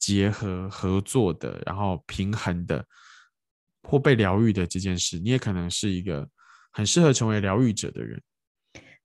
[0.00, 2.86] 结合合作的，然后平衡的，
[3.82, 6.26] 或被疗愈的这件事，你也可能是一个
[6.70, 8.22] 很适合成为疗愈者的人。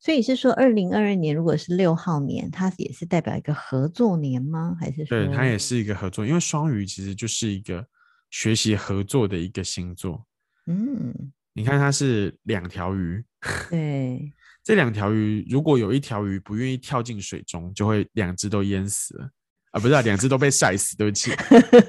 [0.04, 4.76] 所以是说，二零二二年如果是六号年，它也是代表一个合作年吗？
[4.78, 6.26] 还是说，对，它也是一个合作？
[6.26, 7.88] 因为双鱼其实就是一个
[8.30, 10.28] 学习合作的一个星座。
[10.66, 13.24] 嗯，你看它是两条鱼，
[13.72, 19.30] 对，这两条鱼如果有一条鱼不愿意跳进水中，就会两只都淹死了。
[19.72, 21.32] 啊，不是啊，两只都被晒死，对不起，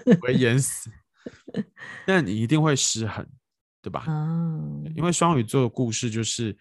[0.05, 0.89] 不会淹死。
[2.07, 3.27] 那你一定会失衡，
[3.83, 4.05] 对吧？
[4.07, 6.57] 哦，因为双鱼座的故事就是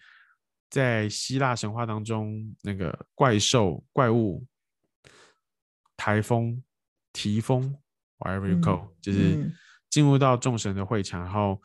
[0.74, 4.44] 在希腊神话当中，那个怪兽、怪物、
[5.96, 6.60] 台风、
[7.12, 7.72] 提风
[8.18, 9.54] ，whatever you call，、嗯、就是
[9.88, 11.62] 进入到众神的会场，然后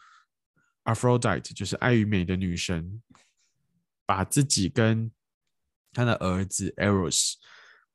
[0.84, 3.02] Aphrodite 就是爱与美的女神，
[4.06, 5.11] 把自己跟
[5.91, 7.34] 她的儿子 Eros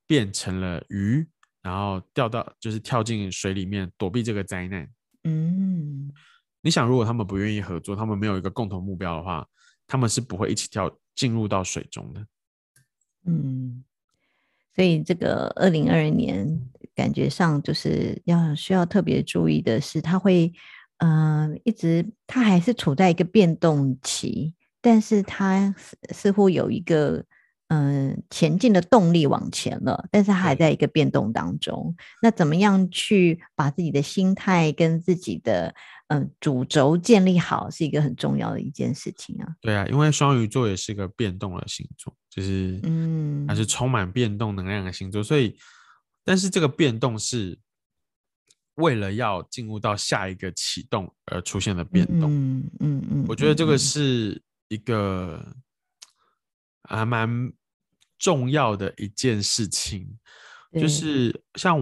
[0.08, 1.28] 变成了鱼。
[1.62, 4.86] 然后掉到就是跳进水里面躲避这个灾难。
[5.22, 6.12] 嗯，
[6.60, 9.46] 你想，如果他们不愿意合作，他们没有一个共同目标的话，
[9.86, 12.26] 他们是不会一起跳进入到水中的。
[13.24, 13.84] 嗯，
[14.74, 16.60] 所以这个二零二二年
[16.94, 20.52] 感觉上就是要需要特别注意的是，它会
[20.98, 25.74] 嗯、一直它还是处在一个变动期，但是它
[26.10, 27.24] 似乎有一个。
[27.74, 31.92] 嗯，前进的动力往前了，但是他还在一个变动当中。
[32.22, 35.74] 那怎么样去把自己的心态跟自己的
[36.06, 39.56] 嗯主轴建立好，是一个很重要的一件事情啊。
[39.60, 45.20] 对啊，因为双鱼座也是个变动的星座，就是嗯，还是充满变动能量的星座。
[45.20, 45.56] 所以，
[46.22, 47.58] 但是这个变动是
[48.76, 52.30] 为了要进入到下一个启动而出现的变动。
[52.30, 55.44] 嗯嗯嗯，我觉得这个是一个
[56.84, 57.52] 还蛮。
[58.18, 60.18] 重要的一件事情，
[60.72, 61.78] 就是像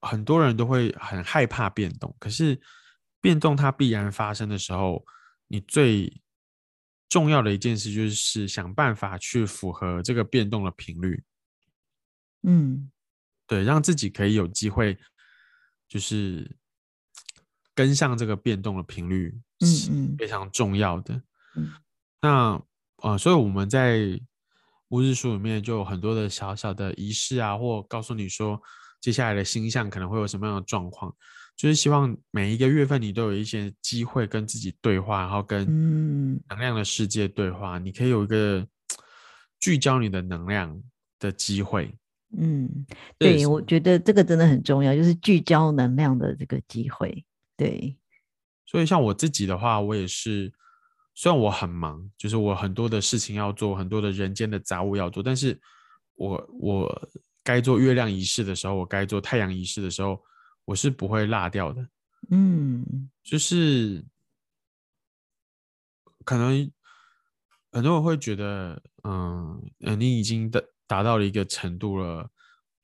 [0.00, 2.60] 很多人都会很害怕变动，可是
[3.20, 5.04] 变动它必然发生的时候，
[5.48, 6.20] 你最
[7.08, 11.22] 重要的一件事就是想办法去符合这个变动的频率。
[12.42, 12.90] 嗯，
[13.46, 14.98] 对，让自己可以有机会，
[15.88, 16.56] 就是
[17.74, 21.22] 跟上这个变动的频率，是非常重要的。
[21.56, 21.72] 嗯，
[22.20, 22.62] 那
[22.96, 24.20] 呃，所以我们在
[24.94, 28.60] 乌日书里面就有很多的小小的仪式啊，或告诉你说
[29.00, 31.12] 接下来的星象可能会有什么样的状况。
[31.56, 35.64] 就是希望每一个月份你都有一些机会跟自己对话，然后跟
[36.48, 37.76] 能量的世界对话。
[37.78, 38.64] 嗯、你可以有一个
[39.58, 40.80] 聚焦你的能量
[41.18, 41.92] 的机会。
[42.36, 42.86] 嗯，
[43.18, 47.24] 对，我觉得这个真的很重要，就是聚焦能量的这个机会。
[47.56, 47.96] 对，
[48.66, 50.52] 所以像我自己的话，我也是，
[51.14, 55.58] 虽然我很忙，就是我很多的事情要做，很多的人间的杂物要做，但是
[56.14, 57.08] 我我
[57.42, 60.22] 该做月亮仪式的时候，我该做太阳仪式的时候。
[60.66, 61.86] 我是不会落掉的，
[62.30, 64.02] 嗯，就是
[66.24, 66.72] 可能
[67.70, 69.62] 很多人会觉得，嗯，
[69.98, 72.24] 你已经达达到了一个程度了。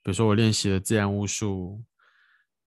[0.03, 1.83] 比如说，我练习了自然巫术，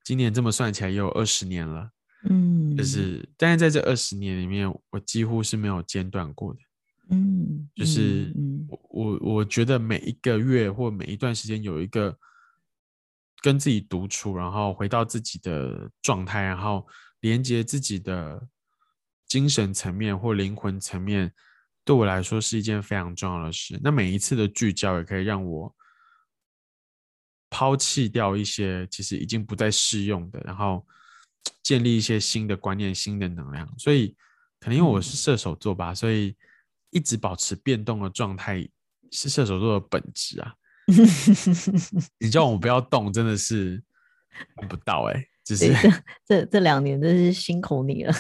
[0.02, 1.90] 今年这么算起来也有二十年了，
[2.28, 6.60] 嗯，就是，但是在这二十年里面，我几乎是没有间断过的，
[7.10, 8.32] 嗯，就是
[8.68, 12.16] 我我我觉得每一个月或每一段时间有一个。
[13.44, 16.86] 跟自己独处，然后回到自己的状态，然后
[17.22, 18.40] 连接自己的
[19.26, 21.32] 精神层面或灵魂层面，
[21.84, 23.80] 对我来说是一件非常重要的事。
[23.82, 25.74] 那每一次的聚焦也可以让我
[27.50, 30.86] 抛弃掉一些其实已经不再适用的，然后
[31.62, 33.68] 建立一些新的观念、新的能量。
[33.78, 34.14] 所以，
[34.60, 36.36] 可能因为我是射手座吧，所以
[36.90, 38.68] 一直保持变动的状态
[39.10, 40.54] 是射手座的本质啊。
[42.18, 43.82] 你叫我不要动，真的是
[44.56, 45.72] 办不到哎、欸，就是
[46.26, 48.12] 这这两年真是辛苦你了。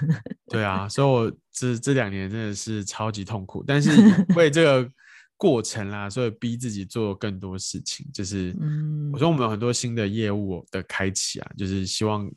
[0.48, 3.90] 对啊，所以我这这两年真的是超级痛苦，但是
[4.36, 4.90] 为这个
[5.36, 8.06] 过程啦，所以逼自己做更多事情。
[8.12, 12.30] 就是，嗯我说我们有很多新的业务的开启啊，就是希望，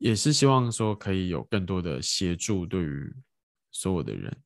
[0.00, 3.14] 也是希望说可以有更多的协助，对于
[3.70, 4.36] 所有的人。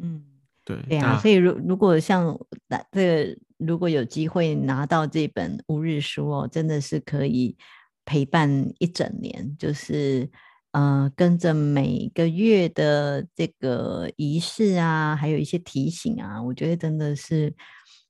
[0.00, 0.24] 嗯，
[0.64, 3.38] 对，对啊，所以如如果像那这个。
[3.58, 7.56] 如果有机会拿到这本乌日书哦，真的是可以
[8.04, 10.30] 陪伴一整年，就是
[10.70, 17.52] 呃，跟着每个月的这个仪式啊，还有一些提醒啊，我觉得真的是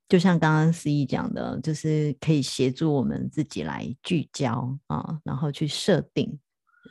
[0.06, 6.38] 就像刚刚思怡讲的，就是可以协助我们自己来聚焦啊，然后去设定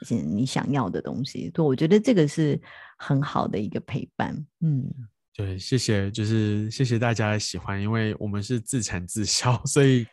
[0.10, 1.50] 你想要的东西。
[1.52, 2.60] 对，我觉得这个是
[2.98, 4.90] 很好的一个陪伴，嗯。
[5.34, 10.04] 对，谢谢，就是谢谢大家的喜欢，因为我们是自产自销， 所以，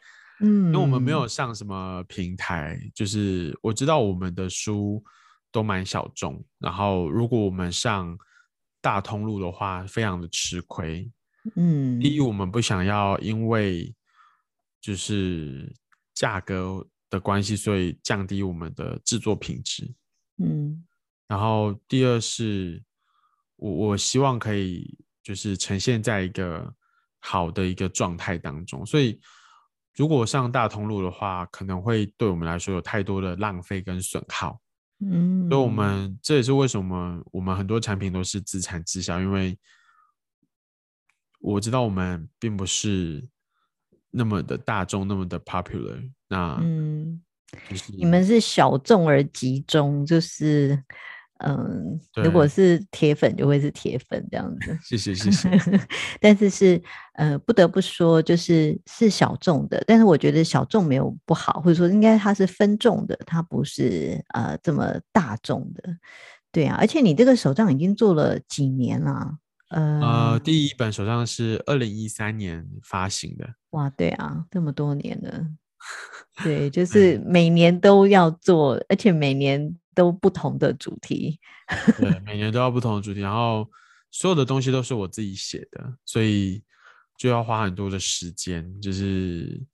[0.40, 5.02] 嗯，因为我们没有上什么平台，就是我知道我们的书
[5.50, 8.14] 都蛮小众，然后如果我们上
[8.82, 11.10] 大通路的话，非常的吃亏，
[11.56, 13.94] 嗯，第一，我们不想要因为
[14.78, 15.74] 就是
[16.12, 19.94] 价格的关系，所以降低我们的制作品质，
[20.38, 20.84] 嗯，
[21.26, 22.82] 然后第二是
[23.56, 24.98] 我我希望可以。
[25.24, 26.70] 就是呈现在一个
[27.18, 29.18] 好的一个状态当中，所以
[29.94, 34.60] 如果上大通路的话，可能会对我们来说有太多的浪费跟损耗。
[35.00, 39.58] 嗯，所以我们这也是为什么我们很多产品都是自产自销，因为
[41.40, 43.26] 我知道我们并不是
[44.14, 46.00] 那么的大众，那么的 popular。
[46.28, 47.20] 那嗯，
[47.96, 50.82] 你们是小众而集中，就是。
[51.38, 54.78] 嗯，如果是铁粉就会是铁粉这样子。
[54.82, 55.50] 谢谢谢谢。
[56.20, 56.80] 但是是
[57.14, 59.82] 呃，不得不说，就是是小众的。
[59.84, 65.82] 但是我觉得小众没有不好，或者说应该它是分众的，它不是呃这么大众的。
[66.52, 69.32] 对啊，而且你这个手账已经做了几年了？
[69.74, 73.54] 呃，呃，第一本手账是二零一三年发行的。
[73.70, 75.46] 哇，对啊，这么多年了。
[76.42, 79.76] 对，就 是每年都要做，而且每年。
[79.96, 81.38] 都不同的主题，
[81.98, 83.64] 对，每年都要不同的主题，然后
[84.10, 86.64] 所有的东西都是我自己写的，所以
[87.16, 89.64] 就要花很多的时间，就是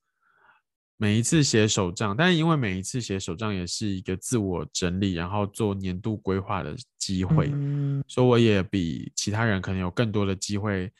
[1.03, 10.93] 每一次写手账，但是因为每一次写手账也是一个自我整理，然后做年度规划的机会，嗯，所以我也比其他人可能有更多的机会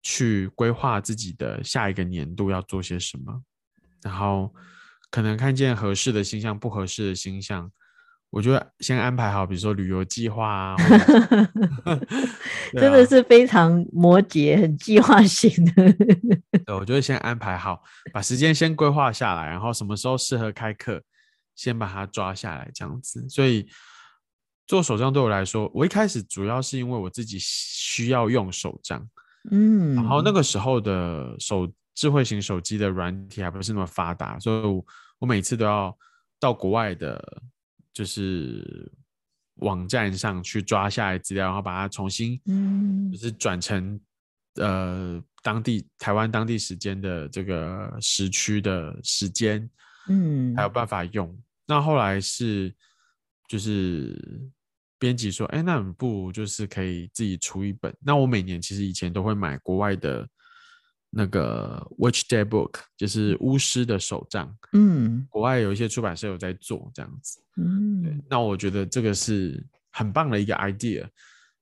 [0.00, 3.42] 去规划自己的下一个年度要做些什么，
[4.00, 4.54] 然后
[5.10, 7.68] 可能看见合适的星象，不合适的星象。
[8.30, 10.76] 我觉得先安排好，比如说旅游计划啊，
[12.76, 15.72] 真的是非常摩羯，很计划型的。
[16.66, 17.82] 对，我觉得先安排好，
[18.12, 21.02] 把时间先规划下来，然后什么时候适合开课，
[21.56, 23.26] 先把它抓下来，这样子。
[23.30, 23.66] 所以
[24.66, 29.08] 做手账对我来说，我一开始主要是因为我自己需要用手账，
[29.50, 34.84] 嗯，然后那个时候的手智慧型手机的软体还不是那么发达，所以我，
[35.20, 35.96] 我每次都要
[36.38, 37.42] 到国外的，
[37.98, 38.88] 就是
[39.56, 44.00] 网站上去抓下来资料，然后把它重新，嗯，就是转成
[44.54, 49.68] 呃当地台湾当地时间的这个时区的时间，
[50.08, 51.36] 嗯，还有办法用。
[51.66, 52.72] 那后来是
[53.48, 54.16] 就是。
[55.00, 57.96] 编辑说：“哎，那不如就是可以自己出一本。
[58.00, 60.28] 那我每年其实以前都会买国外的
[61.10, 64.54] 那个 Witch Day Book，就是巫师的手账。
[64.72, 67.40] 嗯，国外有一些出版社有在做这样子。
[67.56, 68.16] 嗯，对。
[68.28, 71.08] 那我觉得这个是很棒的一个 idea。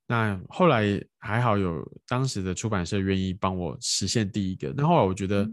[0.08, 4.72] 那后来还好有当时的出版社愿意帮我实现第一个。
[4.76, 5.48] 那后来我觉得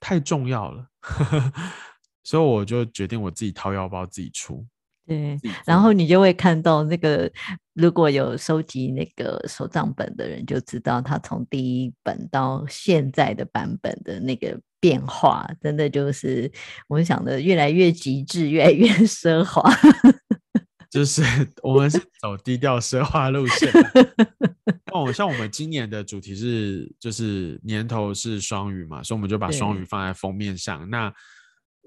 [0.00, 0.88] 太重要了，
[2.22, 4.64] 所以我就决定我自己掏腰包自己出。”
[5.08, 7.30] 对，然后你就会看到那个，
[7.72, 16.52] 如果有收集那个手账本的人，就知道他从第一本到现在的版本的那个变化，真的就是
[16.88, 19.62] 我们想的越来越极致，越来越奢华。
[20.90, 21.22] 就是
[21.62, 23.70] 我们是走低调奢华路线。
[24.92, 30.88] 哦，像我们今年的主题是，就是年头是双鱼嘛，所以我们就把双鱼放在封面上。
[30.88, 31.12] 那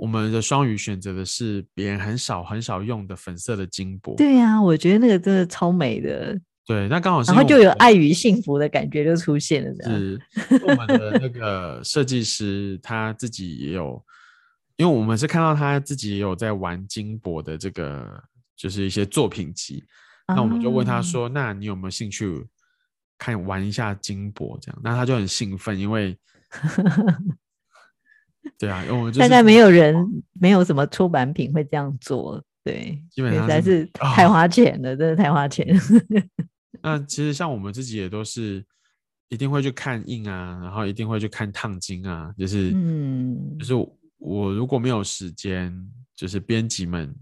[0.02, 4.16] 我们的双鱼选择的是别人很少很少用的粉色的金箔。
[4.18, 6.36] 对呀、啊，我觉得那个真的超美的。
[6.66, 9.72] 对，那刚好是，然后就有爱与幸福的感觉就出现了。
[9.84, 10.20] 是
[10.64, 14.04] 我们的那个设计师他自己也有，
[14.76, 18.24] 因为我们是看到他自己也有在玩金箔的这个，
[18.58, 19.84] 就是一些作品集。
[20.26, 22.44] 啊、那我们就问他说：“那你有没有兴趣
[23.20, 26.18] 看玩一下金箔？”这样，那他就很兴奋，因为。
[28.58, 29.96] 对啊，因为我们、就是、大概没有人，
[30.34, 35.68] 没有什么出版品会这样做，对，基本上是，是太花钱了，哦、真的太花钱。
[36.82, 38.64] 那其实像我们自己也都是
[39.30, 43.76] 一定会去看印啊，然后一定会去看烫金啊，就是，嗯，就是
[44.18, 45.72] 我如果没有时间，
[46.16, 47.14] 就是编辑们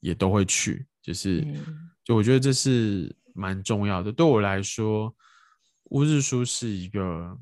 [0.00, 4.10] 也都会去，就是，嗯、就我觉得这是蛮重要的。
[4.12, 5.14] 对我来说，
[5.90, 7.38] 乌日书是一个。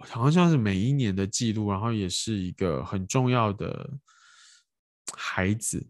[0.00, 3.90] 好像像是每一年的记录，然后也是一个很重要的
[5.16, 5.86] 孩子，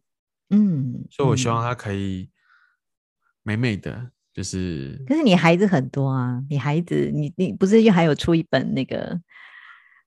[0.50, 2.30] 嗯，所以我希望他可以
[3.42, 5.02] 美美的，就是。
[5.06, 9.20] 可是你孩子很多啊，你孩子，你你不是又还有出一本那个？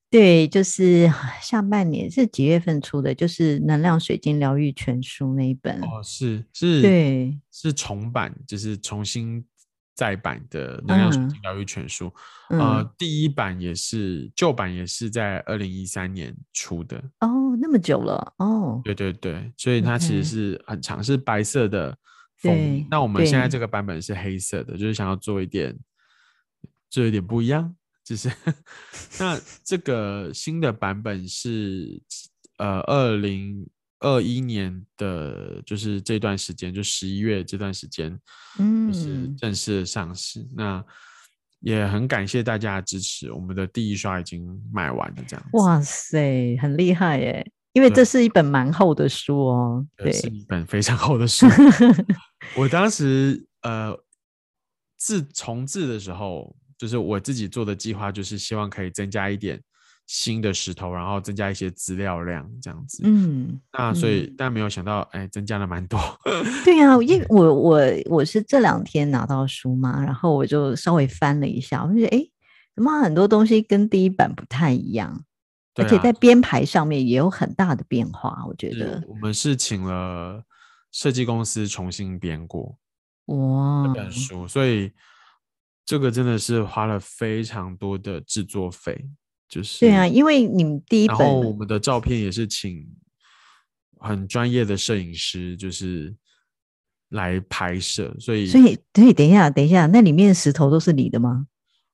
[0.10, 1.10] 对，就是
[1.42, 3.16] 下半年是几月份出的？
[3.16, 5.82] 就是《能量水晶疗愈全书》那一本。
[5.82, 9.46] 哦，是是，对，是重版，就是重新。
[10.02, 12.12] 再版的能量水晶疗愈全书，
[12.50, 16.98] 嗯、呃，第一版也是旧版也是在二零一三年出的。
[17.20, 21.96] 哦，那么久了哦，对对对，所以它其实是很长，是白色的
[22.38, 22.84] 封。
[22.90, 23.48] 那我们现在。
[23.48, 25.78] 这个版本是黑色的，就是想要做一点，
[26.90, 28.28] 做一点不一样，就是
[29.22, 32.02] 那这个新的版本是
[32.58, 33.70] 呃二零。
[34.02, 38.20] 二一年的就是这段时间，就十一月这段时间，
[38.60, 40.42] 嗯，就是正式的上市。
[40.42, 40.86] 嗯、那
[41.62, 45.50] 也很感谢大家的支持，我们的第一刷已经卖完了，这样子。
[45.54, 47.52] 哇塞，很厉害耶！
[47.74, 51.46] 因为这是一本蛮厚的书哦，对，是一本非常厚的书。
[52.58, 53.96] 我当时呃
[54.98, 59.62] 自重置的时候，就是我自己做的计划，就是希望可以增加一点。
[60.14, 63.02] 新的石头，然后增加一些资料量，这样子。
[63.06, 65.98] 嗯，那所以，嗯、但没有想到，哎，增加了蛮多。
[66.66, 72.30] 对呀、啊，因为我我我是这两天拿到书嘛，然后我就稍微翻了一下，我就觉得，哎，
[72.76, 75.24] 怎么很多东西跟第一版不太一样，啊、
[75.76, 78.44] 而且在编排上面也有很大的变化。
[78.50, 80.44] 我觉得我们是请了
[80.92, 82.78] 设计公司重新编过
[83.28, 84.92] 哇这本书，所以
[85.86, 89.08] 这个真的是花了非常多的制作费。
[89.52, 92.88] 就是对啊，因为你们第一本，然后我们的照片也是请
[94.00, 96.16] 很专业的摄影师，就是
[97.10, 98.64] 来拍摄，所以所以
[98.94, 101.48] 所以，等一下，等一下，那里面的石头都是你的吗？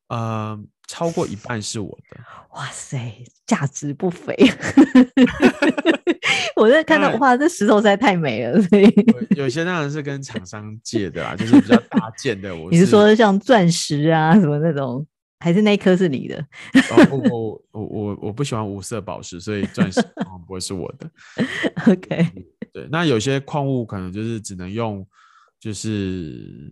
[0.09, 0.57] 呃，
[0.87, 2.19] 超过一半是我的。
[2.53, 4.35] 哇塞，价值不菲！
[6.55, 8.87] 我在看到，哇，这石头实在太美了，所以
[9.35, 12.53] 有些当然是跟厂商借的啦，就是比较大件的。
[12.55, 15.05] 我是你是说像钻石啊什么那种？
[15.39, 16.39] 还是那一颗是你的？
[16.91, 20.01] 哦，我我我我我不喜欢无色宝石，所以钻石
[20.45, 21.09] 不会是我的。
[21.91, 25.05] OK，对，那有些矿物可能就是只能用，
[25.59, 26.71] 就是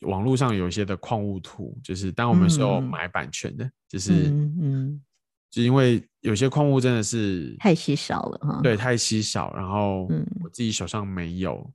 [0.00, 5.02] 网络上有一些的矿物图，就是当我们是有买版权的，嗯、就是嗯，嗯
[5.50, 10.08] 就因为有些矿物真的是太稀少了哈，对，太稀少，然后
[10.42, 11.72] 我自己手上没有，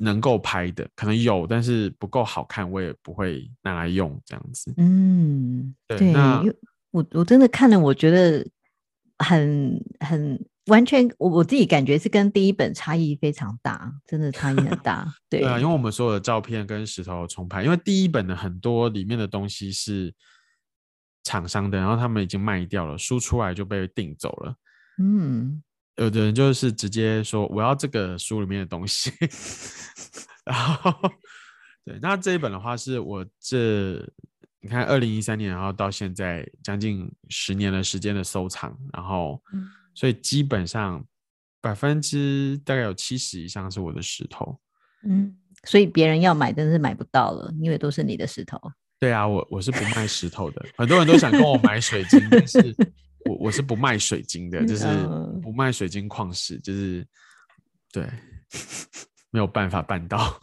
[0.00, 4.74] 能够拍的，可能有，但是不够好看，我也不会拿来用这样子。
[4.76, 6.42] 嗯，对，对，那
[6.90, 8.44] 我我真的看了，我觉得
[9.18, 15.06] 很很完全，我我自己感觉是跟第一本差异非常大，真的差异很大。
[15.28, 20.12] 对， 对啊，因为我们所有的照片跟石头重拍，因为第一本的很多里面的东西是
[21.22, 24.56] 厂商的，然后他们已经卖掉了，输出来就被订走了。
[24.98, 25.62] 嗯。
[25.96, 29.12] 有的人就是直接说我要这个书里面的东西，
[30.44, 30.92] 然后
[31.84, 34.04] 对，那这一本的话是我这
[34.60, 39.40] 你看二零一三年，然后到现在将近十年的时间的收藏，然后
[39.94, 41.04] 所以基本上
[41.60, 44.58] 百分之大概有七十以上是我的石头，
[45.06, 48.58] 嗯，所以别人要买真的是买不到了，因为都是你的石头。
[48.98, 52.74] 对啊，我我是不卖石头的，很多人都想跟我买水晶，但是。
[53.26, 54.86] 我我是不卖水晶的，就是
[55.42, 57.06] 不卖水晶矿石，就是
[57.92, 58.06] 对，
[59.30, 60.38] 没有办法办到。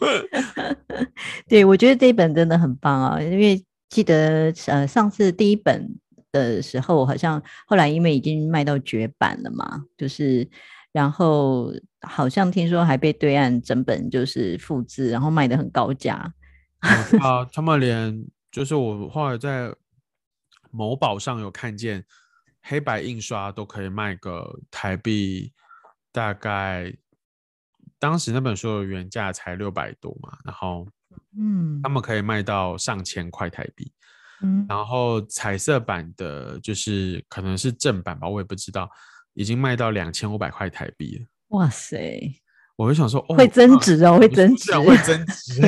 [1.48, 5.88] 对，我觉得这一本真的很棒啊，因为记得呃上次第一本
[6.32, 10.50] 的时候，好像后来因为已经卖到绝版了嘛，就是
[10.92, 11.72] 然后
[12.02, 16.34] 好像听说还被对岸整本就是复制，然后卖的很高价。
[17.20, 19.72] 啊， 他们连就是我后来在
[20.72, 22.04] 某宝上有看见。
[22.62, 25.52] 黑白印刷都可以卖个台币，
[26.12, 26.94] 大概
[28.00, 30.88] 当时那本书的原价才六百多嘛，然后
[31.38, 33.92] 嗯，他们可以卖到上千块台币，
[34.42, 38.90] 嗯，然后彩色版的就是可能是正版吧，我也不知道，
[39.34, 41.26] 已经卖到两千五百块台币了。
[41.50, 42.42] 哇塞！
[42.78, 45.62] 我就想说，哦、会增值哦，会增值，会增值，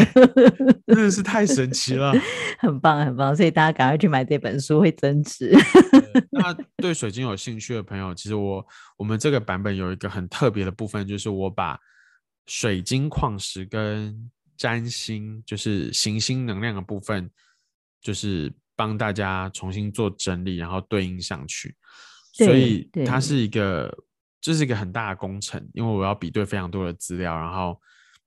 [0.88, 2.12] 真的是太神奇了，
[2.58, 5.56] 很棒很棒，所以大家赶快去买这本书，会增值。
[6.32, 8.66] 那对水晶有兴趣的朋友，其实我
[8.98, 11.78] 我们这个版本有一个很特别的部分，就是我把
[12.48, 17.30] 水晶矿石跟占星，就是行星能量的部分，
[18.02, 21.76] 就是帮大家重新做整理，然后对应上去，
[22.34, 23.96] 所以它是一个。
[24.44, 27.80] 这是一个很大的工程，因为我要比对非常多的资料，然后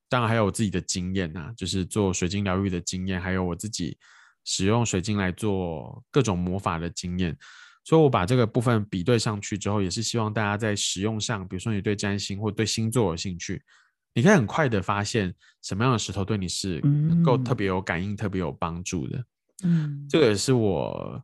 [0.09, 3.99] 当然还有我自己的经验呐、啊，就是做水晶疗愈的经验，还有我自己
[4.43, 7.37] 使用水晶来做各种魔法的经验，
[7.85, 13.63] 所以我把这个部分比对上去之后，也是希望大家在使用上，比如说你对占星或对星座有兴趣，
[14.15, 19.23] 你可以很快的发现什么样的石头对你是能够特别有感应、嗯、特别有帮助的。
[19.65, 21.23] 嗯，这个也是我。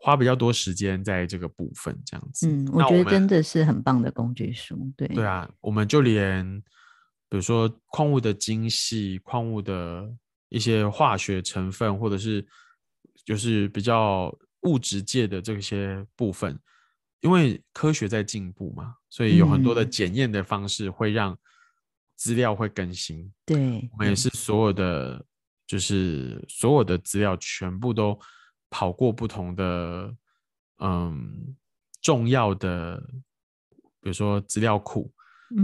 [0.00, 2.48] 花比较多时间在这个部分，这样子。
[2.48, 4.90] 嗯，我觉得真的是很棒的工具书。
[4.96, 6.62] 对对啊，我们就连
[7.28, 10.08] 比如说矿物的精细、矿物的
[10.50, 12.46] 一些化学成分，或者是
[13.24, 16.56] 就是比较物质界的这些部分，
[17.20, 21.36] 因为科学在进步嘛，所以有很多的检验的方式会让
[22.14, 23.28] 资料会更新。
[23.44, 25.24] 对、嗯，我们也是所有的，
[25.66, 28.16] 就是所有的资料全部都。
[28.70, 30.14] 跑过不同的
[30.78, 31.56] 嗯
[32.02, 33.02] 重要的，
[34.00, 35.10] 比如说资料库，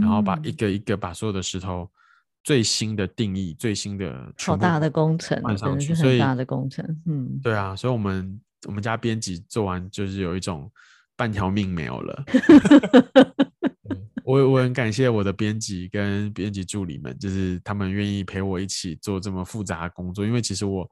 [0.01, 1.89] 然后把一个一个把所有的石头
[2.43, 6.85] 最新的定义、最新的好大的工程，真的是很大的工程。
[7.07, 10.71] 嗯，对啊，所以我们我们家编辑做完就是有一种
[11.17, 12.25] 半条命没有了。
[14.25, 20.91] 我我很感谢我的编辑跟编辑助理们，就是他们愿意陪我一起做这么复杂的工作，因为其实我。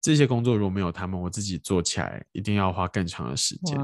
[0.00, 3.76] 这些工作如果没有他们，我自己做起来一定要花更长的时间。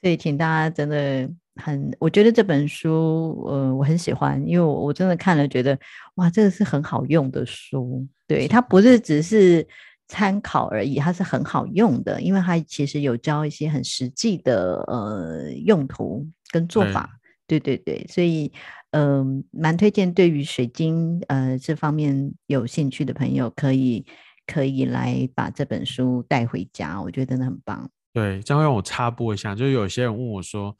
[0.00, 5.78] 所以，请大家真的很，我觉得这本书，呃，我很喜欢，因为我我真的看了，觉得
[6.16, 8.06] 哇，这个是很好用的书。
[8.26, 9.66] 对，它不是只是
[10.06, 17.18] 参考而已，它是很好用的，因为它其实有教一些很实际的呃用途跟做法。
[17.46, 18.52] 对对对，所以
[18.90, 24.04] 嗯、呃，蛮推荐对于水晶呃这方面有兴趣的朋友可以。
[24.46, 27.88] 可以来把这本书带回家，我觉得真的很棒。
[28.12, 30.76] 对，这样会让我插播一下，就是有些人问我说：“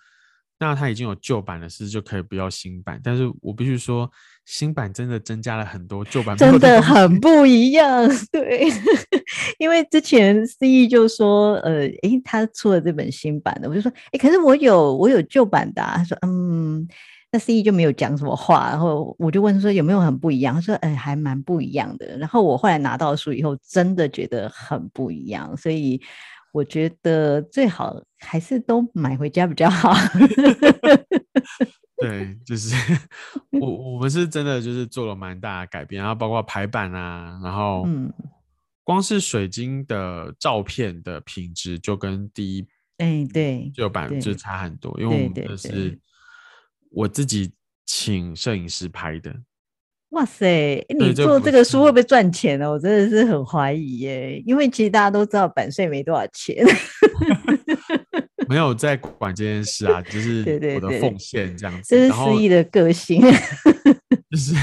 [0.60, 4.08] 那他已经有旧版了，是不是就可以不要新版？”但是我必须说，
[4.44, 8.08] 新版真的增加了很多旧版，真的很不一样。
[8.30, 8.68] 对，
[9.58, 16.86] 因为之前思义就说：“呃，诶，他出了这本新版的。”我就说：“诶，可是我有我有旧版的啊。”他说：“嗯。”
[17.34, 20.54] 那 C E 就没有讲什么话，然后我就问说有没有很不一样？
[20.54, 26.00] 他说：“哎，还蛮不一样的。”然后我后来拿到书以后，真的觉得很不一样，所以
[26.52, 29.92] 我觉得最好还是都买回家比较好。
[31.96, 32.76] 对， 就是
[33.60, 38.12] 我我们是真的就是做了蛮大的改变，然后包括排版啊，然后嗯，
[38.84, 42.64] 光是水晶的照片的品质就跟第一
[42.98, 45.98] 哎对旧版就差很多，因为我们的是。
[46.94, 47.52] 我自己
[47.84, 49.34] 请摄影师拍的，
[50.10, 52.70] 哇塞，你做这个书会不会赚钱呢？
[52.70, 56.64] 我真的是很怀疑耶，因为其实大家都知道版税没多少钱。
[58.46, 60.42] 没有在管这件事啊，就是
[60.74, 61.88] 我的奉献这样子。
[61.88, 63.22] 这是思逸的个性，
[64.30, 64.54] 就是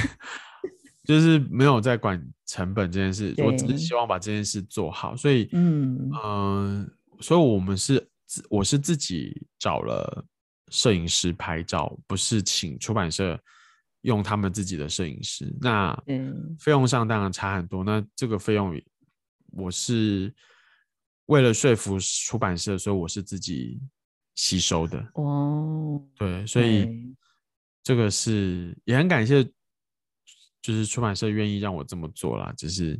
[1.03, 5.15] 就是没有在管成本这件事，我只是希望把这件事做好。
[5.15, 6.87] 所以，嗯嗯、呃，
[7.21, 8.07] 所以我们是
[8.49, 10.23] 我是自己找了
[10.71, 13.39] 摄影师拍照，不是请出版社
[14.01, 15.55] 用他们自己的摄影师。
[15.61, 15.93] 那
[16.59, 17.83] 费用上当然差很多。
[17.83, 18.81] 那这个费用
[19.51, 20.33] 我是。
[21.27, 23.79] 为了说服出版社，所以我是自己
[24.35, 24.99] 吸收的。
[25.13, 27.15] 哦，对，所以
[27.81, 29.41] 这个是也很感谢，
[30.61, 32.53] 就是出版社愿意让我这么做啦。
[32.57, 32.99] 就是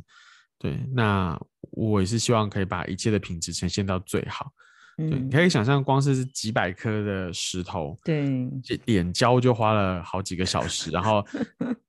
[0.56, 1.38] 对，那
[1.72, 4.50] 我也是希望可以把一切的品质呈现到最好。
[4.96, 8.48] 对，你可以想象，光是几百颗的石头，对，
[8.84, 11.24] 点胶就花了好几个小时，然后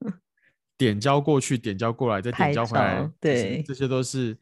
[0.77, 4.37] 点胶过去，点胶过来，再点胶回来，对，这些都是。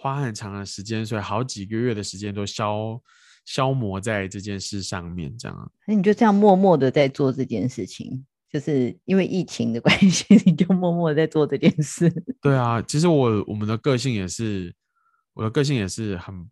[0.00, 3.02] 花很长的时间，所以好几个月的时间都消
[3.44, 5.72] 消磨在这件事上面，这样。
[5.88, 12.08] 那你就这样默默的在做这件事情，就是因为疫情的关系， 你就默默的在做这件事。
[12.40, 14.72] 对啊，其实我我们的个性也是，
[15.34, 16.48] 我的个性也是很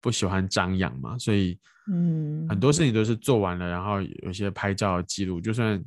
[0.00, 1.58] 不喜欢张扬嘛，所以
[1.90, 5.82] 嗯，很多事情都是做完了，然后有些拍照记录，就算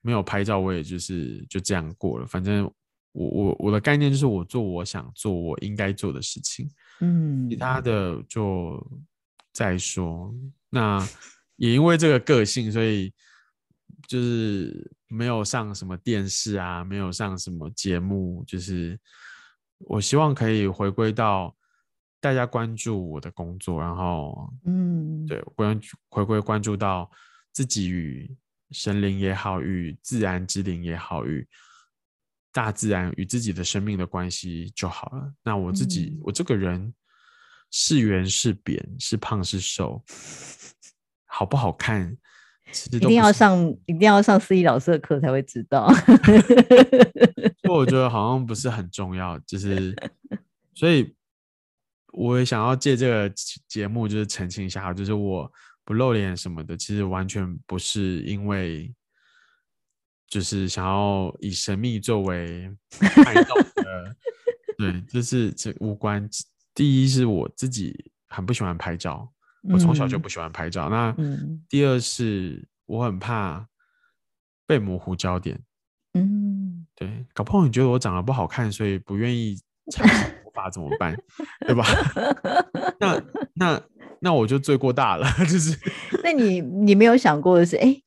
[0.00, 2.70] 没有拍照，我也就是就这样过了，反正。
[3.14, 6.66] 我我我的概念就是我做我想做我应该做的事情，
[7.00, 8.82] 嗯，其他的就
[9.52, 10.34] 再说。
[10.70, 10.98] 那
[11.56, 13.12] 也因为这个个性，所以
[14.08, 18.42] 就是没有上什么电视啊，没有上什么节目。
[18.46, 18.98] 就是
[19.80, 21.54] 我希望可以回归到
[22.22, 25.78] 大家关注我的工作，然后嗯，对，关
[26.08, 27.10] 回归关注到
[27.52, 28.34] 自己与
[28.70, 31.46] 神灵也好，与自然之灵也好，与。
[32.54, 35.32] 大自然与自己的生命的关系就好了。
[35.42, 36.92] 那我自己，嗯、我这个人
[37.70, 40.04] 是圆是扁，是胖是瘦，
[41.24, 42.14] 好不好看？
[42.90, 45.90] 一定要上，一定要上思逸老师的课才会知道。
[47.64, 49.96] 不我觉得好像不是很重要，就是
[50.76, 51.16] 所以
[52.12, 53.32] 我也想要借这个
[53.68, 55.50] 节目，就是澄清一下，就是我
[55.84, 58.94] 不露脸什么的，其实完全不是因为。
[60.28, 64.16] 就是想要以神秘作为拍照 的，
[64.78, 66.26] 对，就是这无关。
[66.74, 69.30] 第一是我自己很不喜欢拍照，
[69.64, 70.88] 我从小就不喜欢拍照。
[70.88, 71.14] 那
[71.68, 73.68] 第二是我很怕
[74.66, 75.62] 被模糊焦点。
[76.14, 79.60] 嗯，对，搞不好你觉得我长得不好看，所以不愿意
[79.90, 81.16] 尝试 魔法怎么办？
[81.66, 81.84] 对吧？
[83.00, 83.22] 那
[83.54, 83.82] 那
[84.20, 85.26] 那我就罪过大了。
[85.40, 85.76] 就是，
[86.22, 88.02] 那你你没有想过的是，哎、欸。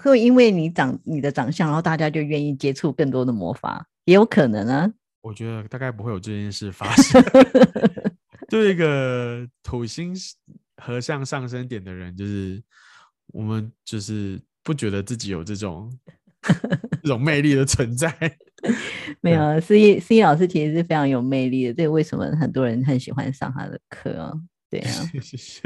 [0.00, 4.88] 会因为你长你的长相，然后大家就愿意接触更多的魔法，也有可能啊。
[5.22, 7.20] 我觉得大概不会有这件事发生。
[8.48, 10.14] 对一个土星
[10.80, 12.62] 合相上升点的人，就是
[13.32, 15.92] 我们就是不觉得自己有这种
[17.02, 18.08] 这种魅力的存在。
[19.20, 21.74] 没有，思怡思怡老师其实是非常有魅力的。
[21.74, 24.40] 这为什么很多人很喜欢上他的课哦？
[24.70, 24.90] 对啊，
[25.22, 25.62] 谢谢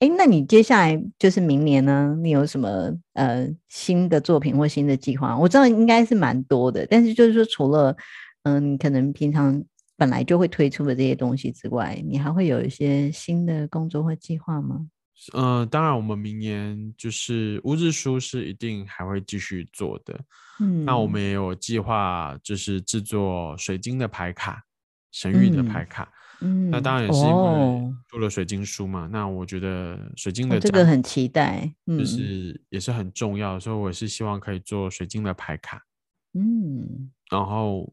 [0.00, 2.14] 哎，那你接下来就是明年呢？
[2.22, 5.34] 你有什么呃新的作品或新的计划？
[5.38, 7.96] 我知道应该是蛮多的，但是就是说，除了
[8.42, 9.64] 嗯、呃，你可能平常
[9.96, 14.86] 本来就会推出的这些东西之外，你还会有一些新的工作或计划吗？
[15.32, 20.18] 呃，当然，我们明年就是乌日书是一定还会继续做的。
[20.60, 24.64] 嗯，那我们也有计划，就是制作水晶的牌卡，
[25.12, 26.04] 神域的牌卡。
[26.04, 29.04] 嗯嗯，那当然也是因为做了水晶书嘛。
[29.04, 35.84] 哦、那我觉得水晶的、哦、这个很期待，就是也是很重要，嗯、所以我也是希望可以做水晶的牌卡。
[36.32, 37.92] 嗯，然后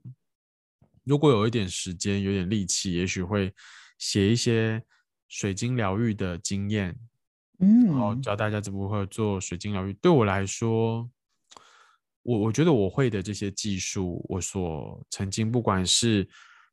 [1.03, 3.53] 如果有一点时间，有点力气，也许会
[3.97, 4.81] 写一些
[5.27, 6.97] 水晶疗愈的经验。
[7.59, 9.93] 嗯，然后教大家怎么会做水晶疗愈。
[9.93, 11.09] 对我来说，
[12.23, 16.27] 我我觉得我会的这些技术，我所曾经不管是。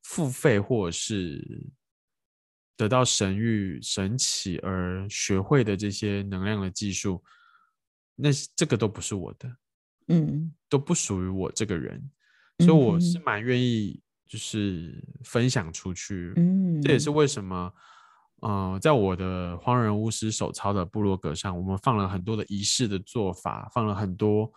[0.06, 1.42] 付费或者是
[2.76, 7.24] 得到神谕神启而学会的这些能量的技术，
[8.14, 9.56] 那这个都不是我的，
[10.08, 12.10] 嗯，都不属于我这个人，
[12.58, 17.72] 所以我是蛮愿意就是分享出去，嗯，这也是为什么，
[18.44, 24.52] 呃，在我的荒人巫师手抄的部落格上，我们放了很多的仪式的做法，放了很多，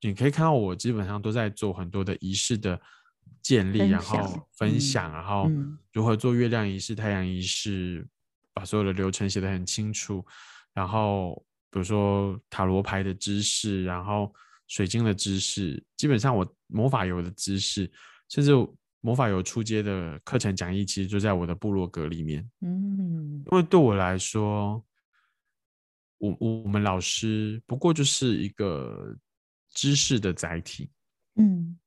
[0.00, 2.80] 你可以看到我基本上都在做很多的仪式的。
[3.42, 5.48] 建立，然后分享，然后
[5.92, 8.04] 如何做月亮仪式、太阳仪式，
[8.52, 10.24] 把所有的流程写得很清楚。
[10.72, 11.34] 然后
[11.70, 14.32] 比如说塔罗牌的知识，然后
[14.66, 17.88] 水晶的知识，基本上我魔法油的知识，
[18.28, 18.50] 甚至
[19.00, 22.48] 魔法有出街的课程讲义，其实就在我的部落格里面。
[22.60, 24.84] 嗯，因为对我来说，
[26.18, 29.16] 我我们老师不过就是一个
[29.70, 30.90] 知识的载体。
[31.36, 31.78] 嗯，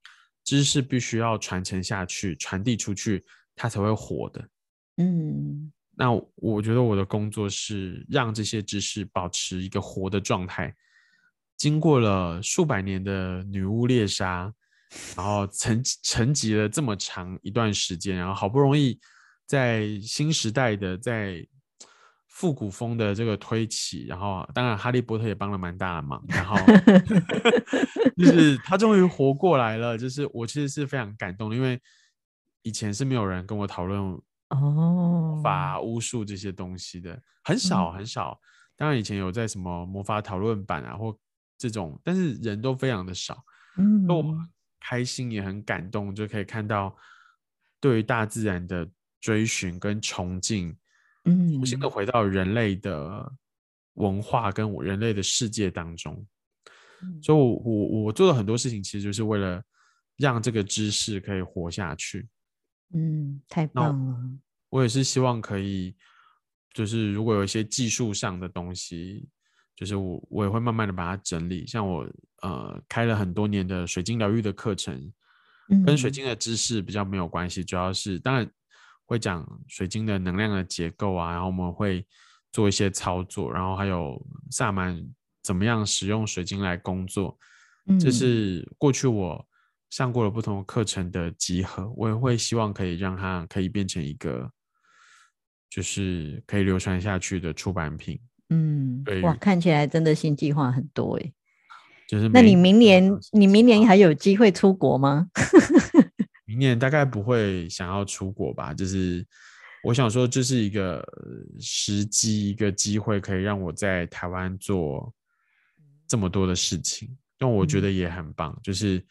[0.43, 3.25] 知识必须要传承下去，传递出去，
[3.55, 4.49] 它才会活的。
[4.97, 10.73] 嗯，那我觉得我的工作是让这些知识保持一个活的状态。
[11.57, 14.53] 经过了数百年的女巫猎杀，
[15.15, 18.99] 然后沉沉寂了这么长一段时间，然后好不容易
[19.45, 21.45] 在新时代的在
[22.27, 26.55] 复古风的这个推起，然后当然哈利波特也帮了蛮大的忙，然后
[28.17, 31.79] 就是他终于活过来了，就是我其实是非常感动的，因为
[32.63, 33.99] 以前是没有人跟我讨论
[34.49, 38.39] 哦法巫术这些东西的，很少很少。
[38.75, 41.17] 当然以前有在什么魔法讨论版啊或。
[41.61, 43.37] 这种，但是人都非常的少，
[43.77, 44.23] 嗯，我
[44.79, 46.95] 开心也很感动，就可以看到
[47.79, 48.89] 对于大自然的
[49.19, 50.75] 追寻跟崇敬，
[51.25, 53.31] 嗯，重新的回到人类的
[53.93, 56.25] 文化跟我人类的世界当中，
[57.01, 59.61] 嗯，所以我我我做了很多事情，其实就是为了
[60.17, 62.27] 让这个知识可以活下去，
[62.93, 64.19] 嗯，太棒了，
[64.69, 65.95] 我也是希望可以，
[66.73, 69.29] 就是如果有一些技术上的东西。
[69.75, 71.65] 就是我，我也会慢慢的把它整理。
[71.65, 72.05] 像我，
[72.41, 75.11] 呃，开了很多年的水晶疗愈的课程，
[75.85, 78.49] 跟水晶的知识比较没有关系，主要是当然
[79.05, 82.05] 会讲水晶的能量的结构啊，然后我们会
[82.51, 84.19] 做一些操作，然后还有
[84.51, 85.03] 萨满
[85.43, 87.37] 怎么样使用水晶来工作，
[87.99, 89.47] 这是过去我
[89.89, 91.91] 上过了不同课程的集合。
[91.95, 94.51] 我也会希望可以让它可以变成一个，
[95.69, 98.19] 就是可以流传下去的出版品。
[98.49, 101.33] 嗯，哇，看起来真的新计划很多哎。
[102.09, 105.27] 就是，那你明年，你明年还有机会出国吗？
[106.43, 108.73] 明年大概不会想要出国吧。
[108.73, 109.23] 就是
[109.83, 111.07] 我想说，这是一个
[111.59, 115.13] 时机，一个机会，可以让我在台湾做
[116.07, 118.51] 这么多的事情，让我觉得也很棒。
[118.53, 119.05] 嗯、就是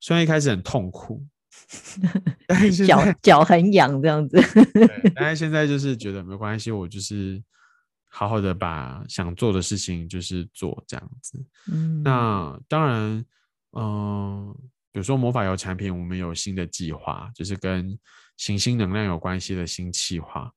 [0.00, 1.24] 虽然一开始很痛苦，
[2.48, 4.36] 但是脚脚很痒这样子，
[4.74, 7.40] 对，但是现在就是觉得没关系，我就是。
[8.14, 13.00] 好好的把想做的事情就是做这样子，嗯，那当然，
[13.72, 14.56] 嗯、呃，
[14.92, 17.98] 比如说魔法油产品，我们有新的计划，就是跟
[18.36, 20.52] 行星能量有关系的新计划，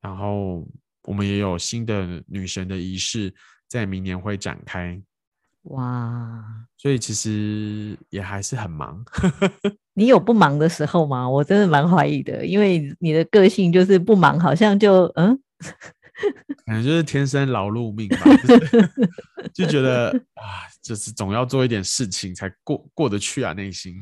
[0.00, 0.64] 然后
[1.02, 3.34] 我们也有新的女神的仪式
[3.66, 5.02] 在明年会展开，
[5.64, 6.40] 哇，
[6.78, 9.04] 所以其实也还是很忙。
[9.94, 11.28] 你有不忙的时候吗？
[11.28, 15.36] 我真的蛮怀疑的，因为你的个性就是不忙，好像就嗯。
[16.64, 18.90] 可能就是天生劳碌命吧，就是、
[19.52, 23.94] 就觉得啊，就是总要做一点事情才过过得去啊，内心。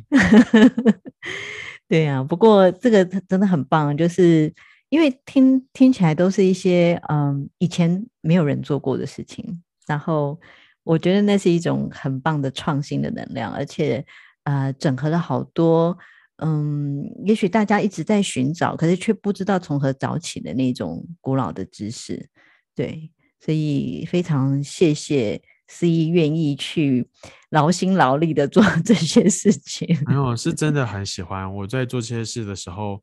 [1.89, 4.53] 对啊，不过这个真的很棒，就是
[4.89, 10.39] 因为听听起来都是一些嗯以前没有人做过的事情，然后
[10.83, 14.05] 我觉得那是一种很棒的创新的能量，而且
[14.45, 15.97] 呃整合了好多。
[16.43, 22.29] 嗯，也许大家一直在寻找，可是却不知道从何找起的那种古老的知识，
[22.75, 23.11] 对，
[23.41, 27.07] 所以非常谢谢思怡愿意去
[27.51, 29.87] 劳心劳力的做 这些事情。
[30.07, 31.55] 没有，是真的很喜欢。
[31.57, 33.03] 我在做这些事的时候，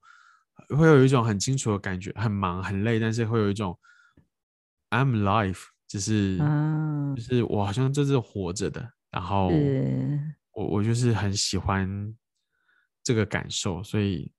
[0.76, 3.78] 会有一种很清楚的感觉，很忙很累，但是会有一种
[4.90, 8.90] I'm alive，就是、啊、就是我好像就是活着的。
[9.12, 9.50] 然后
[10.54, 12.16] 我我就是很喜欢。
[13.08, 14.30] 这个感受，所以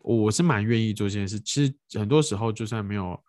[0.00, 1.40] 我是蛮愿意做这件事。
[1.40, 3.20] 其实很多时候，就算没有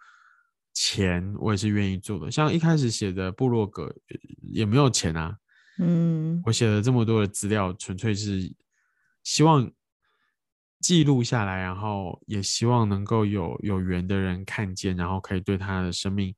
[0.76, 2.30] 钱，我也是愿意做的。
[2.30, 3.91] 像一开始写的部落格，
[4.44, 5.36] 也没有钱啊。
[5.80, 8.56] 嗯，我写了这么多的资料，纯粹是
[9.24, 9.72] 希望
[10.80, 16.36] 记录下来，然后也希望能够有有缘的人看见，然后可以对他的生命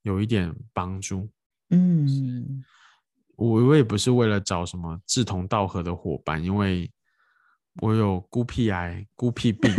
[0.00, 1.28] 有一点帮助。
[1.68, 2.64] 嗯，
[3.36, 6.90] 我我也不是为了找什么志同道合的伙伴，因为。
[7.80, 9.72] 我有孤僻癌、孤僻病，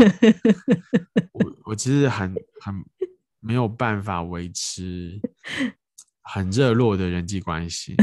[1.32, 2.74] 我 我其实很很
[3.40, 5.22] 没有办法维持
[6.22, 7.95] 很热络的人际关系，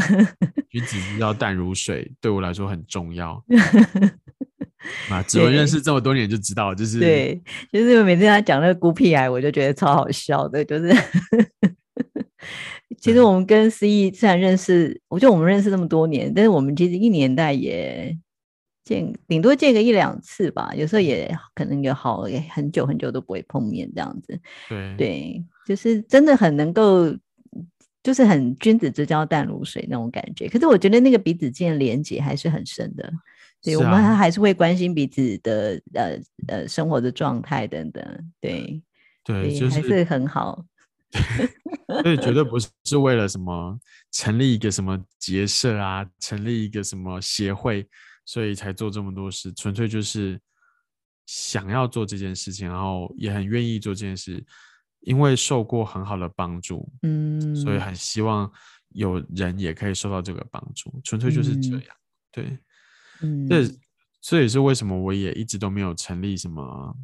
[0.70, 3.42] 就只知道淡如水，对我来说很重要。
[5.10, 7.42] 啊，只有认识这么多年就知道，就是对，
[7.72, 10.94] 就是每次他讲那个孤僻癌，我就觉得超好笑的，就是
[13.00, 18.16] 其实我们跟思义虽然认识，我觉得我们认识这么多年，但是我们其实一年代也。
[18.90, 24.36] 见顶多见个一两次吧，有时候也可能有好也很久很久都不会碰面这样子。
[24.68, 27.08] 对，对，就是真的很能够
[28.02, 30.48] 就是很君子之交淡如水那种感觉。
[30.48, 33.12] 可是我觉得那个彼此间的连接还是很深的，
[33.62, 36.18] 对，啊、我们还是会关心彼此的呃
[36.48, 38.04] 呃生活的状态等等，
[38.40, 38.82] 对
[39.22, 40.64] 对，就是还是很好。
[42.02, 43.76] 所以绝对不是是为了什么
[44.12, 47.84] 成立一个什么结社啊，成立一个什么协会，
[48.24, 50.40] 所以才做这么多事，纯粹就是
[51.26, 54.44] 想要做这件事情，然后也很愿意做这件事，
[55.00, 58.50] 因为受过很好的帮助，嗯，所以很希望
[58.90, 62.58] 有人也可以受到这个帮助，纯粹就是这样，嗯、对，
[63.22, 63.74] 嗯，这
[64.20, 66.96] 这也是为什么我也一直都没有成立什么。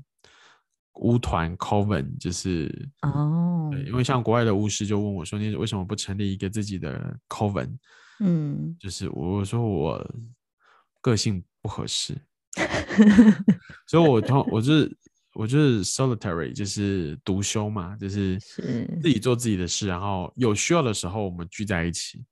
[1.00, 4.22] 巫团 Coven 就是哦，对，因为像。
[4.22, 7.76] 国外的巫师就问我说：“你为什么不成立一个自己的 Coven？”
[8.20, 10.14] 嗯，就是我说我
[11.06, 12.20] 个性不合适，
[13.86, 14.96] 所以我通我就是
[15.34, 18.36] 我就是 solitary，就是独修嘛，就是
[19.00, 22.24] 自己做自己的事，然后有需要的时候我们聚在一起。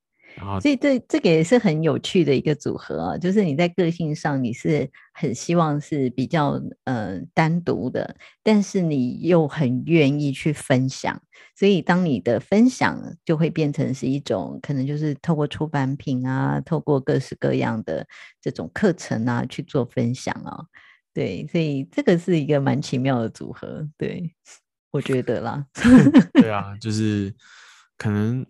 [0.61, 11.21] 所以这这个也是很有趣的一个组合啊，就是你在个性上你是很希望是比较呃单独的，但是你又很愿意去分享，
[11.55, 18.05] 所以当你的分享就会变成是一种可能就是透过出版品啊，透过各式各样的
[18.41, 20.65] 这种课程啊去做分享啊，
[21.13, 24.35] 对，所以这个是一个蛮奇妙的组合，对，
[24.91, 25.65] 我觉得啦，
[26.33, 27.33] 对啊， 就是
[27.97, 28.45] 可能。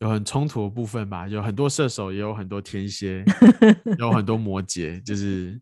[0.00, 3.22] 有很冲突的部分吧，有很多射手，也有很多天蝎，
[3.98, 5.60] 有很多 摩羯，就是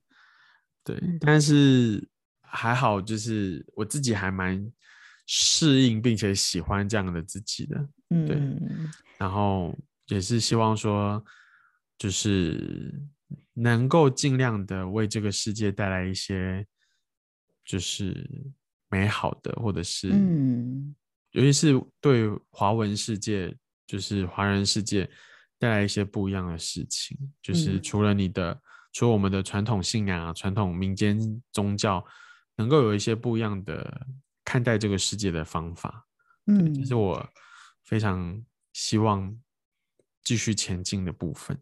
[0.85, 2.09] 对，但是
[2.43, 4.65] 还好，就是我自己还蛮
[5.27, 7.77] 适应并且喜欢这样的自己的，
[8.09, 8.89] 对，嗯、
[9.19, 11.21] 然后也是希望说，
[11.99, 12.95] 就是
[13.55, 16.65] 能够尽量的为这个世界带来一些，
[17.65, 18.25] 就是
[18.89, 20.95] 美好的，或者是，嗯，
[21.33, 23.53] 尤其是对华文世界。
[23.89, 25.09] 就是华人世界
[25.59, 28.61] 带来一些不一样的事情，就是除了你的，嗯、
[28.93, 31.19] 除了我们的传统信仰啊、传统民间
[31.51, 32.05] 宗教，
[32.57, 34.07] 能够有一些不一样的
[34.45, 36.05] 看待这个世界的方法，
[36.47, 37.27] 嗯，这是我
[37.83, 38.45] 非常
[38.75, 39.35] 希望
[40.23, 41.59] 继续前进的部分。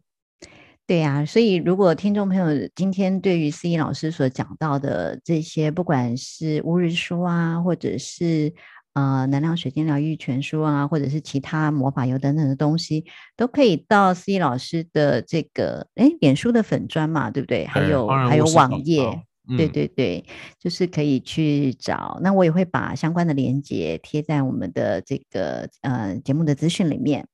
[0.85, 8.53] 对呀、啊，所以如果听众朋友今天对于思怡老师所讲到的这些，不管是乌日书啊，或者是。
[8.97, 13.05] 呃，能量水晶疗愈全书啊，或者是其他魔法油等等的东西，
[13.35, 17.63] 都可以到思逸老师的这个哎，脸书的粉砖嘛，对不对？
[17.67, 19.03] 还有还有网页，
[19.47, 20.25] 嗯、对对对，
[20.59, 22.17] 就是可以去找。
[22.23, 27.27] 那我也会把相关的链接贴在我们的这个呃节目的资讯里面。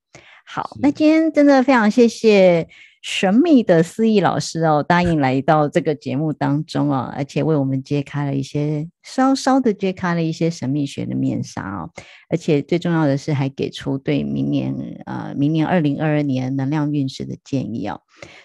[0.45, 2.67] 好，那今天真的非常谢谢。
[3.03, 11.89] 神秘的思逸老师哦，答应来到这个节目当中哦，而且为我们揭开了一些稍稍的揭开了一些神秘学的面纱哦，
[12.29, 14.73] 而且最重要的是还给出对明年
[15.05, 17.99] 呃明年二零二二年能量运势的建议哦。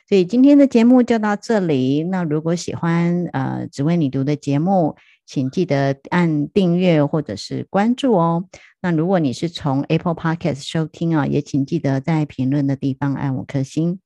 [0.09, 2.03] 所以今天的节目就到这里。
[2.03, 8.45] 那如果喜欢呃只为你读的节目，请记得按订阅或者是关注哦。
[8.83, 14.01] 那如果你是从 Apple Podcast 收听啊，也请记得在评论的地方按五颗星。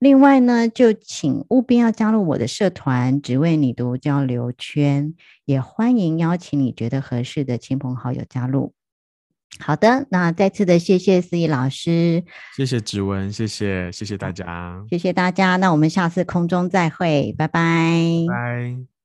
[0.00, 5.12] 另外呢，就请务必要加入我的社团“只为你读交流圈”，
[5.44, 8.72] 也欢迎邀请你觉得合适的亲朋好友加入。
[9.58, 12.24] 好的，那再次的谢谢思怡老师，
[12.56, 15.56] 谢谢指文，谢谢谢谢大家，谢谢大家。
[15.56, 18.99] 那我们下次空中再会，拜拜，拜。